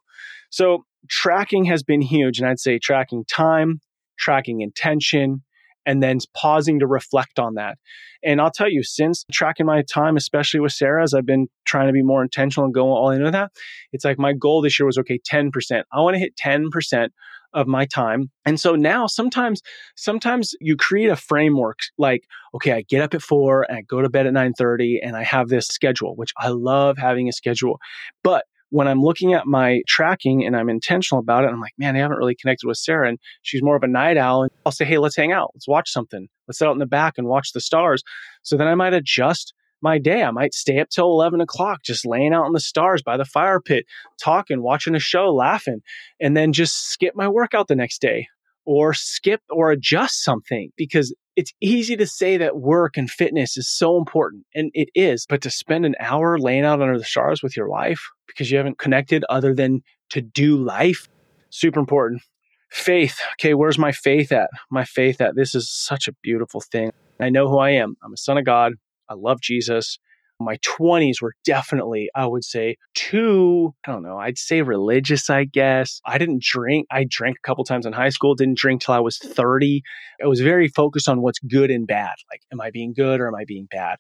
So 0.51 0.85
tracking 1.09 1.65
has 1.67 1.85
been 1.85 2.03
huge. 2.03 2.41
And 2.41 2.49
I'd 2.49 2.59
say 2.59 2.81
tracking 2.81 3.25
time, 3.25 3.81
tracking 4.19 4.63
intention, 4.63 5.45
and 5.87 6.03
then 6.03 6.19
pausing 6.35 6.81
to 6.81 6.87
reflect 6.87 7.39
on 7.39 7.55
that. 7.55 7.79
And 8.23 8.41
I'll 8.41 8.51
tell 8.51 8.71
you, 8.71 8.83
since 8.83 9.25
tracking 9.33 9.67
my 9.67 9.83
time, 9.83 10.17
especially 10.17 10.61
with 10.61 10.73
Sarah, 10.73 11.03
as 11.03 11.15
I've 11.15 11.27
been 11.27 11.49
trying 11.65 11.87
to 11.87 11.93
be 11.93 12.03
more 12.03 12.23
intentional 12.23 12.65
and 12.65 12.75
going 12.75 12.91
all 12.91 13.11
into 13.11 13.31
that, 13.31 13.53
it's 13.93 14.05
like 14.05 14.19
my 14.19 14.33
goal 14.33 14.61
this 14.61 14.79
year 14.79 14.87
was 14.87 14.99
okay, 14.99 15.19
10%. 15.19 15.51
I 15.93 16.01
want 16.01 16.15
to 16.15 16.21
hit 16.21 16.37
10% 16.37 17.09
of 17.55 17.67
my 17.67 17.87
time. 17.87 18.31
And 18.45 18.61
so 18.61 18.75
now 18.75 19.07
sometimes, 19.07 19.63
sometimes 19.97 20.55
you 20.61 20.77
create 20.77 21.09
a 21.09 21.17
framework 21.17 21.79
like, 21.97 22.25
okay, 22.55 22.73
I 22.73 22.83
get 22.83 23.03
up 23.03 23.15
at 23.15 23.23
four 23.23 23.65
and 23.69 23.79
I 23.79 23.83
go 23.83 24.03
to 24.03 24.11
bed 24.11 24.27
at 24.27 24.35
9:30 24.35 24.99
and 25.03 25.17
I 25.17 25.23
have 25.23 25.49
this 25.49 25.67
schedule, 25.67 26.17
which 26.17 26.33
I 26.37 26.49
love 26.49 26.99
having 26.99 27.29
a 27.29 27.33
schedule. 27.33 27.79
But 28.23 28.45
when 28.71 28.89
I'm 28.89 29.03
looking 29.03 29.33
at 29.33 29.47
my 29.47 29.83
tracking 29.87 30.45
and 30.45 30.57
I'm 30.57 30.69
intentional 30.69 31.21
about 31.21 31.45
it, 31.45 31.49
I'm 31.49 31.61
like, 31.61 31.75
man, 31.79 31.97
I 31.97 32.01
haven't 32.01 32.19
really 32.19 32.35
connected 32.35 32.67
with 32.67 32.79
Sarah. 32.79 33.09
And 33.09 33.19
she's 33.43 33.63
more 33.63 33.77
of 33.77 33.83
a 33.83 33.89
night 33.89 34.17
owl. 34.17 34.43
And 34.43 34.51
I'll 34.65 34.73
say, 34.73 34.85
hey, 34.85 34.99
let's 34.99 35.17
hang 35.17 35.33
out. 35.33 35.51
Let's 35.55 35.69
watch 35.69 35.91
something. 35.91 36.29
Let's 36.49 36.59
sit 36.59 36.69
out 36.69 36.73
in 36.73 36.79
the 36.79 36.87
back 36.87 37.15
and 37.17 37.29
watch 37.29 37.53
the 37.53 37.61
stars. 37.61 38.03
So 38.43 38.57
then 38.57 38.67
I 38.67 38.75
might 38.75 38.95
adjust 38.95 39.55
my 39.83 39.99
day. 39.99 40.23
I 40.23 40.31
might 40.31 40.55
stay 40.55 40.81
up 40.81 40.89
till 40.89 41.07
11 41.07 41.41
o'clock, 41.41 41.83
just 41.85 42.07
laying 42.07 42.33
out 42.33 42.47
in 42.47 42.53
the 42.53 42.61
stars 42.61 43.03
by 43.03 43.17
the 43.17 43.25
fire 43.25 43.61
pit, 43.61 43.87
talking, 44.23 44.63
watching 44.63 44.95
a 44.95 45.01
show, 45.01 45.33
laughing, 45.33 45.81
and 46.21 46.37
then 46.37 46.53
just 46.53 46.89
skip 46.89 47.15
my 47.15 47.29
workout 47.29 47.69
the 47.69 47.77
next 47.77 48.01
day 48.01 48.27
or 48.65 48.95
skip 48.95 49.41
or 49.49 49.71
adjust 49.71 50.25
something 50.25 50.71
because 50.77 51.15
it's 51.37 51.53
easy 51.61 51.97
to 51.97 52.07
say 52.07 52.39
that 52.39 52.57
work 52.57 52.97
and 52.97 53.11
fitness 53.11 53.57
is 53.57 53.69
so 53.69 53.99
important, 53.99 54.45
and 54.55 54.71
it 54.75 54.89
is, 54.95 55.27
but 55.29 55.43
to 55.43 55.51
spend 55.51 55.85
an 55.85 55.95
hour 56.01 56.39
laying 56.39 56.65
out 56.65 56.81
under 56.81 56.99
the 56.99 57.05
stars 57.05 57.43
with 57.43 57.57
your 57.57 57.69
wife 57.69 58.03
because 58.27 58.51
you 58.51 58.57
haven't 58.57 58.79
connected 58.79 59.25
other 59.29 59.55
than 59.55 59.83
to 60.11 60.23
do 60.23 60.57
life, 60.57 61.07
super 61.51 61.79
important. 61.79 62.23
Faith. 62.71 63.21
Okay, 63.35 63.55
where's 63.55 63.79
my 63.79 63.93
faith 63.93 64.33
at? 64.33 64.51
My 64.71 64.85
faith 64.85 65.21
at 65.21 65.37
this 65.37 65.55
is 65.55 65.71
such 65.71 66.09
a 66.09 66.13
beautiful 66.23 66.61
thing. 66.61 66.91
I 67.21 67.29
know 67.29 67.49
who 67.49 67.59
I 67.59 67.71
am. 67.71 67.97
I'm 68.03 68.13
a 68.13 68.17
son 68.17 68.39
of 68.39 68.45
God. 68.45 68.73
I 69.09 69.15
love 69.15 69.41
Jesus 69.41 69.99
my 70.41 70.57
20s 70.59 71.23
were 71.23 71.35
definitely, 71.45 72.11
I 72.15 72.27
would 72.27 72.45
say, 72.45 72.77
too, 72.95 73.75
I 73.87 73.93
don't 73.93 74.03
know, 74.03 74.19
I'd 74.19 74.39
say 74.39 74.63
religious, 74.63 75.31
I 75.31 75.45
guess. 75.45 76.01
I 76.05 76.19
didn't 76.19 76.43
drink. 76.43 76.87
I 76.91 77.07
drank 77.09 77.37
a 77.39 77.47
couple 77.47 77.65
times 77.65 77.87
in 77.87 77.93
high 77.93 78.11
school, 78.11 78.35
didn't 78.35 78.59
drink 78.59 78.83
till 78.83 78.95
I 78.95 79.01
was 79.01 79.19
30. 79.19 79.83
I 80.23 80.27
was 80.27 80.41
very 80.41 80.69
focused 80.69 81.09
on 81.09 81.23
what's 81.23 81.39
good 81.39 81.71
and 81.71 81.87
bad. 81.87 82.15
Like, 82.31 82.43
am 82.53 82.61
I 82.61 82.71
being 82.71 82.93
good 82.95 83.21
or 83.21 83.29
am 83.29 83.35
I 83.35 83.45
being 83.47 83.67
bad? 83.71 83.97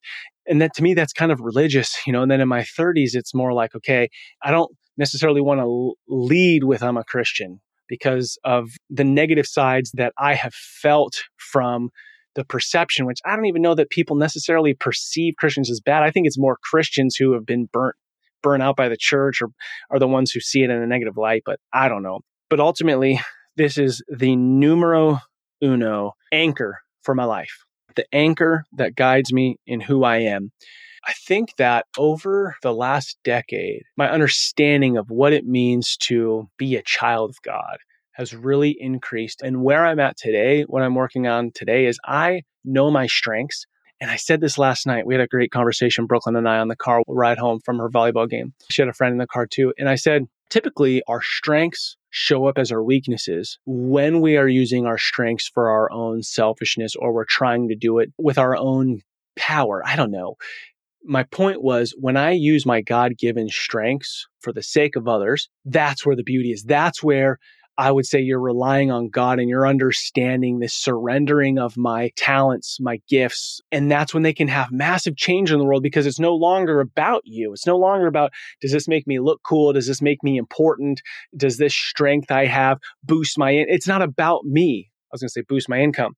And 0.46 0.60
that 0.60 0.74
to 0.74 0.82
me, 0.82 0.94
that's 0.94 1.12
kind 1.12 1.32
of 1.32 1.40
religious, 1.40 1.96
you 2.06 2.12
know. 2.12 2.22
And 2.22 2.30
then 2.30 2.40
in 2.40 2.48
my 2.48 2.60
30s, 2.60 3.14
it's 3.14 3.34
more 3.34 3.52
like, 3.52 3.74
okay, 3.74 4.08
I 4.42 4.50
don't 4.50 4.70
necessarily 4.96 5.40
want 5.40 5.60
to 5.60 5.94
lead 6.08 6.64
with 6.64 6.82
I'm 6.82 6.96
a 6.96 7.04
Christian 7.04 7.60
because 7.88 8.38
of 8.44 8.70
the 8.90 9.04
negative 9.04 9.46
sides 9.46 9.92
that 9.94 10.12
I 10.18 10.34
have 10.34 10.54
felt 10.54 11.22
from 11.36 11.90
the 12.36 12.44
perception, 12.44 13.06
which 13.06 13.18
I 13.24 13.34
don't 13.34 13.46
even 13.46 13.62
know 13.62 13.74
that 13.74 13.90
people 13.90 14.14
necessarily 14.14 14.74
perceive 14.74 15.34
Christians 15.38 15.70
as 15.70 15.80
bad. 15.80 16.04
I 16.04 16.12
think 16.12 16.26
it's 16.26 16.38
more 16.38 16.58
Christians 16.62 17.16
who 17.16 17.32
have 17.32 17.44
been 17.44 17.68
burnt 17.72 17.96
burnt 18.42 18.62
out 18.62 18.76
by 18.76 18.88
the 18.88 18.96
church 18.96 19.42
or 19.42 19.48
are 19.90 19.98
the 19.98 20.06
ones 20.06 20.30
who 20.30 20.38
see 20.38 20.62
it 20.62 20.70
in 20.70 20.80
a 20.80 20.86
negative 20.86 21.16
light, 21.16 21.42
but 21.44 21.58
I 21.72 21.88
don't 21.88 22.04
know. 22.04 22.20
But 22.48 22.60
ultimately, 22.60 23.18
this 23.56 23.76
is 23.76 24.02
the 24.08 24.36
numero 24.36 25.18
uno 25.64 26.12
anchor 26.30 26.78
for 27.02 27.14
my 27.14 27.24
life, 27.24 27.64
the 27.96 28.04
anchor 28.12 28.64
that 28.76 28.94
guides 28.94 29.32
me 29.32 29.56
in 29.66 29.80
who 29.80 30.04
I 30.04 30.18
am. 30.18 30.52
I 31.08 31.12
think 31.26 31.56
that 31.56 31.86
over 31.96 32.56
the 32.62 32.74
last 32.74 33.16
decade, 33.24 33.82
my 33.96 34.10
understanding 34.10 34.96
of 34.96 35.08
what 35.08 35.32
it 35.32 35.46
means 35.46 35.96
to 35.98 36.48
be 36.58 36.76
a 36.76 36.82
child 36.82 37.30
of 37.30 37.42
God 37.42 37.78
has 38.16 38.34
really 38.34 38.76
increased. 38.78 39.42
And 39.42 39.62
where 39.62 39.84
I'm 39.84 40.00
at 40.00 40.16
today, 40.16 40.62
what 40.62 40.82
I'm 40.82 40.94
working 40.94 41.26
on 41.26 41.50
today 41.52 41.86
is 41.86 41.98
I 42.04 42.42
know 42.64 42.90
my 42.90 43.06
strengths. 43.06 43.66
And 44.00 44.10
I 44.10 44.16
said 44.16 44.40
this 44.40 44.58
last 44.58 44.86
night. 44.86 45.06
We 45.06 45.14
had 45.14 45.22
a 45.22 45.26
great 45.26 45.50
conversation, 45.50 46.06
Brooklyn 46.06 46.36
and 46.36 46.48
I, 46.48 46.58
on 46.58 46.68
the 46.68 46.76
car 46.76 47.02
ride 47.06 47.38
home 47.38 47.60
from 47.64 47.78
her 47.78 47.88
volleyball 47.88 48.28
game. 48.28 48.54
She 48.70 48.82
had 48.82 48.88
a 48.88 48.94
friend 48.94 49.12
in 49.12 49.18
the 49.18 49.26
car 49.26 49.46
too. 49.46 49.72
And 49.78 49.88
I 49.88 49.94
said, 49.96 50.26
typically 50.48 51.02
our 51.06 51.20
strengths 51.22 51.96
show 52.10 52.46
up 52.46 52.56
as 52.56 52.72
our 52.72 52.82
weaknesses 52.82 53.58
when 53.66 54.20
we 54.20 54.36
are 54.36 54.48
using 54.48 54.86
our 54.86 54.98
strengths 54.98 55.48
for 55.48 55.68
our 55.68 55.90
own 55.92 56.22
selfishness 56.22 56.94
or 56.96 57.12
we're 57.12 57.24
trying 57.24 57.68
to 57.68 57.74
do 57.74 57.98
it 57.98 58.12
with 58.16 58.38
our 58.38 58.56
own 58.56 59.02
power. 59.36 59.82
I 59.84 59.96
don't 59.96 60.10
know. 60.10 60.36
My 61.04 61.24
point 61.24 61.62
was 61.62 61.94
when 61.98 62.16
I 62.16 62.32
use 62.32 62.64
my 62.64 62.80
God 62.80 63.18
given 63.18 63.48
strengths 63.48 64.26
for 64.40 64.52
the 64.52 64.62
sake 64.62 64.96
of 64.96 65.06
others, 65.06 65.48
that's 65.64 66.04
where 66.06 66.16
the 66.16 66.24
beauty 66.24 66.50
is. 66.50 66.64
That's 66.64 67.02
where 67.02 67.38
I 67.78 67.92
would 67.92 68.06
say 68.06 68.20
you're 68.20 68.40
relying 68.40 68.90
on 68.90 69.10
God 69.10 69.38
and 69.38 69.48
you're 69.48 69.66
understanding 69.66 70.58
this 70.58 70.74
surrendering 70.74 71.58
of 71.58 71.76
my 71.76 72.10
talents, 72.16 72.78
my 72.80 73.00
gifts. 73.08 73.60
And 73.70 73.90
that's 73.90 74.14
when 74.14 74.22
they 74.22 74.32
can 74.32 74.48
have 74.48 74.72
massive 74.72 75.16
change 75.16 75.52
in 75.52 75.58
the 75.58 75.64
world 75.64 75.82
because 75.82 76.06
it's 76.06 76.18
no 76.18 76.34
longer 76.34 76.80
about 76.80 77.22
you. 77.24 77.52
It's 77.52 77.66
no 77.66 77.76
longer 77.76 78.06
about, 78.06 78.32
does 78.62 78.72
this 78.72 78.88
make 78.88 79.06
me 79.06 79.20
look 79.20 79.40
cool? 79.46 79.74
Does 79.74 79.86
this 79.86 80.00
make 80.00 80.22
me 80.22 80.38
important? 80.38 81.02
Does 81.36 81.58
this 81.58 81.74
strength 81.74 82.30
I 82.30 82.46
have 82.46 82.78
boost 83.04 83.38
my, 83.38 83.50
in-? 83.50 83.66
it's 83.68 83.88
not 83.88 84.02
about 84.02 84.44
me. 84.44 84.90
I 84.90 85.08
was 85.12 85.20
going 85.20 85.28
to 85.28 85.32
say 85.32 85.42
boost 85.46 85.68
my 85.68 85.80
income 85.80 86.14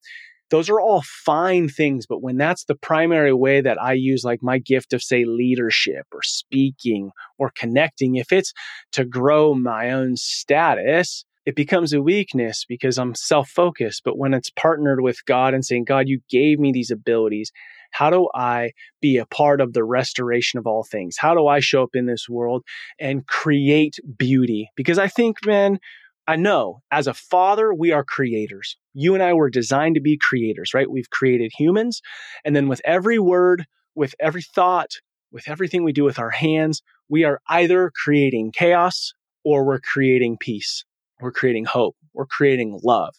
those 0.50 0.70
are 0.70 0.80
all 0.80 1.02
fine 1.04 1.68
things 1.68 2.06
but 2.06 2.22
when 2.22 2.36
that's 2.36 2.64
the 2.64 2.74
primary 2.74 3.32
way 3.32 3.60
that 3.60 3.80
i 3.80 3.92
use 3.92 4.24
like 4.24 4.42
my 4.42 4.58
gift 4.58 4.92
of 4.92 5.02
say 5.02 5.24
leadership 5.24 6.06
or 6.12 6.22
speaking 6.22 7.10
or 7.38 7.52
connecting 7.56 8.16
if 8.16 8.32
it's 8.32 8.52
to 8.92 9.04
grow 9.04 9.54
my 9.54 9.90
own 9.90 10.16
status 10.16 11.24
it 11.48 11.56
becomes 11.56 11.94
a 11.94 12.02
weakness 12.02 12.66
because 12.68 12.98
i'm 12.98 13.14
self-focused 13.14 14.02
but 14.04 14.18
when 14.18 14.34
it's 14.34 14.50
partnered 14.50 15.00
with 15.00 15.24
god 15.24 15.54
and 15.54 15.64
saying 15.64 15.84
god 15.84 16.06
you 16.06 16.20
gave 16.28 16.58
me 16.58 16.72
these 16.72 16.90
abilities 16.90 17.50
how 17.90 18.10
do 18.10 18.28
I 18.34 18.72
be 19.00 19.16
a 19.16 19.26
part 19.26 19.60
of 19.60 19.72
the 19.72 19.84
restoration 19.84 20.58
of 20.58 20.66
all 20.66 20.84
things? 20.84 21.16
How 21.18 21.34
do 21.34 21.46
I 21.46 21.60
show 21.60 21.82
up 21.82 21.94
in 21.94 22.06
this 22.06 22.28
world 22.28 22.64
and 22.98 23.26
create 23.26 23.96
beauty? 24.16 24.70
Because 24.76 24.98
I 24.98 25.08
think, 25.08 25.38
man, 25.46 25.78
I 26.26 26.36
know 26.36 26.82
as 26.90 27.06
a 27.06 27.14
father, 27.14 27.72
we 27.72 27.90
are 27.92 28.04
creators. 28.04 28.76
You 28.92 29.14
and 29.14 29.22
I 29.22 29.32
were 29.32 29.50
designed 29.50 29.94
to 29.94 30.00
be 30.00 30.18
creators, 30.18 30.74
right? 30.74 30.90
We've 30.90 31.10
created 31.10 31.52
humans. 31.56 32.02
And 32.44 32.54
then 32.54 32.68
with 32.68 32.82
every 32.84 33.18
word, 33.18 33.64
with 33.94 34.14
every 34.20 34.42
thought, 34.42 34.90
with 35.32 35.48
everything 35.48 35.84
we 35.84 35.92
do 35.92 36.04
with 36.04 36.18
our 36.18 36.30
hands, 36.30 36.82
we 37.08 37.24
are 37.24 37.40
either 37.48 37.90
creating 38.04 38.52
chaos 38.52 39.14
or 39.44 39.64
we're 39.64 39.80
creating 39.80 40.36
peace. 40.38 40.84
We're 41.20 41.32
creating 41.32 41.64
hope. 41.64 41.96
We're 42.14 42.26
creating 42.26 42.78
love. 42.82 43.14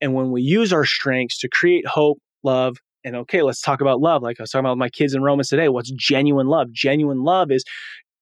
And 0.00 0.14
when 0.14 0.30
we 0.30 0.42
use 0.42 0.72
our 0.72 0.84
strengths 0.84 1.38
to 1.40 1.48
create 1.48 1.86
hope, 1.86 2.18
love, 2.42 2.78
and 3.04 3.16
okay, 3.16 3.42
let's 3.42 3.60
talk 3.60 3.80
about 3.80 4.00
love. 4.00 4.22
Like 4.22 4.40
I 4.40 4.42
was 4.42 4.50
talking 4.50 4.64
about 4.64 4.78
my 4.78 4.88
kids 4.88 5.14
in 5.14 5.22
Romans 5.22 5.48
today. 5.48 5.68
What's 5.68 5.90
genuine 5.90 6.46
love? 6.46 6.72
Genuine 6.72 7.22
love 7.22 7.50
is 7.50 7.64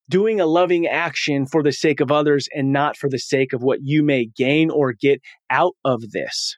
doing 0.08 0.40
a 0.40 0.46
loving 0.46 0.86
action 0.86 1.46
for 1.46 1.62
the 1.62 1.72
sake 1.72 2.00
of 2.00 2.10
others 2.10 2.48
and 2.54 2.72
not 2.72 2.96
for 2.96 3.08
the 3.08 3.18
sake 3.18 3.52
of 3.52 3.62
what 3.62 3.78
you 3.82 4.02
may 4.02 4.26
gain 4.36 4.70
or 4.70 4.92
get 4.92 5.20
out 5.50 5.74
of 5.84 6.10
this. 6.10 6.56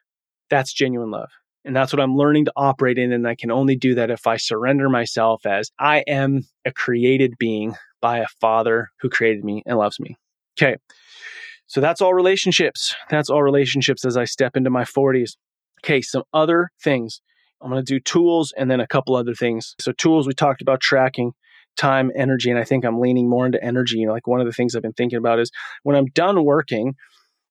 That's 0.49 0.73
genuine 0.73 1.11
love. 1.11 1.29
And 1.63 1.75
that's 1.75 1.91
what 1.91 2.01
I'm 2.01 2.15
learning 2.15 2.45
to 2.45 2.53
operate 2.55 2.97
in. 2.97 3.11
And 3.11 3.27
I 3.27 3.35
can 3.35 3.51
only 3.51 3.75
do 3.75 3.95
that 3.95 4.11
if 4.11 4.27
I 4.27 4.37
surrender 4.37 4.89
myself 4.89 5.45
as 5.45 5.71
I 5.79 6.03
am 6.07 6.41
a 6.63 6.71
created 6.71 7.33
being 7.39 7.75
by 8.01 8.19
a 8.19 8.27
father 8.39 8.89
who 8.99 9.09
created 9.09 9.43
me 9.43 9.63
and 9.65 9.77
loves 9.77 9.99
me. 9.99 10.15
Okay. 10.59 10.77
So 11.67 11.81
that's 11.81 12.01
all 12.01 12.13
relationships. 12.13 12.95
That's 13.09 13.29
all 13.29 13.43
relationships 13.43 14.05
as 14.05 14.17
I 14.17 14.25
step 14.25 14.55
into 14.55 14.69
my 14.69 14.83
40s. 14.83 15.31
Okay. 15.83 16.01
Some 16.01 16.23
other 16.33 16.69
things. 16.83 17.21
I'm 17.61 17.71
going 17.71 17.83
to 17.83 17.93
do 17.93 17.99
tools 17.99 18.53
and 18.57 18.69
then 18.69 18.79
a 18.79 18.87
couple 18.87 19.15
other 19.15 19.33
things. 19.33 19.75
So, 19.79 19.91
tools, 19.93 20.27
we 20.27 20.33
talked 20.33 20.61
about 20.61 20.81
tracking 20.81 21.31
time, 21.77 22.11
energy, 22.15 22.49
and 22.49 22.59
I 22.59 22.63
think 22.63 22.85
I'm 22.85 22.99
leaning 22.99 23.29
more 23.29 23.45
into 23.45 23.63
energy. 23.63 23.97
You 23.97 24.07
know, 24.07 24.13
like 24.13 24.27
one 24.27 24.39
of 24.39 24.45
the 24.45 24.51
things 24.51 24.75
I've 24.75 24.81
been 24.81 24.93
thinking 24.93 25.17
about 25.17 25.39
is 25.39 25.51
when 25.83 25.95
I'm 25.95 26.05
done 26.07 26.43
working, 26.43 26.95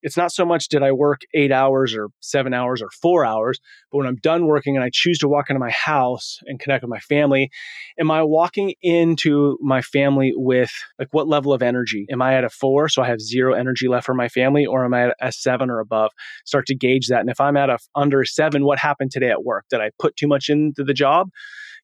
it's 0.04 0.18
not 0.18 0.30
so 0.30 0.44
much 0.44 0.68
did 0.68 0.82
I 0.82 0.92
work 0.92 1.22
eight 1.32 1.50
hours 1.50 1.94
or 1.94 2.10
seven 2.20 2.52
hours 2.52 2.82
or 2.82 2.90
four 3.02 3.24
hours, 3.24 3.58
but 3.90 3.98
when 3.98 4.06
I'm 4.06 4.16
done 4.16 4.46
working 4.46 4.76
and 4.76 4.84
I 4.84 4.90
choose 4.92 5.18
to 5.20 5.28
walk 5.28 5.48
into 5.48 5.58
my 5.58 5.70
house 5.70 6.38
and 6.44 6.60
connect 6.60 6.84
with 6.84 6.90
my 6.90 7.00
family, 7.00 7.50
am 7.98 8.10
I 8.10 8.22
walking 8.22 8.74
into 8.82 9.56
my 9.62 9.80
family 9.80 10.32
with 10.36 10.70
like 10.98 11.08
what 11.12 11.26
level 11.26 11.54
of 11.54 11.62
energy? 11.62 12.06
Am 12.12 12.20
I 12.20 12.34
at 12.34 12.44
a 12.44 12.50
four, 12.50 12.90
so 12.90 13.02
I 13.02 13.06
have 13.06 13.20
zero 13.20 13.54
energy 13.54 13.88
left 13.88 14.04
for 14.04 14.14
my 14.14 14.28
family, 14.28 14.66
or 14.66 14.84
am 14.84 14.92
I 14.92 15.06
at 15.06 15.16
a 15.20 15.32
seven 15.32 15.70
or 15.70 15.80
above? 15.80 16.10
Start 16.44 16.66
to 16.66 16.76
gauge 16.76 17.08
that. 17.08 17.20
And 17.20 17.30
if 17.30 17.40
I'm 17.40 17.56
at 17.56 17.70
a 17.70 17.78
under 17.94 18.24
seven, 18.26 18.66
what 18.66 18.78
happened 18.78 19.10
today 19.10 19.30
at 19.30 19.42
work? 19.42 19.64
Did 19.70 19.80
I 19.80 19.90
put 19.98 20.16
too 20.16 20.28
much 20.28 20.50
into 20.50 20.84
the 20.84 20.94
job? 20.94 21.30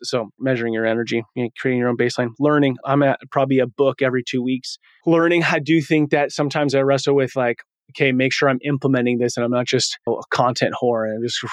So 0.02 0.30
measuring 0.38 0.72
your 0.72 0.87
energy, 0.87 1.22
you 1.35 1.44
know, 1.44 1.50
creating 1.59 1.78
your 1.78 1.88
own 1.88 1.96
baseline, 1.96 2.30
learning. 2.38 2.76
I'm 2.85 3.02
at 3.02 3.18
probably 3.30 3.59
a 3.59 3.66
book 3.66 4.02
every 4.02 4.22
two 4.26 4.42
weeks. 4.42 4.78
Learning. 5.06 5.42
I 5.44 5.59
do 5.59 5.80
think 5.80 6.11
that 6.11 6.33
sometimes 6.33 6.74
I 6.74 6.80
wrestle 6.80 7.14
with 7.14 7.37
like, 7.37 7.59
okay, 7.90 8.12
make 8.12 8.33
sure 8.33 8.48
I'm 8.48 8.59
implementing 8.62 9.18
this 9.18 9.37
and 9.37 9.44
I'm 9.44 9.50
not 9.50 9.66
just 9.66 9.98
a 10.09 10.12
content 10.31 10.74
whore 10.81 11.07
and 11.07 11.16
I'm 11.16 11.22
just 11.22 11.44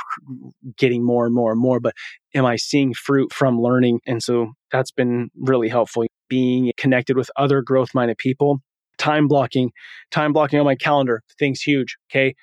getting 0.77 1.03
more 1.03 1.25
and 1.25 1.33
more 1.33 1.51
and 1.51 1.59
more, 1.59 1.79
but 1.79 1.93
am 2.33 2.45
I 2.45 2.55
seeing 2.55 2.93
fruit 2.93 3.33
from 3.33 3.61
learning? 3.61 3.99
And 4.07 4.21
so 4.21 4.53
that's 4.71 4.91
been 4.91 5.29
really 5.35 5.69
helpful. 5.69 6.05
Being 6.29 6.71
connected 6.77 7.17
with 7.17 7.31
other 7.37 7.61
growth 7.61 7.89
minded 7.93 8.17
people, 8.17 8.59
time 8.97 9.27
blocking, 9.27 9.71
time 10.11 10.33
blocking 10.33 10.59
on 10.59 10.65
my 10.65 10.75
calendar, 10.75 11.21
things 11.39 11.61
huge. 11.61 11.97
Okay 12.11 12.35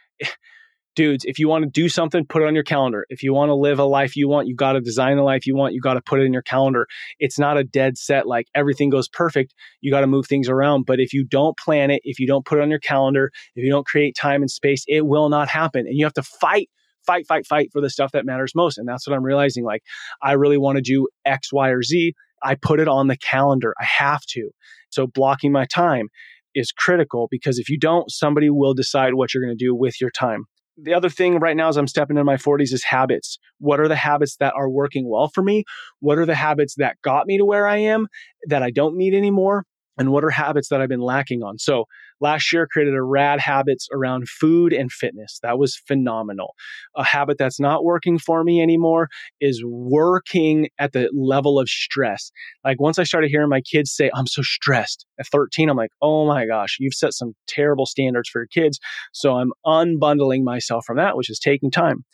dudes, 0.94 1.24
if 1.24 1.38
you 1.38 1.48
want 1.48 1.64
to 1.64 1.70
do 1.70 1.88
something, 1.88 2.24
put 2.26 2.42
it 2.42 2.46
on 2.46 2.54
your 2.54 2.64
calendar. 2.64 3.06
If 3.08 3.22
you 3.22 3.32
want 3.32 3.50
to 3.50 3.54
live 3.54 3.78
a 3.78 3.84
life 3.84 4.16
you 4.16 4.28
want, 4.28 4.48
you 4.48 4.54
got 4.54 4.72
to 4.72 4.80
design 4.80 5.16
the 5.16 5.22
life 5.22 5.46
you 5.46 5.56
want. 5.56 5.74
You 5.74 5.80
got 5.80 5.94
to 5.94 6.02
put 6.02 6.20
it 6.20 6.24
in 6.24 6.32
your 6.32 6.42
calendar. 6.42 6.86
It's 7.18 7.38
not 7.38 7.56
a 7.56 7.64
dead 7.64 7.98
set, 7.98 8.26
like 8.26 8.46
everything 8.54 8.90
goes 8.90 9.08
perfect. 9.08 9.54
You 9.80 9.90
got 9.90 10.00
to 10.00 10.06
move 10.06 10.26
things 10.26 10.48
around. 10.48 10.86
But 10.86 11.00
if 11.00 11.12
you 11.12 11.24
don't 11.24 11.56
plan 11.56 11.90
it, 11.90 12.00
if 12.04 12.18
you 12.18 12.26
don't 12.26 12.44
put 12.44 12.58
it 12.58 12.62
on 12.62 12.70
your 12.70 12.78
calendar, 12.78 13.30
if 13.54 13.64
you 13.64 13.70
don't 13.70 13.86
create 13.86 14.16
time 14.16 14.42
and 14.42 14.50
space, 14.50 14.84
it 14.88 15.06
will 15.06 15.28
not 15.28 15.48
happen. 15.48 15.86
And 15.86 15.96
you 15.96 16.04
have 16.04 16.14
to 16.14 16.22
fight 16.22 16.68
fight, 17.06 17.26
fight, 17.26 17.46
fight 17.46 17.68
for 17.70 17.82
the 17.82 17.90
stuff 17.90 18.12
that 18.12 18.24
matters 18.24 18.54
most. 18.54 18.78
And 18.78 18.88
that's 18.88 19.06
what 19.06 19.14
I'm 19.14 19.22
realizing. 19.22 19.62
Like, 19.62 19.82
I 20.22 20.32
really 20.32 20.56
want 20.56 20.76
to 20.76 20.82
do 20.82 21.06
X, 21.26 21.52
Y, 21.52 21.68
or 21.68 21.82
Z. 21.82 22.14
I 22.42 22.54
put 22.54 22.80
it 22.80 22.88
on 22.88 23.08
the 23.08 23.16
calendar. 23.18 23.74
I 23.78 23.84
have 23.84 24.22
to. 24.28 24.50
So 24.88 25.06
blocking 25.06 25.52
my 25.52 25.66
time 25.66 26.08
is 26.54 26.72
critical 26.72 27.28
because 27.30 27.58
if 27.58 27.68
you 27.68 27.78
don't, 27.78 28.10
somebody 28.10 28.48
will 28.48 28.74
decide 28.74 29.14
what 29.14 29.34
you're 29.34 29.44
going 29.44 29.56
to 29.56 29.64
do 29.64 29.74
with 29.74 30.00
your 30.00 30.10
time 30.10 30.46
the 30.76 30.94
other 30.94 31.08
thing 31.08 31.38
right 31.38 31.56
now 31.56 31.68
as 31.68 31.76
I'm 31.76 31.86
stepping 31.86 32.16
into 32.16 32.24
my 32.24 32.36
40s 32.36 32.72
is 32.72 32.84
habits. 32.84 33.38
What 33.58 33.80
are 33.80 33.88
the 33.88 33.96
habits 33.96 34.36
that 34.40 34.54
are 34.56 34.68
working 34.68 35.08
well 35.08 35.28
for 35.28 35.42
me? 35.42 35.64
What 36.00 36.18
are 36.18 36.26
the 36.26 36.34
habits 36.34 36.74
that 36.78 36.96
got 37.02 37.26
me 37.26 37.38
to 37.38 37.44
where 37.44 37.66
I 37.66 37.78
am 37.78 38.08
that 38.48 38.62
I 38.62 38.70
don't 38.70 38.96
need 38.96 39.14
anymore? 39.14 39.64
And 39.96 40.10
what 40.10 40.24
are 40.24 40.30
habits 40.30 40.68
that 40.68 40.80
I've 40.80 40.88
been 40.88 41.00
lacking 41.00 41.42
on? 41.42 41.58
So 41.58 41.84
last 42.20 42.52
year 42.52 42.66
created 42.66 42.94
a 42.94 43.02
rad 43.02 43.38
habits 43.38 43.88
around 43.92 44.28
food 44.28 44.72
and 44.72 44.90
fitness. 44.90 45.38
That 45.42 45.58
was 45.58 45.80
phenomenal. 45.86 46.54
A 46.96 47.04
habit 47.04 47.38
that's 47.38 47.60
not 47.60 47.84
working 47.84 48.18
for 48.18 48.42
me 48.42 48.60
anymore 48.60 49.08
is 49.40 49.62
working 49.64 50.68
at 50.78 50.92
the 50.92 51.10
level 51.14 51.60
of 51.60 51.68
stress. 51.68 52.32
Like 52.64 52.80
once 52.80 52.98
I 52.98 53.04
started 53.04 53.30
hearing 53.30 53.48
my 53.48 53.60
kids 53.60 53.92
say, 53.92 54.10
I'm 54.14 54.26
so 54.26 54.42
stressed 54.42 55.06
at 55.18 55.26
13, 55.26 55.68
I'm 55.68 55.76
like, 55.76 55.90
oh 56.02 56.26
my 56.26 56.46
gosh, 56.46 56.76
you've 56.80 56.94
set 56.94 57.12
some 57.12 57.34
terrible 57.46 57.86
standards 57.86 58.28
for 58.28 58.40
your 58.40 58.46
kids. 58.46 58.78
So 59.12 59.34
I'm 59.36 59.52
unbundling 59.66 60.42
myself 60.42 60.84
from 60.84 60.96
that, 60.96 61.16
which 61.16 61.30
is 61.30 61.38
taking 61.38 61.70
time. 61.70 62.04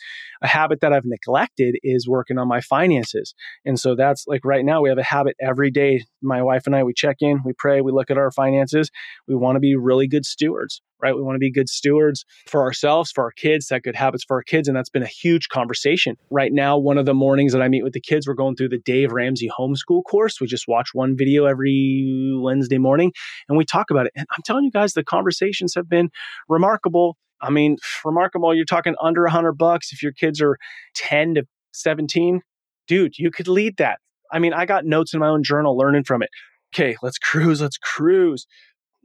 A 0.43 0.47
habit 0.47 0.81
that 0.81 0.93
I've 0.93 1.05
neglected 1.05 1.77
is 1.83 2.09
working 2.09 2.39
on 2.39 2.49
my 2.49 2.61
finances. 2.61 3.35
And 3.65 3.79
so 3.79 3.95
that's 3.95 4.25
like 4.27 4.45
right 4.45 4.65
now 4.65 4.81
we 4.81 4.89
have 4.89 4.99
a 4.99 5.03
habit 5.03 5.37
every 5.41 5.71
day. 5.71 6.05
My 6.23 6.43
wife 6.43 6.67
and 6.67 6.75
I, 6.75 6.83
we 6.83 6.95
check 6.95 7.17
in, 7.21 7.41
we 7.45 7.53
pray, 7.53 7.81
we 7.81 7.93
look 7.93 8.11
at 8.11 8.19
our 8.19 8.31
finances. 8.31 8.91
We 9.29 9.35
want 9.35 9.57
to 9.57 9.61
be 9.61 9.77
really 9.77 10.09
good 10.09 10.25
stewards 10.25 10.81
right? 11.03 11.15
We 11.15 11.23
want 11.23 11.37
to 11.37 11.41
be 11.41 11.51
good 11.51 11.69
stewards 11.69 12.25
for 12.47 12.63
ourselves, 12.63 13.11
for 13.11 13.25
our 13.25 13.31
kids, 13.31 13.69
set 13.69 13.83
good 13.83 13.97
habits 13.97 14.25
for 14.25 14.37
our 14.37 14.43
kids. 14.43 14.69
And 14.69 14.77
that's 14.77 14.91
been 14.91 15.03
a 15.03 15.07
huge 15.09 15.49
conversation. 15.49 16.17
Right 16.31 16.53
now, 16.53 16.79
one 16.79 16.99
of 16.99 17.07
the 17.07 17.15
mornings 17.15 17.53
that 17.53 17.63
I 17.63 17.69
meet 17.69 17.83
with 17.83 17.93
the 17.93 18.01
kids, 18.01 18.27
we're 18.27 18.35
going 18.35 18.57
through 18.57 18.71
the 18.71 18.79
Dave 18.79 19.13
Ramsey 19.13 19.51
homeschool 19.59 20.03
course. 20.05 20.41
We 20.41 20.47
just 20.47 20.69
watch 20.69 20.91
one 20.93 21.17
video 21.17 21.45
every 21.47 22.37
Wednesday 22.41 22.79
morning 22.79 23.13
and 23.49 23.57
we 23.57 23.65
talk 23.65 23.91
about 23.91 24.07
it. 24.07 24.13
And 24.17 24.27
I'm 24.31 24.43
telling 24.45 24.65
you 24.65 24.71
guys, 24.71 24.93
the 24.93 25.05
conversations 25.05 25.75
have 25.75 25.89
been 25.89 26.11
remarkable. 26.49 27.17
I 27.43 27.51
mean, 27.51 27.77
remarkable. 28.05 28.55
You're 28.55 28.65
talking 28.65 28.95
under 29.01 29.25
a 29.25 29.31
hundred 29.31 29.55
bucks. 29.55 29.93
If 29.93 30.03
your 30.03 30.13
kids 30.13 30.41
are 30.43 30.59
10 30.95 31.37
to 31.37 31.45
17, 31.73 32.41
dude, 32.87 33.19
you 33.19 33.31
could 33.31 33.49
lead 33.49 33.77
that. 33.79 33.99
I 34.33 34.39
mean, 34.39 34.53
I 34.53 34.67
got 34.67 34.85
notes 34.85 35.15
in 35.15 35.21
my 35.21 35.29
own 35.29 35.43
journal 35.43 35.77
learning 35.77 36.05
from 36.05 36.23
it. 36.23 36.31
Okay, 36.75 36.97
let's 37.03 37.19
cruise. 37.19 37.61
Let's 37.61 37.79
cruise 37.79 38.47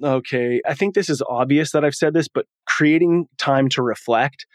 okay, 0.04 0.62
I 0.66 0.74
think 0.74 0.96
this 0.96 1.10
is 1.10 1.22
obvious 1.28 1.72
that 1.72 1.86
I've 1.86 1.96
said 1.96 2.14
this, 2.14 2.28
but 2.28 2.46
creating 2.66 3.28
time 3.38 3.70
to 3.70 3.82
reflect, 3.82 4.46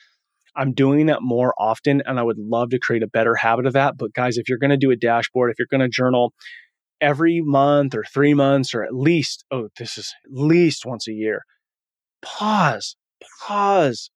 I'm 0.57 0.72
doing 0.72 1.07
that 1.07 1.22
more 1.22 1.55
often 1.59 2.03
and 2.05 2.18
I 2.18 2.22
would 2.22 2.38
love 2.38 2.70
to 2.70 2.79
create 2.79 3.03
a 3.03 3.09
better 3.09 3.35
habit 3.35 3.66
of 3.66 3.72
that. 3.74 3.96
But 3.96 4.12
guys, 4.12 4.37
if 4.37 4.48
you're 4.48 4.59
going 4.59 4.70
to 4.70 4.76
do 4.76 4.90
a 4.90 4.96
dashboard, 4.96 5.50
if 5.50 5.59
you're 5.59 5.68
going 5.70 5.81
to 5.81 5.88
journal 5.88 6.33
every 7.00 7.40
month 7.40 7.94
or 7.94 8.05
three 8.12 8.35
months 8.35 8.74
or 8.74 8.83
at 8.83 8.94
least, 8.94 9.44
oh, 9.50 9.68
this 9.79 9.96
is 9.96 10.12
at 10.24 10.33
least 10.33 10.85
once 10.85 11.09
a 11.09 11.12
year, 11.12 11.42
pause, 12.22 12.96
pause, 13.40 14.11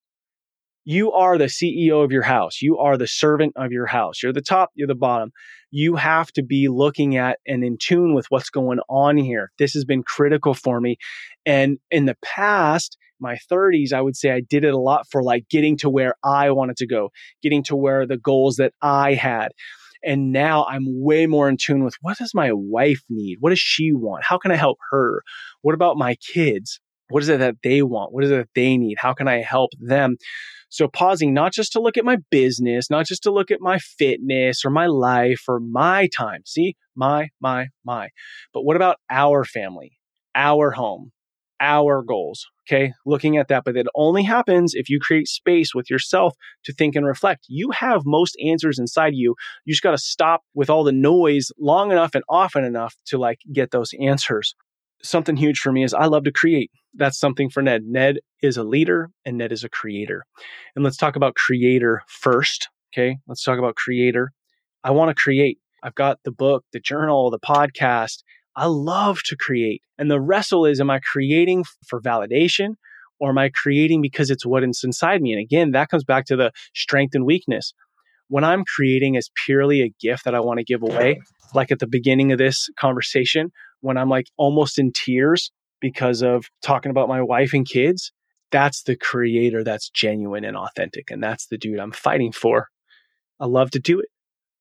you 0.85 1.11
are 1.11 1.37
the 1.37 1.45
CEO 1.45 2.03
of 2.03 2.11
your 2.11 2.21
house. 2.21 2.61
You 2.61 2.77
are 2.77 2.95
the 2.95 3.07
servant 3.07 3.53
of 3.55 3.71
your 3.71 3.87
house. 3.87 4.21
You're 4.21 4.33
the 4.33 4.41
top, 4.41 4.69
you're 4.75 4.87
the 4.87 4.95
bottom. 4.95 5.31
You 5.71 5.95
have 5.95 6.31
to 6.33 6.43
be 6.43 6.67
looking 6.69 7.17
at 7.17 7.39
and 7.45 7.63
in 7.63 7.77
tune 7.77 8.13
with 8.13 8.27
what's 8.29 8.51
going 8.51 8.79
on 8.87 9.17
here. 9.17 9.51
This 9.57 9.73
has 9.73 9.83
been 9.83 10.03
critical 10.03 10.53
for 10.53 10.79
me. 10.79 10.97
And 11.45 11.79
in 11.89 12.05
the 12.05 12.15
past, 12.23 12.97
my 13.19 13.37
30s, 13.51 13.93
I 13.93 14.01
would 14.01 14.15
say 14.15 14.31
I 14.31 14.41
did 14.41 14.63
it 14.63 14.73
a 14.73 14.79
lot 14.79 15.07
for 15.09 15.23
like 15.23 15.49
getting 15.49 15.75
to 15.77 15.89
where 15.89 16.15
I 16.23 16.51
wanted 16.51 16.77
to 16.77 16.87
go, 16.87 17.09
getting 17.41 17.63
to 17.63 17.75
where 17.75 18.05
the 18.05 18.17
goals 18.17 18.57
that 18.57 18.73
I 18.81 19.15
had. 19.15 19.49
And 20.03 20.31
now 20.31 20.65
I'm 20.65 20.83
way 20.85 21.25
more 21.25 21.49
in 21.49 21.57
tune 21.57 21.83
with 21.83 21.95
what 22.01 22.19
does 22.19 22.35
my 22.35 22.51
wife 22.53 23.01
need? 23.09 23.37
What 23.39 23.49
does 23.49 23.59
she 23.59 23.91
want? 23.91 24.23
How 24.23 24.37
can 24.37 24.51
I 24.51 24.55
help 24.55 24.77
her? 24.91 25.23
What 25.63 25.73
about 25.73 25.97
my 25.97 26.15
kids? 26.15 26.79
What 27.09 27.23
is 27.23 27.29
it 27.29 27.39
that 27.39 27.55
they 27.63 27.81
want? 27.81 28.13
What 28.13 28.23
is 28.23 28.31
it 28.31 28.35
that 28.35 28.49
they 28.53 28.77
need? 28.77 28.97
How 28.99 29.13
can 29.13 29.27
I 29.27 29.41
help 29.41 29.71
them? 29.79 30.17
So 30.75 30.89
pausing 30.89 31.33
not 31.33 31.53
just 31.53 31.71
to 31.71 31.79
look 31.79 31.95
at 31.95 32.03
my 32.03 32.17
business, 32.29 32.89
not 32.89 33.05
just 33.05 33.23
to 33.23 33.31
look 33.31 33.49
at 33.49 33.61
my 33.61 33.79
fitness 33.79 34.65
or 34.65 34.69
my 34.69 34.87
life 34.87 35.43
or 35.47 35.61
my 35.61 36.09
time. 36.13 36.41
See, 36.45 36.75
my, 36.97 37.29
my, 37.39 37.67
my. 37.85 38.09
But 38.53 38.63
what 38.63 38.75
about 38.75 38.97
our 39.09 39.45
family, 39.45 39.93
our 40.35 40.71
home, 40.71 41.13
our 41.61 42.03
goals? 42.03 42.45
Okay. 42.67 42.91
Looking 43.05 43.37
at 43.37 43.47
that, 43.47 43.63
but 43.63 43.77
it 43.77 43.87
only 43.95 44.23
happens 44.23 44.73
if 44.73 44.89
you 44.89 44.99
create 44.99 45.29
space 45.29 45.73
with 45.73 45.89
yourself 45.89 46.33
to 46.65 46.73
think 46.73 46.97
and 46.97 47.05
reflect. 47.05 47.45
You 47.47 47.71
have 47.71 48.01
most 48.03 48.35
answers 48.45 48.77
inside 48.77 49.13
you. 49.15 49.35
You 49.63 49.73
just 49.73 49.81
got 49.81 49.91
to 49.91 49.97
stop 49.97 50.41
with 50.53 50.69
all 50.69 50.83
the 50.83 50.91
noise 50.91 51.53
long 51.57 51.93
enough 51.93 52.15
and 52.15 52.25
often 52.27 52.65
enough 52.65 52.95
to 53.05 53.17
like 53.17 53.39
get 53.53 53.71
those 53.71 53.91
answers 54.01 54.55
something 55.05 55.37
huge 55.37 55.59
for 55.59 55.71
me 55.71 55.83
is 55.83 55.93
I 55.93 56.05
love 56.05 56.23
to 56.23 56.31
create. 56.31 56.71
That's 56.97 57.19
something 57.19 57.49
for 57.49 57.61
Ned. 57.61 57.83
Ned 57.85 58.19
is 58.41 58.57
a 58.57 58.63
leader 58.63 59.09
and 59.25 59.37
Ned 59.37 59.51
is 59.51 59.63
a 59.63 59.69
creator. 59.69 60.25
And 60.75 60.83
let's 60.83 60.97
talk 60.97 61.15
about 61.15 61.35
creator 61.35 62.01
first. 62.07 62.69
Okay. 62.93 63.17
Let's 63.27 63.43
talk 63.43 63.59
about 63.59 63.75
creator. 63.75 64.31
I 64.83 64.91
want 64.91 65.09
to 65.09 65.21
create. 65.21 65.59
I've 65.83 65.95
got 65.95 66.19
the 66.23 66.31
book, 66.31 66.63
the 66.73 66.79
journal, 66.79 67.29
the 67.29 67.39
podcast. 67.39 68.23
I 68.55 68.67
love 68.67 69.21
to 69.25 69.35
create. 69.35 69.81
And 69.97 70.09
the 70.09 70.21
wrestle 70.21 70.65
is 70.65 70.79
am 70.79 70.89
I 70.89 70.99
creating 70.99 71.65
for 71.85 72.01
validation 72.01 72.75
or 73.19 73.29
am 73.29 73.37
I 73.37 73.49
creating 73.49 74.01
because 74.01 74.29
it's 74.29 74.45
what 74.45 74.63
is 74.63 74.81
inside 74.83 75.21
me? 75.21 75.33
And 75.33 75.41
again, 75.41 75.71
that 75.71 75.89
comes 75.89 76.03
back 76.03 76.25
to 76.25 76.35
the 76.35 76.51
strength 76.73 77.15
and 77.15 77.25
weakness. 77.25 77.73
When 78.27 78.43
I'm 78.43 78.63
creating 78.63 79.17
as 79.17 79.29
purely 79.45 79.81
a 79.81 79.93
gift 80.01 80.25
that 80.25 80.33
I 80.33 80.39
want 80.39 80.59
to 80.59 80.63
give 80.63 80.81
away, 80.81 81.21
like 81.53 81.71
at 81.71 81.79
the 81.79 81.87
beginning 81.87 82.31
of 82.31 82.39
this 82.39 82.69
conversation, 82.79 83.51
when 83.81 83.97
I'm 83.97 84.09
like 84.09 84.27
almost 84.37 84.79
in 84.79 84.91
tears 84.91 85.51
because 85.81 86.21
of 86.21 86.45
talking 86.61 86.89
about 86.89 87.09
my 87.09 87.21
wife 87.21 87.53
and 87.53 87.67
kids, 87.67 88.11
that's 88.51 88.83
the 88.83 88.95
creator 88.95 89.63
that's 89.63 89.89
genuine 89.89 90.45
and 90.45 90.57
authentic. 90.57 91.11
And 91.11 91.21
that's 91.21 91.47
the 91.47 91.57
dude 91.57 91.79
I'm 91.79 91.91
fighting 91.91 92.31
for. 92.31 92.67
I 93.39 93.45
love 93.45 93.71
to 93.71 93.79
do 93.79 93.99
it, 93.99 94.09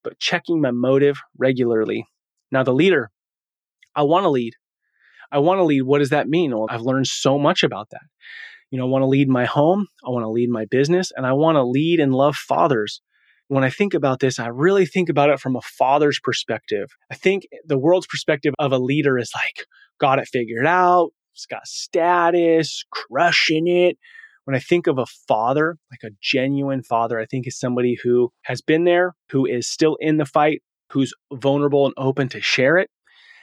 but 0.03 0.19
checking 0.19 0.61
my 0.61 0.71
motive 0.71 1.19
regularly. 1.39 2.07
Now, 2.51 2.63
the 2.63 2.75
leader, 2.75 3.11
I 3.95 4.03
want 4.03 4.25
to 4.25 4.31
lead. 4.31 4.55
I 5.31 5.39
want 5.39 5.59
to 5.59 5.65
lead. 5.65 5.83
What 5.83 5.99
does 5.99 6.11
that 6.11 6.29
mean? 6.29 6.51
Well, 6.51 6.67
I've 6.71 6.83
learned 6.83 7.07
so 7.07 7.39
much 7.39 7.63
about 7.63 7.91
that. 7.91 8.03
You 8.71 8.79
know, 8.79 8.87
I 8.87 8.89
want 8.89 9.03
to 9.03 9.07
lead 9.07 9.29
my 9.29 9.45
home, 9.45 9.87
I 10.05 10.11
want 10.11 10.25
to 10.25 10.31
lead 10.31 10.51
my 10.51 10.65
business, 10.65 11.13
and 11.15 11.25
I 11.27 11.33
want 11.33 11.57
to 11.57 11.63
lead 11.63 12.01
and 12.01 12.13
love 12.13 12.35
fathers 12.35 13.01
when 13.49 13.65
I 13.65 13.71
think 13.71 13.95
about 13.95 14.21
this, 14.21 14.39
I 14.39 14.49
really 14.49 14.87
think 14.87 15.09
about 15.09 15.31
it 15.31 15.41
from 15.41 15.57
a 15.57 15.61
father's 15.61 16.19
perspective. 16.23 16.89
I 17.11 17.15
think 17.15 17.47
the 17.67 17.79
world's 17.79 18.07
perspective 18.07 18.55
of 18.59 18.73
a 18.73 18.79
leader 18.79 19.19
is 19.19 19.31
like, 19.35 19.67
got 20.01 20.19
it 20.19 20.29
figured 20.33 20.67
out, 20.67 21.11
it's 21.35 21.47
got 21.47 21.67
status, 21.67 22.85
crushing 22.91 23.67
it. 23.67 23.99
When 24.45 24.55
I 24.55 24.61
think 24.61 24.87
of 24.87 24.99
a 24.99 25.07
father, 25.27 25.79
like 25.91 26.11
a 26.11 26.15
genuine 26.21 26.83
father, 26.83 27.19
I 27.19 27.27
think 27.27 27.47
is 27.47 27.59
somebody 27.59 27.97
who 28.03 28.31
has 28.43 28.61
been 28.61 28.85
there, 28.85 29.15
who 29.31 29.47
is 29.47 29.69
still 29.69 29.97
in 30.01 30.19
the 30.19 30.27
fight, 30.27 30.63
who's 30.91 31.15
vulnerable 31.33 31.87
and 31.87 31.95
open 31.97 32.29
to 32.31 32.41
share 32.41 32.77
it, 32.77 32.91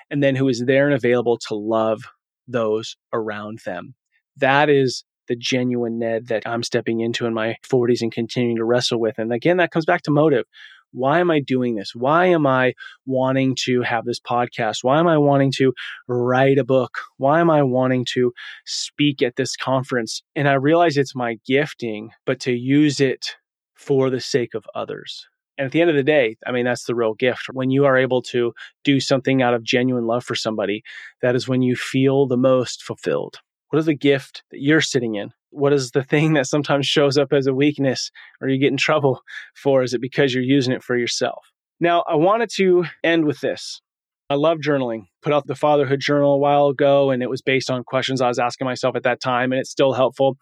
and 0.09 0.21
then 0.21 0.35
who 0.35 0.47
is 0.47 0.63
there 0.65 0.85
and 0.85 0.95
available 0.95 1.37
to 1.47 1.55
love 1.55 2.01
those 2.47 2.95
around 3.11 3.59
them. 3.65 3.95
That 4.37 4.69
is 4.69 5.03
the 5.31 5.35
genuine 5.37 5.97
Ned 5.97 6.27
that 6.27 6.45
I'm 6.45 6.61
stepping 6.61 6.99
into 6.99 7.25
in 7.25 7.33
my 7.33 7.55
40s 7.63 8.01
and 8.01 8.11
continuing 8.11 8.57
to 8.57 8.65
wrestle 8.65 8.99
with. 8.99 9.17
And 9.17 9.31
again, 9.31 9.55
that 9.57 9.71
comes 9.71 9.85
back 9.85 10.01
to 10.01 10.11
motive. 10.11 10.43
Why 10.91 11.21
am 11.21 11.31
I 11.31 11.39
doing 11.39 11.75
this? 11.75 11.95
Why 11.95 12.25
am 12.25 12.45
I 12.45 12.73
wanting 13.05 13.55
to 13.63 13.81
have 13.81 14.03
this 14.03 14.19
podcast? 14.19 14.79
Why 14.81 14.99
am 14.99 15.07
I 15.07 15.17
wanting 15.17 15.53
to 15.53 15.71
write 16.09 16.57
a 16.57 16.65
book? 16.65 16.97
Why 17.15 17.39
am 17.39 17.49
I 17.49 17.63
wanting 17.63 18.05
to 18.11 18.33
speak 18.65 19.21
at 19.21 19.37
this 19.37 19.55
conference? 19.55 20.21
And 20.35 20.49
I 20.49 20.55
realize 20.55 20.97
it's 20.97 21.15
my 21.15 21.37
gifting, 21.47 22.09
but 22.25 22.41
to 22.41 22.51
use 22.51 22.99
it 22.99 23.37
for 23.75 24.09
the 24.09 24.19
sake 24.19 24.53
of 24.53 24.65
others. 24.75 25.25
And 25.57 25.65
at 25.65 25.71
the 25.71 25.79
end 25.79 25.89
of 25.89 25.95
the 25.95 26.03
day, 26.03 26.35
I 26.45 26.51
mean, 26.51 26.65
that's 26.65 26.83
the 26.83 26.95
real 26.95 27.13
gift. 27.13 27.45
When 27.53 27.69
you 27.69 27.85
are 27.85 27.95
able 27.95 28.21
to 28.23 28.51
do 28.83 28.99
something 28.99 29.41
out 29.41 29.53
of 29.53 29.63
genuine 29.63 30.07
love 30.07 30.25
for 30.25 30.35
somebody, 30.35 30.83
that 31.21 31.37
is 31.37 31.47
when 31.47 31.61
you 31.61 31.77
feel 31.77 32.27
the 32.27 32.35
most 32.35 32.83
fulfilled. 32.83 33.37
What 33.71 33.79
is 33.79 33.85
the 33.85 33.95
gift 33.95 34.43
that 34.51 34.61
you're 34.61 34.81
sitting 34.81 35.15
in? 35.15 35.31
What 35.49 35.71
is 35.71 35.91
the 35.91 36.03
thing 36.03 36.33
that 36.33 36.45
sometimes 36.45 36.85
shows 36.85 37.17
up 37.17 37.31
as 37.31 37.47
a 37.47 37.53
weakness 37.53 38.11
or 38.41 38.49
you 38.49 38.59
get 38.59 38.71
in 38.71 38.77
trouble 38.77 39.21
for? 39.55 39.81
Is 39.81 39.93
it 39.93 40.01
because 40.01 40.33
you're 40.33 40.43
using 40.43 40.73
it 40.73 40.83
for 40.83 40.97
yourself? 40.97 41.39
Now, 41.79 42.03
I 42.07 42.15
wanted 42.15 42.49
to 42.57 42.83
end 43.01 43.25
with 43.25 43.39
this. 43.39 43.81
I 44.29 44.35
love 44.35 44.59
journaling. 44.59 45.05
Put 45.21 45.31
out 45.31 45.47
the 45.47 45.55
fatherhood 45.55 46.01
journal 46.01 46.33
a 46.33 46.37
while 46.37 46.67
ago, 46.67 47.11
and 47.11 47.23
it 47.23 47.29
was 47.29 47.41
based 47.41 47.71
on 47.71 47.83
questions 47.83 48.21
I 48.21 48.27
was 48.27 48.39
asking 48.39 48.65
myself 48.65 48.95
at 48.97 49.03
that 49.03 49.21
time, 49.21 49.51
and 49.51 49.59
it's 49.59 49.71
still 49.71 49.93
helpful. 49.93 50.37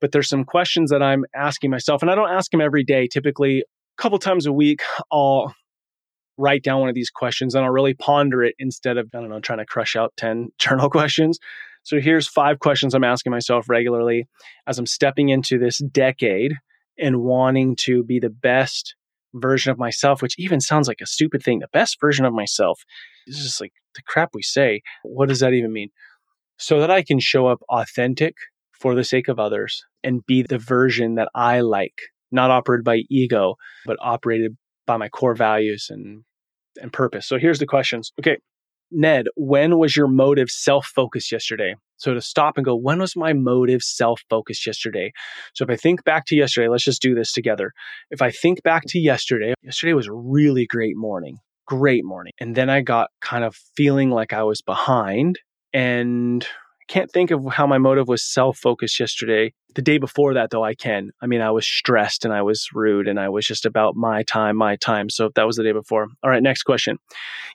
But 0.00 0.12
there's 0.12 0.28
some 0.28 0.44
questions 0.44 0.90
that 0.90 1.02
I'm 1.02 1.24
asking 1.34 1.70
myself, 1.70 2.00
and 2.00 2.10
I 2.10 2.14
don't 2.14 2.30
ask 2.30 2.50
them 2.50 2.60
every 2.62 2.84
day. 2.84 3.06
Typically, 3.06 3.60
a 3.60 4.02
couple 4.02 4.18
times 4.18 4.46
a 4.46 4.52
week, 4.52 4.80
I'll 5.12 5.54
write 6.40 6.62
down 6.62 6.80
one 6.80 6.88
of 6.88 6.94
these 6.94 7.10
questions 7.10 7.54
and 7.54 7.64
I'll 7.64 7.70
really 7.70 7.92
ponder 7.92 8.42
it 8.42 8.54
instead 8.58 8.96
of, 8.96 9.10
I 9.14 9.20
don't 9.20 9.28
know, 9.28 9.40
trying 9.40 9.58
to 9.58 9.66
crush 9.66 9.94
out 9.94 10.14
10 10.16 10.48
journal 10.58 10.88
questions. 10.88 11.38
So 11.82 12.00
here's 12.00 12.28
five 12.28 12.58
questions 12.58 12.94
I'm 12.94 13.04
asking 13.04 13.32
myself 13.32 13.68
regularly 13.68 14.28
as 14.66 14.78
I'm 14.78 14.86
stepping 14.86 15.30
into 15.30 15.58
this 15.58 15.78
decade 15.78 16.54
and 16.98 17.22
wanting 17.22 17.76
to 17.80 18.04
be 18.04 18.18
the 18.18 18.30
best 18.30 18.94
version 19.34 19.70
of 19.70 19.78
myself, 19.78 20.22
which 20.22 20.38
even 20.38 20.60
sounds 20.60 20.88
like 20.88 21.00
a 21.00 21.06
stupid 21.06 21.42
thing. 21.42 21.60
The 21.60 21.68
best 21.72 21.98
version 22.00 22.24
of 22.24 22.32
myself 22.32 22.82
is 23.26 23.42
just 23.42 23.60
like 23.60 23.72
the 23.94 24.02
crap 24.02 24.30
we 24.34 24.42
say. 24.42 24.82
What 25.02 25.28
does 25.28 25.40
that 25.40 25.52
even 25.52 25.72
mean? 25.72 25.90
So 26.58 26.80
that 26.80 26.90
I 26.90 27.02
can 27.02 27.20
show 27.20 27.46
up 27.46 27.60
authentic 27.68 28.34
for 28.72 28.94
the 28.94 29.04
sake 29.04 29.28
of 29.28 29.38
others 29.38 29.84
and 30.02 30.24
be 30.26 30.42
the 30.42 30.58
version 30.58 31.14
that 31.14 31.28
I 31.34 31.60
like, 31.60 31.98
not 32.30 32.50
operated 32.50 32.84
by 32.84 33.02
ego, 33.10 33.56
but 33.86 33.96
operated 34.00 34.56
by 34.86 34.96
my 34.96 35.08
core 35.08 35.34
values 35.34 35.88
and 35.90 36.24
and 36.80 36.92
purpose. 36.92 37.26
So 37.26 37.38
here's 37.38 37.58
the 37.58 37.66
questions. 37.66 38.12
Okay, 38.20 38.38
Ned, 38.92 39.26
when 39.36 39.78
was 39.78 39.96
your 39.96 40.08
motive 40.08 40.50
self 40.50 40.86
focused 40.86 41.30
yesterday? 41.30 41.74
So 41.96 42.14
to 42.14 42.20
stop 42.20 42.56
and 42.56 42.64
go, 42.64 42.74
when 42.74 42.98
was 42.98 43.14
my 43.14 43.32
motive 43.32 43.82
self 43.82 44.22
focused 44.28 44.66
yesterday? 44.66 45.12
So 45.54 45.64
if 45.64 45.70
I 45.70 45.76
think 45.76 46.04
back 46.04 46.24
to 46.26 46.36
yesterday, 46.36 46.68
let's 46.68 46.84
just 46.84 47.02
do 47.02 47.14
this 47.14 47.32
together. 47.32 47.72
If 48.10 48.22
I 48.22 48.30
think 48.30 48.62
back 48.62 48.84
to 48.88 48.98
yesterday, 48.98 49.54
yesterday 49.62 49.92
was 49.92 50.06
a 50.06 50.12
really 50.12 50.66
great 50.66 50.96
morning, 50.96 51.38
great 51.66 52.04
morning. 52.04 52.32
And 52.40 52.54
then 52.54 52.70
I 52.70 52.80
got 52.80 53.10
kind 53.20 53.44
of 53.44 53.54
feeling 53.76 54.10
like 54.10 54.32
I 54.32 54.42
was 54.42 54.62
behind 54.62 55.38
and 55.72 56.44
I 56.44 56.92
can't 56.92 57.10
think 57.10 57.30
of 57.30 57.44
how 57.52 57.66
my 57.66 57.78
motive 57.78 58.08
was 58.08 58.24
self 58.24 58.58
focused 58.58 58.98
yesterday. 58.98 59.52
The 59.74 59.82
day 59.82 59.98
before 59.98 60.34
that, 60.34 60.50
though, 60.50 60.64
I 60.64 60.74
can. 60.74 61.10
I 61.22 61.26
mean, 61.26 61.40
I 61.40 61.50
was 61.50 61.66
stressed 61.66 62.24
and 62.24 62.34
I 62.34 62.42
was 62.42 62.68
rude 62.74 63.06
and 63.06 63.20
I 63.20 63.28
was 63.28 63.46
just 63.46 63.64
about 63.64 63.94
my 63.94 64.22
time, 64.24 64.56
my 64.56 64.76
time. 64.76 65.08
So 65.10 65.30
that 65.36 65.46
was 65.46 65.56
the 65.56 65.62
day 65.62 65.72
before. 65.72 66.08
All 66.22 66.30
right, 66.30 66.42
next 66.42 66.64
question. 66.64 66.98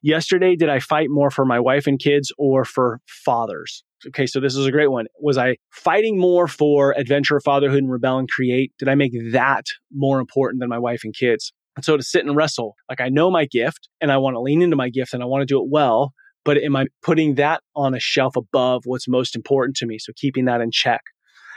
Yesterday, 0.01 0.55
did 0.55 0.70
I 0.70 0.80
fight 0.80 1.09
more 1.09 1.30
for 1.30 1.45
my 1.45 1.59
wife 1.59 1.88
and 1.88 1.99
kids 1.99 2.32
or 2.38 2.63
for 2.63 2.99
fathers? 3.05 3.84
Okay, 4.07 4.28
so 4.28 4.39
this 4.39 4.55
is 4.55 4.66
a 4.66 4.72
great 4.72 4.91
one. 4.91 5.07
Was 5.20 5.38
I 5.38 5.57
fighting 5.72 6.18
more 6.20 6.47
for 6.47 6.93
adventure, 6.97 7.39
fatherhood, 7.39 7.80
and 7.80 7.91
rebel 7.91 8.18
and 8.18 8.30
create? 8.30 8.72
Did 8.78 8.88
I 8.88 8.95
make 8.95 9.13
that 9.32 9.66
more 9.91 10.20
important 10.20 10.61
than 10.61 10.70
my 10.70 10.80
wife 10.80 11.01
and 11.03 11.13
kids? 11.13 11.51
And 11.76 11.84
so 11.84 11.97
to 11.97 12.03
sit 12.03 12.26
and 12.26 12.36
wrestle, 12.36 12.76
like 12.89 13.01
I 13.01 13.09
know 13.09 13.30
my 13.30 13.45
gift 13.45 13.89
and 13.99 14.11
I 14.11 14.18
want 14.18 14.36
to 14.36 14.39
lean 14.39 14.61
into 14.61 14.78
my 14.78 14.89
gift 14.89 15.13
and 15.13 15.22
I 15.22 15.26
want 15.26 15.41
to 15.41 15.45
do 15.45 15.61
it 15.61 15.68
well 15.70 16.13
but 16.45 16.59
am 16.59 16.76
I 16.76 16.86
putting 17.01 17.36
that 17.36 17.61
on 17.76 17.95
a 17.95 17.99
shelf 17.99 18.36
above 18.36 18.84
what's 18.86 19.07
most 19.07 19.36
important 19.36 19.76
to 19.78 19.88
me? 19.88 19.97
So 19.97 20.13
keeping 20.16 20.45
that 20.45 20.61
in 20.61 20.70
check. 20.72 21.01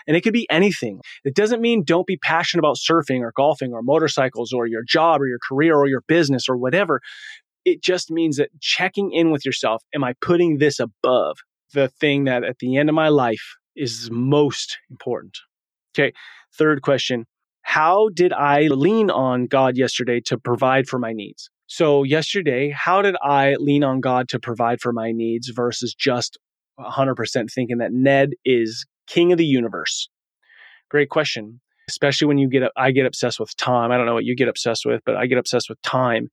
And 0.08 0.16
it 0.16 0.22
could 0.22 0.32
be 0.32 0.48
anything. 0.50 1.00
It 1.24 1.34
doesn't 1.34 1.60
mean 1.60 1.84
don't 1.84 2.06
be 2.06 2.16
passionate 2.16 2.60
about 2.60 2.78
surfing 2.78 3.20
or 3.20 3.32
golfing 3.36 3.72
or 3.72 3.82
motorcycles 3.82 4.52
or 4.52 4.66
your 4.66 4.82
job 4.82 5.20
or 5.20 5.28
your 5.28 5.38
career 5.46 5.76
or 5.76 5.86
your 5.86 6.02
business 6.08 6.48
or 6.48 6.56
whatever. 6.56 7.00
It 7.64 7.82
just 7.82 8.10
means 8.10 8.36
that 8.38 8.48
checking 8.60 9.12
in 9.12 9.30
with 9.30 9.44
yourself, 9.44 9.84
am 9.94 10.02
I 10.02 10.14
putting 10.22 10.58
this 10.58 10.80
above 10.80 11.36
the 11.74 11.88
thing 11.88 12.24
that 12.24 12.42
at 12.42 12.58
the 12.58 12.78
end 12.78 12.88
of 12.88 12.94
my 12.94 13.08
life 13.08 13.56
is 13.76 14.08
most 14.10 14.78
important? 14.90 15.36
Okay. 15.94 16.12
Third 16.56 16.82
question 16.82 17.26
How 17.62 18.08
did 18.08 18.32
I 18.32 18.68
lean 18.68 19.10
on 19.10 19.46
God 19.46 19.76
yesterday 19.76 20.20
to 20.22 20.38
provide 20.38 20.88
for 20.88 20.98
my 20.98 21.12
needs? 21.12 21.50
So, 21.66 22.02
yesterday, 22.02 22.70
how 22.70 23.02
did 23.02 23.16
I 23.22 23.56
lean 23.56 23.84
on 23.84 24.00
God 24.00 24.30
to 24.30 24.38
provide 24.38 24.80
for 24.80 24.90
my 24.90 25.12
needs 25.12 25.48
versus 25.48 25.94
just 25.94 26.38
100% 26.80 27.52
thinking 27.52 27.76
that 27.78 27.92
Ned 27.92 28.30
is 28.42 28.86
king 29.08 29.32
of 29.32 29.38
the 29.38 29.44
universe? 29.44 30.08
Great 30.90 31.08
question. 31.08 31.60
Especially 31.88 32.26
when 32.26 32.38
you 32.38 32.48
get, 32.48 32.70
I 32.76 32.90
get 32.90 33.06
obsessed 33.06 33.40
with 33.40 33.56
time. 33.56 33.90
I 33.90 33.96
don't 33.96 34.06
know 34.06 34.14
what 34.14 34.24
you 34.24 34.36
get 34.36 34.48
obsessed 34.48 34.84
with, 34.84 35.00
but 35.06 35.16
I 35.16 35.26
get 35.26 35.38
obsessed 35.38 35.70
with 35.70 35.80
time 35.82 36.28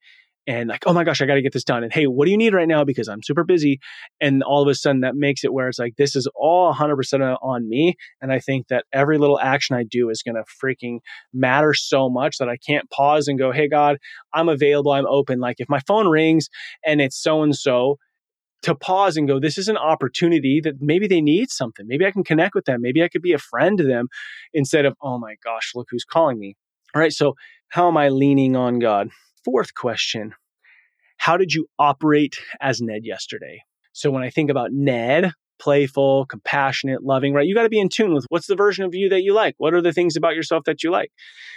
and 0.47 0.69
like, 0.69 0.84
oh 0.86 0.93
my 0.93 1.03
gosh, 1.03 1.21
I 1.21 1.26
got 1.26 1.36
to 1.36 1.41
get 1.41 1.53
this 1.53 1.63
done. 1.63 1.84
And 1.84 1.91
hey, 1.91 2.05
what 2.05 2.26
do 2.26 2.32
you 2.32 2.38
need 2.38 2.53
right 2.53 2.67
now? 2.67 2.84
Because 2.84 3.07
I'm 3.07 3.23
super 3.23 3.43
busy. 3.43 3.80
And 4.21 4.43
all 4.43 4.61
of 4.61 4.67
a 4.67 4.76
sudden 4.76 5.01
that 5.01 5.15
makes 5.15 5.43
it 5.43 5.53
where 5.53 5.67
it's 5.67 5.80
like, 5.80 5.95
this 5.97 6.15
is 6.15 6.28
all 6.36 6.73
100% 6.73 7.38
on 7.41 7.67
me. 7.67 7.95
And 8.21 8.32
I 8.32 8.39
think 8.39 8.67
that 8.67 8.86
every 8.93 9.17
little 9.17 9.39
action 9.39 9.76
I 9.76 9.84
do 9.89 10.09
is 10.09 10.21
going 10.21 10.36
to 10.36 10.43
freaking 10.63 10.99
matter 11.34 11.73
so 11.73 12.09
much 12.09 12.38
that 12.38 12.49
I 12.49 12.57
can't 12.57 12.89
pause 12.91 13.28
and 13.28 13.39
go, 13.39 13.51
hey, 13.51 13.67
God, 13.67 13.97
I'm 14.34 14.49
available. 14.49 14.91
I'm 14.91 15.07
open. 15.07 15.39
Like 15.39 15.55
if 15.59 15.69
my 15.69 15.80
phone 15.88 16.07
rings 16.07 16.49
and 16.86 17.01
it's 17.01 17.21
so 17.21 17.41
and 17.41 17.55
so, 17.55 17.97
to 18.63 18.75
pause 18.75 19.15
and 19.17 19.27
go, 19.27 19.39
this 19.39 19.57
is 19.57 19.67
an 19.67 19.77
opportunity 19.77 20.59
that 20.61 20.81
maybe 20.81 21.07
they 21.07 21.21
need 21.21 21.49
something. 21.49 21.87
Maybe 21.87 22.05
I 22.05 22.11
can 22.11 22.23
connect 22.23 22.55
with 22.55 22.65
them. 22.65 22.81
Maybe 22.81 23.03
I 23.03 23.07
could 23.07 23.21
be 23.21 23.33
a 23.33 23.37
friend 23.37 23.77
to 23.77 23.83
them 23.83 24.07
instead 24.53 24.85
of, 24.85 24.95
oh 25.01 25.19
my 25.19 25.35
gosh, 25.43 25.73
look 25.75 25.87
who's 25.91 26.05
calling 26.05 26.39
me. 26.39 26.55
All 26.95 27.01
right. 27.01 27.13
So, 27.13 27.35
how 27.69 27.87
am 27.87 27.97
I 27.97 28.09
leaning 28.09 28.55
on 28.55 28.79
God? 28.79 29.09
Fourth 29.43 29.73
question 29.73 30.33
How 31.17 31.37
did 31.37 31.53
you 31.53 31.67
operate 31.77 32.37
as 32.61 32.81
Ned 32.81 33.01
yesterday? 33.03 33.61
So, 33.93 34.09
when 34.11 34.23
I 34.23 34.29
think 34.29 34.49
about 34.49 34.71
Ned, 34.71 35.33
playful, 35.59 36.25
compassionate, 36.25 37.03
loving, 37.03 37.33
right? 37.33 37.45
You 37.45 37.55
got 37.55 37.63
to 37.63 37.69
be 37.69 37.79
in 37.79 37.89
tune 37.89 38.13
with 38.13 38.25
what's 38.29 38.47
the 38.47 38.55
version 38.55 38.85
of 38.85 38.95
you 38.95 39.09
that 39.09 39.23
you 39.23 39.33
like? 39.33 39.55
What 39.57 39.73
are 39.73 39.81
the 39.81 39.93
things 39.93 40.15
about 40.15 40.35
yourself 40.35 40.63
that 40.65 40.83
you 40.83 40.91
like? 40.91 41.11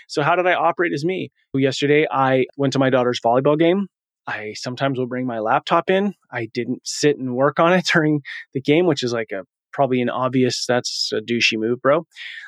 So, 0.09 0.23
how 0.23 0.37
did 0.37 0.47
I 0.47 0.55
operate 0.55 0.93
as 0.93 1.05
me? 1.05 1.31
Yesterday, 1.55 2.07
I 2.11 2.47
went 2.57 2.73
to 2.75 2.79
my 2.79 2.91
daughter's 2.91 3.21
volleyball 3.21 3.59
game. 3.59 3.89
I 4.29 4.53
sometimes 4.55 4.99
will 4.99 5.07
bring 5.07 5.27
my 5.27 5.39
laptop 5.39 5.89
in. 5.89 6.15
I 6.31 6.51
didn't 6.53 6.87
sit 6.87 7.17
and 7.17 7.35
work 7.35 7.59
on 7.59 7.73
it 7.73 7.87
during 7.93 8.21
the 8.53 8.61
game, 8.61 8.87
which 8.87 9.03
is 9.03 9.13
like 9.13 9.33
a 9.33 9.45
probably 9.79 10.03
an 10.03 10.11
obvious 10.11 10.67
that's 10.67 11.13
a 11.13 11.21
douchey 11.21 11.57
move, 11.57 11.81
bro. 11.81 12.05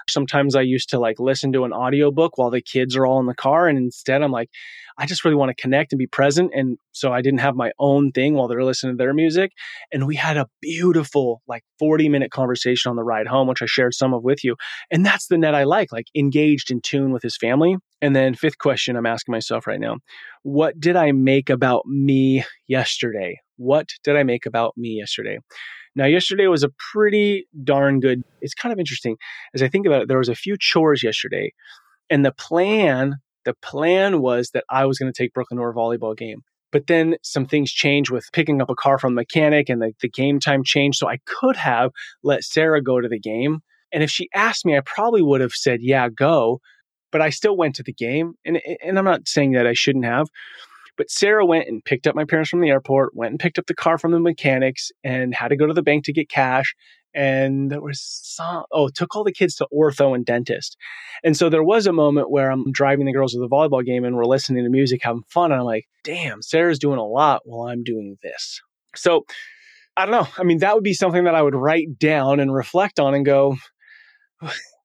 Sometimes 0.09 0.57
I 0.57 0.63
used 0.63 0.89
to 0.89 0.99
like 0.99 1.21
listen 1.21 1.53
to 1.53 1.63
an 1.63 1.73
audiobook 1.73 2.37
while 2.37 2.51
the 2.51 2.61
kids 2.61 2.97
are 2.97 3.07
all 3.07 3.21
in 3.21 3.27
the 3.27 3.35
car. 3.37 3.69
And 3.69 3.79
instead, 3.79 4.21
I'm 4.21 4.33
like, 4.33 4.51
I 4.99 5.07
just 5.07 5.25
really 5.25 5.37
want 5.37 5.57
to 5.57 5.63
connect 5.63 5.93
and 5.93 5.99
be 6.01 6.09
present. 6.09 6.51
And 6.53 6.77
so 6.91 7.13
I 7.13 7.23
didn't 7.23 7.39
have 7.39 7.55
my 7.55 7.71
own 7.79 8.11
thing 8.11 8.35
while 8.35 8.49
they're 8.49 8.65
listening 8.65 8.95
to 8.95 8.97
their 8.97 9.15
music. 9.15 9.53
And 9.93 10.09
we 10.09 10.17
had 10.17 10.37
a 10.39 10.49
beautiful, 10.61 11.41
like 11.47 11.63
40 11.79 12.09
minute 12.09 12.33
conversation 12.33 12.91
on 12.91 12.97
the 12.97 13.05
ride 13.05 13.29
home, 13.29 13.47
which 13.47 13.63
I 13.63 13.67
shared 13.67 13.95
some 13.95 14.13
of 14.13 14.25
with 14.25 14.43
you. 14.43 14.57
And 14.91 15.07
that's 15.07 15.29
the 15.29 15.39
Ned 15.39 15.55
I 15.55 15.63
like, 15.63 15.93
like 15.93 16.07
engaged 16.17 16.73
in 16.73 16.81
tune 16.81 17.13
with 17.13 17.23
his 17.23 17.37
family. 17.37 17.77
And 18.03 18.17
then, 18.17 18.35
fifth 18.35 18.59
question 18.59 18.97
I'm 18.97 19.07
asking 19.07 19.31
myself 19.31 19.69
right 19.69 19.79
now 19.79 19.99
What 20.43 20.81
did 20.81 20.97
I 20.97 21.13
make 21.13 21.49
about 21.49 21.87
me 21.87 22.45
yesterday? 22.67 23.39
What 23.57 23.91
did 24.03 24.17
I 24.17 24.25
make 24.25 24.47
about 24.47 24.77
me 24.77 24.99
yesterday? 24.99 25.39
Now, 25.97 26.07
yesterday 26.07 26.47
was 26.47 26.63
a 26.63 26.71
pretty 26.93 27.47
darn 27.65 28.01
good. 28.01 28.23
It's 28.41 28.55
kind 28.55 28.73
of 28.73 28.79
interesting 28.79 29.17
as 29.55 29.63
I 29.63 29.69
think 29.69 29.87
about 29.87 30.03
it. 30.03 30.09
There 30.09 30.19
was 30.19 30.29
a 30.29 30.35
few 30.35 30.57
chores 30.59 31.03
yesterday, 31.03 31.53
and 32.09 32.25
the 32.25 32.33
plan, 32.33 33.17
the 33.45 33.55
plan 33.55 34.21
was 34.21 34.51
that 34.51 34.65
I 34.71 34.87
was 34.87 34.99
going 34.99 35.13
to 35.13 35.23
take 35.23 35.35
Brooklyn 35.35 35.59
to 35.59 35.65
volleyball 35.73 36.17
game. 36.17 36.43
But 36.73 36.87
then 36.87 37.17
some 37.23 37.47
things 37.47 37.73
changed 37.73 38.11
with 38.11 38.29
picking 38.33 38.63
up 38.63 38.71
a 38.71 38.77
car 38.77 38.99
from 38.99 39.15
the 39.15 39.23
mechanic 39.23 39.69
and 39.69 39.83
the, 39.83 39.93
the 40.01 40.09
game 40.09 40.39
time 40.39 40.63
changed. 40.63 40.99
So 40.99 41.09
I 41.09 41.19
could 41.27 41.57
have 41.57 41.91
let 42.23 42.45
Sarah 42.45 42.83
go 42.83 43.01
to 43.01 43.09
the 43.09 43.19
game. 43.19 43.61
And 43.93 44.03
if 44.05 44.11
she 44.11 44.29
asked 44.35 44.65
me, 44.65 44.77
I 44.77 44.81
probably 44.81 45.23
would 45.23 45.41
have 45.41 45.53
said, 45.53 45.81
yeah, 45.83 46.09
go. 46.09 46.61
But 47.11 47.23
I 47.23 47.31
still 47.31 47.57
went 47.57 47.75
to 47.77 47.83
the 47.83 47.93
game. 47.93 48.35
And, 48.45 48.61
and 48.85 48.99
I'm 48.99 49.05
not 49.05 49.27
saying 49.27 49.53
that 49.53 49.67
I 49.67 49.73
shouldn't 49.73 50.05
have. 50.05 50.29
But 51.01 51.11
Sarah 51.11 51.47
went 51.47 51.67
and 51.67 51.83
picked 51.83 52.07
up 52.07 52.15
my 52.15 52.27
parents 52.27 52.51
from 52.51 52.61
the 52.61 52.69
airport, 52.69 53.17
went 53.17 53.31
and 53.31 53.41
picked 53.41 53.59
up 53.59 53.65
the 53.65 53.75
car 53.75 53.97
from 53.97 54.13
the 54.13 54.21
mechanics, 54.21 54.93
and 55.03 55.35
had 55.35 55.49
to 55.49 55.57
go 55.57 55.67
to 55.67 55.73
the 55.73 55.83
bank 55.83 56.05
to 56.05 56.13
get 56.13 56.29
cash. 56.29 56.75
And 57.15 57.71
there 57.71 57.81
was 57.81 58.03
some, 58.23 58.65
oh, 58.71 58.91
took 58.91 59.17
all 59.17 59.25
the 59.25 59.33
kids 59.33 59.55
to 59.55 59.69
ortho 59.75 60.15
and 60.15 60.27
dentist. 60.27 60.77
And 61.25 61.35
so 61.35 61.49
there 61.49 61.65
was 61.65 61.87
a 61.87 61.93
moment 61.95 62.31
where 62.31 62.51
I'm 62.51 62.71
driving 62.71 63.07
the 63.07 63.15
girls 63.15 63.33
to 63.33 63.39
the 63.39 63.49
volleyball 63.49 63.83
game 63.83 64.05
and 64.05 64.15
we're 64.15 64.27
listening 64.27 64.63
to 64.63 64.69
music, 64.69 65.01
having 65.03 65.23
fun. 65.27 65.53
And 65.53 65.61
I'm 65.61 65.67
like, 65.67 65.87
damn, 66.05 66.43
Sarah's 66.43 66.79
doing 66.79 66.99
a 66.99 67.07
lot 67.07 67.41
while 67.47 67.71
I'm 67.71 67.83
doing 67.83 68.19
this. 68.23 68.61
So 68.95 69.25
I 69.97 70.05
don't 70.05 70.13
know. 70.13 70.29
I 70.37 70.43
mean, 70.43 70.59
that 70.59 70.75
would 70.75 70.85
be 70.85 70.93
something 70.93 71.25
that 71.25 71.35
I 71.35 71.41
would 71.41 71.55
write 71.55 71.99
down 71.99 72.41
and 72.41 72.53
reflect 72.53 73.01
on 73.01 73.15
and 73.15 73.25
go, 73.25 73.57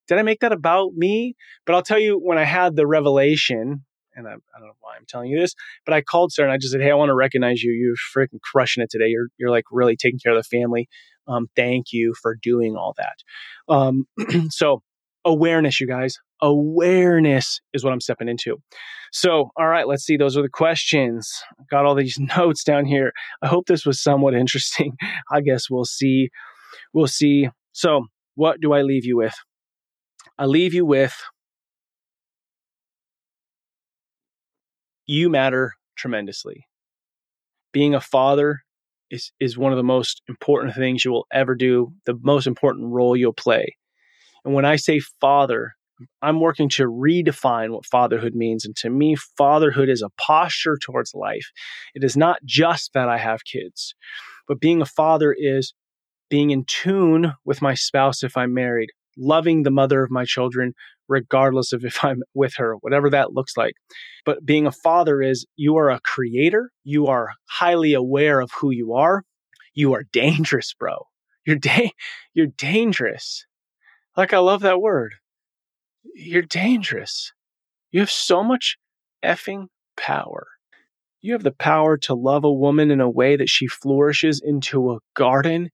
did 0.08 0.18
I 0.18 0.22
make 0.22 0.40
that 0.40 0.54
about 0.54 0.94
me? 0.94 1.36
But 1.66 1.76
I'll 1.76 1.84
tell 1.84 2.00
you, 2.00 2.18
when 2.18 2.38
I 2.38 2.46
had 2.46 2.78
the 2.78 2.88
revelation 2.88 3.84
and 4.16 4.28
I, 4.28 4.32
I, 4.32 4.60
don't 4.60 4.68
know 4.68 4.74
why 4.82 4.96
I'm 4.96 5.06
telling 5.08 5.30
you 5.30 5.40
this, 5.40 5.54
but 5.86 5.94
I 5.94 6.02
called 6.02 6.32
Sarah 6.32 6.50
and 6.50 6.54
I 6.54 6.58
just 6.58 6.72
said, 6.72 6.82
Hey, 6.82 6.92
I 6.92 6.96
want 6.96 7.10
to 7.10 7.16
recognize 7.16 7.62
you. 7.64 7.72
You're 7.72 7.96
freaking 8.16 8.42
crushing 8.42 8.84
it 8.84 8.90
today. 8.90 9.08
You're, 9.08 9.28
you're 9.38 9.52
like 9.52 9.66
really 9.72 9.96
taking 9.96 10.20
care 10.20 10.34
of 10.34 10.38
the 10.38 10.58
family. 10.58 10.88
Um, 11.28 11.48
thank 11.56 11.88
you 11.92 12.14
for 12.22 12.36
doing 12.42 12.76
all 12.76 12.96
that. 12.98 13.74
Um, 13.74 14.08
so 14.50 14.82
awareness, 15.26 15.82
you 15.82 15.88
guys, 15.88 16.18
awareness 16.42 17.60
is 17.74 17.84
what 17.84 17.92
I'm 17.92 18.02
stepping 18.02 18.30
into. 18.30 18.58
So, 19.12 19.50
all 19.58 19.68
right, 19.68 19.88
let's 19.88 20.04
see. 20.04 20.18
Those 20.18 20.38
are 20.38 20.42
the 20.42 20.50
questions. 20.50 21.32
got 21.70 21.86
all 21.86 21.96
these 21.96 22.20
notes 22.38 22.64
down 22.64 22.86
here. 22.86 23.12
I 23.42 23.48
hope 23.48 23.68
this 23.68 23.86
was 23.86 24.02
somewhat 24.02 24.34
interesting. 24.36 24.94
I 25.32 25.42
guess 25.42 25.70
we'll 25.70 25.86
see. 25.86 26.30
We'll 26.94 27.08
see. 27.08 27.50
So, 27.72 28.06
what 28.36 28.62
do 28.62 28.74
I 28.74 28.82
leave 28.82 29.06
you 29.06 29.18
with? 29.18 29.36
I 30.38 30.46
leave 30.46 30.74
you 30.74 30.86
with 30.86 31.16
you 35.06 35.30
matter 35.30 35.74
tremendously. 35.96 36.66
Being 37.72 37.96
a 37.96 38.02
father 38.02 38.62
is, 39.10 39.32
is 39.40 39.58
one 39.58 39.72
of 39.72 39.78
the 39.78 39.84
most 39.84 40.22
important 40.28 40.76
things 40.76 41.04
you 41.04 41.12
will 41.12 41.28
ever 41.32 41.56
do, 41.56 41.94
the 42.06 42.18
most 42.22 42.48
important 42.48 42.92
role 42.92 43.16
you'll 43.16 43.34
play. 43.34 43.76
And 44.44 44.54
when 44.54 44.66
I 44.66 44.76
say 44.76 45.00
father, 45.22 45.74
I'm 46.22 46.40
working 46.40 46.70
to 46.70 46.84
redefine 46.84 47.72
what 47.72 47.86
fatherhood 47.86 48.36
means. 48.36 48.66
And 48.66 48.76
to 48.78 48.90
me, 48.90 49.16
fatherhood 49.16 49.90
is 49.90 50.02
a 50.02 50.10
posture 50.18 50.78
towards 50.78 51.14
life. 51.14 51.52
It 51.94 52.04
is 52.04 52.18
not 52.18 52.40
just 52.44 52.92
that 52.94 53.10
I 53.10 53.18
have 53.18 53.46
kids, 53.46 53.96
but 54.48 54.60
being 54.60 54.82
a 54.82 54.86
father 54.86 55.36
is 55.38 55.74
being 56.30 56.52
in 56.52 56.66
tune 56.66 57.34
with 57.46 57.62
my 57.62 57.76
spouse 57.76 58.24
if 58.24 58.36
I'm 58.36 58.54
married, 58.54 58.90
loving 59.18 59.64
the 59.64 59.72
mother 59.72 60.04
of 60.04 60.12
my 60.12 60.26
children, 60.26 60.74
regardless 61.08 61.74
of 61.74 61.84
if 61.86 62.04
I'm 62.04 62.24
with 62.34 62.56
her, 62.58 62.76
whatever 62.82 63.10
that 63.10 63.34
looks 63.34 63.58
like. 63.58 63.74
But 64.26 64.46
being 64.46 64.66
a 64.68 64.72
father 64.72 65.22
is 65.22 65.46
you 65.56 65.78
are 65.78 65.90
a 65.90 66.00
creator, 66.02 66.72
you 66.84 67.08
are 67.08 67.30
highly 67.46 67.94
aware 67.94 68.40
of 68.40 68.52
who 68.60 68.72
you 68.72 68.94
are. 68.94 69.24
You 69.74 69.94
are 69.94 70.04
dangerous, 70.12 70.74
bro. 70.74 71.08
You're 71.46 71.58
da- 71.58 71.92
you're 72.34 72.48
dangerous. 72.48 73.46
Like 74.18 74.34
I 74.34 74.40
love 74.40 74.62
that 74.62 74.82
word. 74.82 75.16
You're 76.16 76.42
dangerous. 76.42 77.34
You 77.92 78.00
have 78.00 78.12
so 78.12 78.44
much 78.44 78.78
effing 79.24 79.68
power. 79.98 80.48
You 81.22 81.34
have 81.34 81.44
the 81.44 81.52
power 81.52 81.98
to 81.98 82.14
love 82.14 82.44
a 82.44 82.52
woman 82.52 82.92
in 82.92 83.02
a 83.02 83.10
way 83.10 83.36
that 83.36 83.50
she 83.50 83.68
flourishes 83.68 84.42
into 84.44 84.92
a 84.92 85.00
garden 85.16 85.70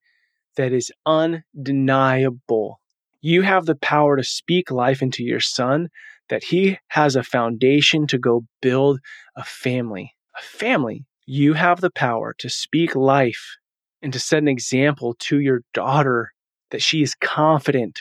that 0.56 0.72
is 0.72 0.90
undeniable 1.06 2.80
you 3.22 3.42
have 3.42 3.66
the 3.66 3.76
power 3.76 4.16
to 4.16 4.24
speak 4.24 4.70
life 4.70 5.00
into 5.00 5.22
your 5.22 5.40
son, 5.40 5.88
that 6.28 6.44
he 6.44 6.78
has 6.88 7.16
a 7.16 7.22
foundation 7.22 8.06
to 8.08 8.18
go 8.18 8.44
build 8.60 9.00
a 9.36 9.44
family. 9.44 10.12
A 10.36 10.42
family. 10.42 11.06
You 11.24 11.54
have 11.54 11.80
the 11.80 11.90
power 11.90 12.34
to 12.38 12.50
speak 12.50 12.96
life 12.96 13.56
and 14.02 14.12
to 14.12 14.18
set 14.18 14.38
an 14.38 14.48
example 14.48 15.14
to 15.20 15.38
your 15.38 15.60
daughter 15.72 16.32
that 16.70 16.82
she 16.82 17.02
is 17.02 17.14
confident 17.14 18.00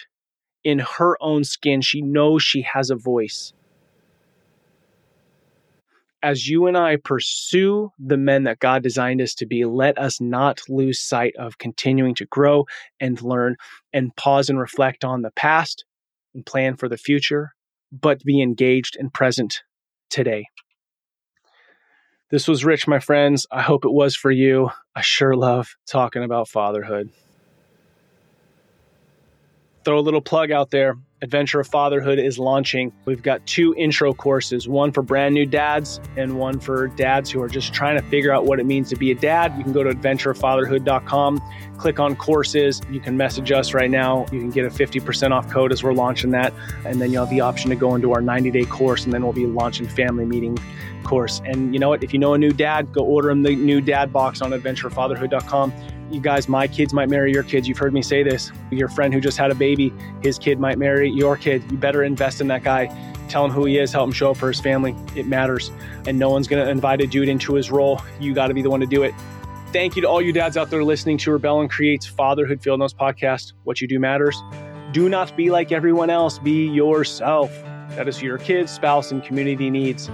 in 0.64 0.80
her 0.80 1.18
own 1.22 1.44
skin. 1.44 1.82
She 1.82 2.02
knows 2.02 2.42
she 2.42 2.66
has 2.74 2.90
a 2.90 2.96
voice 2.96 3.54
as 6.24 6.48
you 6.48 6.68
and 6.68 6.78
I 6.78 6.98
pursue 6.98 7.92
the 8.00 8.18
men 8.18 8.44
that 8.44 8.60
God 8.60 8.84
designed 8.84 9.22
us 9.22 9.34
to 9.36 9.46
be, 9.46 9.66
let 9.66 9.98
us 9.98 10.22
not 10.22 10.62
lose 10.70 11.00
sight 11.00 11.36
of 11.38 11.58
continuing 11.58 12.16
to 12.16 12.26
grow 12.26 12.66
and 13.00 13.22
learn 13.22 13.56
and 13.92 14.16
pause 14.16 14.50
and 14.50 14.60
reflect 14.60 15.04
on 15.04 15.22
the 15.22 15.32
past 15.32 15.86
and 16.34 16.46
plan 16.46 16.76
for 16.76 16.88
the 16.88 16.98
future, 16.98 17.54
but 17.92 18.24
be 18.24 18.42
engaged 18.42 18.96
and 19.00 19.14
present 19.14 19.64
today. 20.10 20.46
This 22.30 22.48
was 22.48 22.64
Rich, 22.64 22.88
my 22.88 23.00
friends. 23.00 23.46
I 23.52 23.62
hope 23.62 23.84
it 23.84 23.92
was 23.92 24.16
for 24.16 24.32
you. 24.32 24.70
I 24.96 25.02
sure 25.02 25.36
love 25.36 25.76
talking 25.86 26.24
about 26.24 26.48
fatherhood. 26.48 27.10
Throw 29.84 30.00
a 30.00 30.02
little 30.02 30.22
plug 30.22 30.52
out 30.52 30.72
there. 30.72 30.96
Adventure 31.24 31.60
of 31.60 31.68
Fatherhood 31.68 32.18
is 32.18 32.40
launching. 32.40 32.92
We've 33.06 33.22
got 33.22 33.46
two 33.46 33.76
intro 33.78 34.12
courses, 34.12 34.68
one 34.68 34.92
for 34.92 35.04
brand 35.04 35.36
new 35.36 35.46
dads 35.46 36.02
and 36.18 36.40
one 36.40 36.60
for 36.60 36.88
dads 36.88 37.30
who 37.30 37.40
are 37.44 37.48
just 37.48 37.76
trying 37.76 37.96
to 37.96 38.02
figure 38.10 38.34
out 38.34 38.46
what 38.46 38.60
it 38.60 38.66
means 38.66 38.90
to 38.90 38.96
be 38.96 39.12
a 39.12 39.16
dad. 39.16 39.56
You 39.56 39.64
can 39.64 39.72
go 39.72 39.84
to 39.84 39.92
adventureoffatherhood.com, 39.92 41.42
click 41.78 42.00
on 42.00 42.16
courses. 42.16 42.82
You 42.90 43.00
can 43.00 43.18
message 43.18 43.52
us 43.52 43.76
right 43.76 43.92
now. 43.92 44.26
You 44.32 44.40
can 44.40 44.50
get 44.50 44.66
a 44.66 44.70
50% 44.70 45.30
off 45.30 45.48
code 45.48 45.72
as 45.72 45.84
we're 45.84 45.94
launching 45.94 46.32
that. 46.32 46.54
And 46.86 47.00
then 47.00 47.12
you'll 47.12 47.26
have 47.26 47.30
the 47.30 47.42
option 47.42 47.70
to 47.70 47.76
go 47.76 47.94
into 47.94 48.14
our 48.14 48.22
90 48.22 48.50
day 48.50 48.66
course, 48.66 49.04
and 49.06 49.14
then 49.14 49.22
we'll 49.22 49.32
be 49.32 49.46
launching 49.46 49.88
family 49.88 50.26
meeting 50.26 50.58
course. 51.04 51.40
And 51.46 51.72
you 51.72 51.80
know 51.80 51.90
what? 51.90 52.04
If 52.04 52.14
you 52.14 52.20
know 52.20 52.34
a 52.34 52.38
new 52.40 52.52
dad, 52.52 52.92
go 52.92 53.04
order 53.04 53.28
them 53.28 53.44
the 53.44 53.56
new 53.56 53.80
dad 53.80 54.12
box 54.12 54.42
on 54.42 54.52
adventurefatherhood.com 54.52 55.72
you 56.14 56.22
guys, 56.22 56.48
my 56.48 56.68
kids 56.68 56.94
might 56.94 57.10
marry 57.10 57.32
your 57.32 57.44
kids. 57.44 57.68
You've 57.68 57.78
heard 57.78 57.94
me 57.94 58.02
say 58.02 58.24
this. 58.24 58.52
Your 58.70 58.88
friend 58.90 59.14
who 59.14 59.20
just 59.20 59.38
had 59.38 59.52
a 59.52 59.56
baby, 59.56 59.94
his 60.22 60.38
kid 60.38 60.60
might 60.60 60.78
marry 60.78 61.10
your 61.10 61.38
kid. 61.38 61.64
You 61.72 61.78
better 61.78 62.04
invest 62.04 62.42
in 62.42 62.48
that 62.48 62.64
guy. 62.64 62.88
Tell 63.30 63.46
him 63.46 63.52
who 63.52 63.66
he 63.66 63.78
is, 63.78 63.94
help 63.94 64.08
him 64.08 64.14
show 64.14 64.32
up 64.32 64.38
for 64.38 64.50
his 64.50 64.60
family. 64.60 64.96
It 65.16 65.26
matters. 65.26 65.72
And 66.06 66.20
no 66.20 66.30
one's 66.30 66.48
going 66.48 66.64
to 66.64 66.70
invite 66.70 67.02
a 67.02 67.08
dude 67.08 67.30
into 67.30 67.54
his 67.54 67.72
role. 67.72 68.02
You 68.20 68.34
got 68.34 68.48
to 68.48 68.54
be 68.54 68.62
the 68.62 68.70
one 68.70 68.82
to 68.82 68.86
do 68.86 69.04
it. 69.04 69.14
Thank 69.72 69.96
you 69.96 70.02
to 70.02 70.10
all 70.10 70.22
you 70.22 70.34
dads 70.34 70.58
out 70.58 70.70
there 70.70 70.84
listening 70.84 71.18
to 71.20 71.32
Rebel 71.32 71.62
and 71.62 71.70
Create's 71.70 72.06
Fatherhood 72.06 72.62
Field 72.62 72.80
Notes 72.80 72.94
podcast. 72.94 73.54
What 73.64 73.80
you 73.80 73.88
do 73.88 74.00
matters. 74.00 74.42
Do 74.92 75.08
not 75.08 75.36
be 75.38 75.50
like 75.50 75.72
everyone 75.72 76.10
else. 76.10 76.40
Be 76.40 76.68
yourself. 76.68 77.52
That 77.96 78.10
is 78.10 78.22
your 78.22 78.38
kids, 78.38 78.72
spouse, 78.72 79.12
and 79.12 79.24
community 79.24 79.70
needs. 79.70 80.10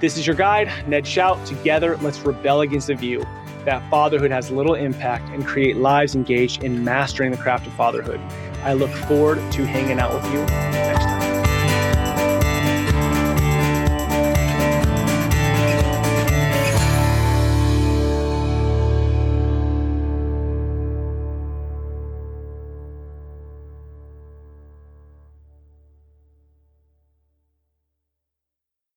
This 0.00 0.16
is 0.16 0.26
your 0.26 0.34
guide, 0.34 0.70
Ned 0.88 1.06
Schott. 1.06 1.44
Together, 1.46 1.96
let's 1.98 2.18
rebel 2.20 2.62
against 2.62 2.88
the 2.88 2.94
view. 2.94 3.24
That 3.68 3.86
fatherhood 3.90 4.30
has 4.30 4.50
little 4.50 4.74
impact 4.74 5.28
and 5.28 5.46
create 5.46 5.76
lives 5.76 6.14
engaged 6.14 6.64
in 6.64 6.82
mastering 6.82 7.30
the 7.30 7.36
craft 7.36 7.66
of 7.66 7.72
fatherhood. 7.74 8.18
I 8.62 8.72
look 8.72 8.90
forward 8.90 9.36
to 9.52 9.66
hanging 9.66 10.00
out 10.00 10.14
with 10.14 10.24
you 10.32 10.40
next 10.46 11.04
time. 11.04 11.27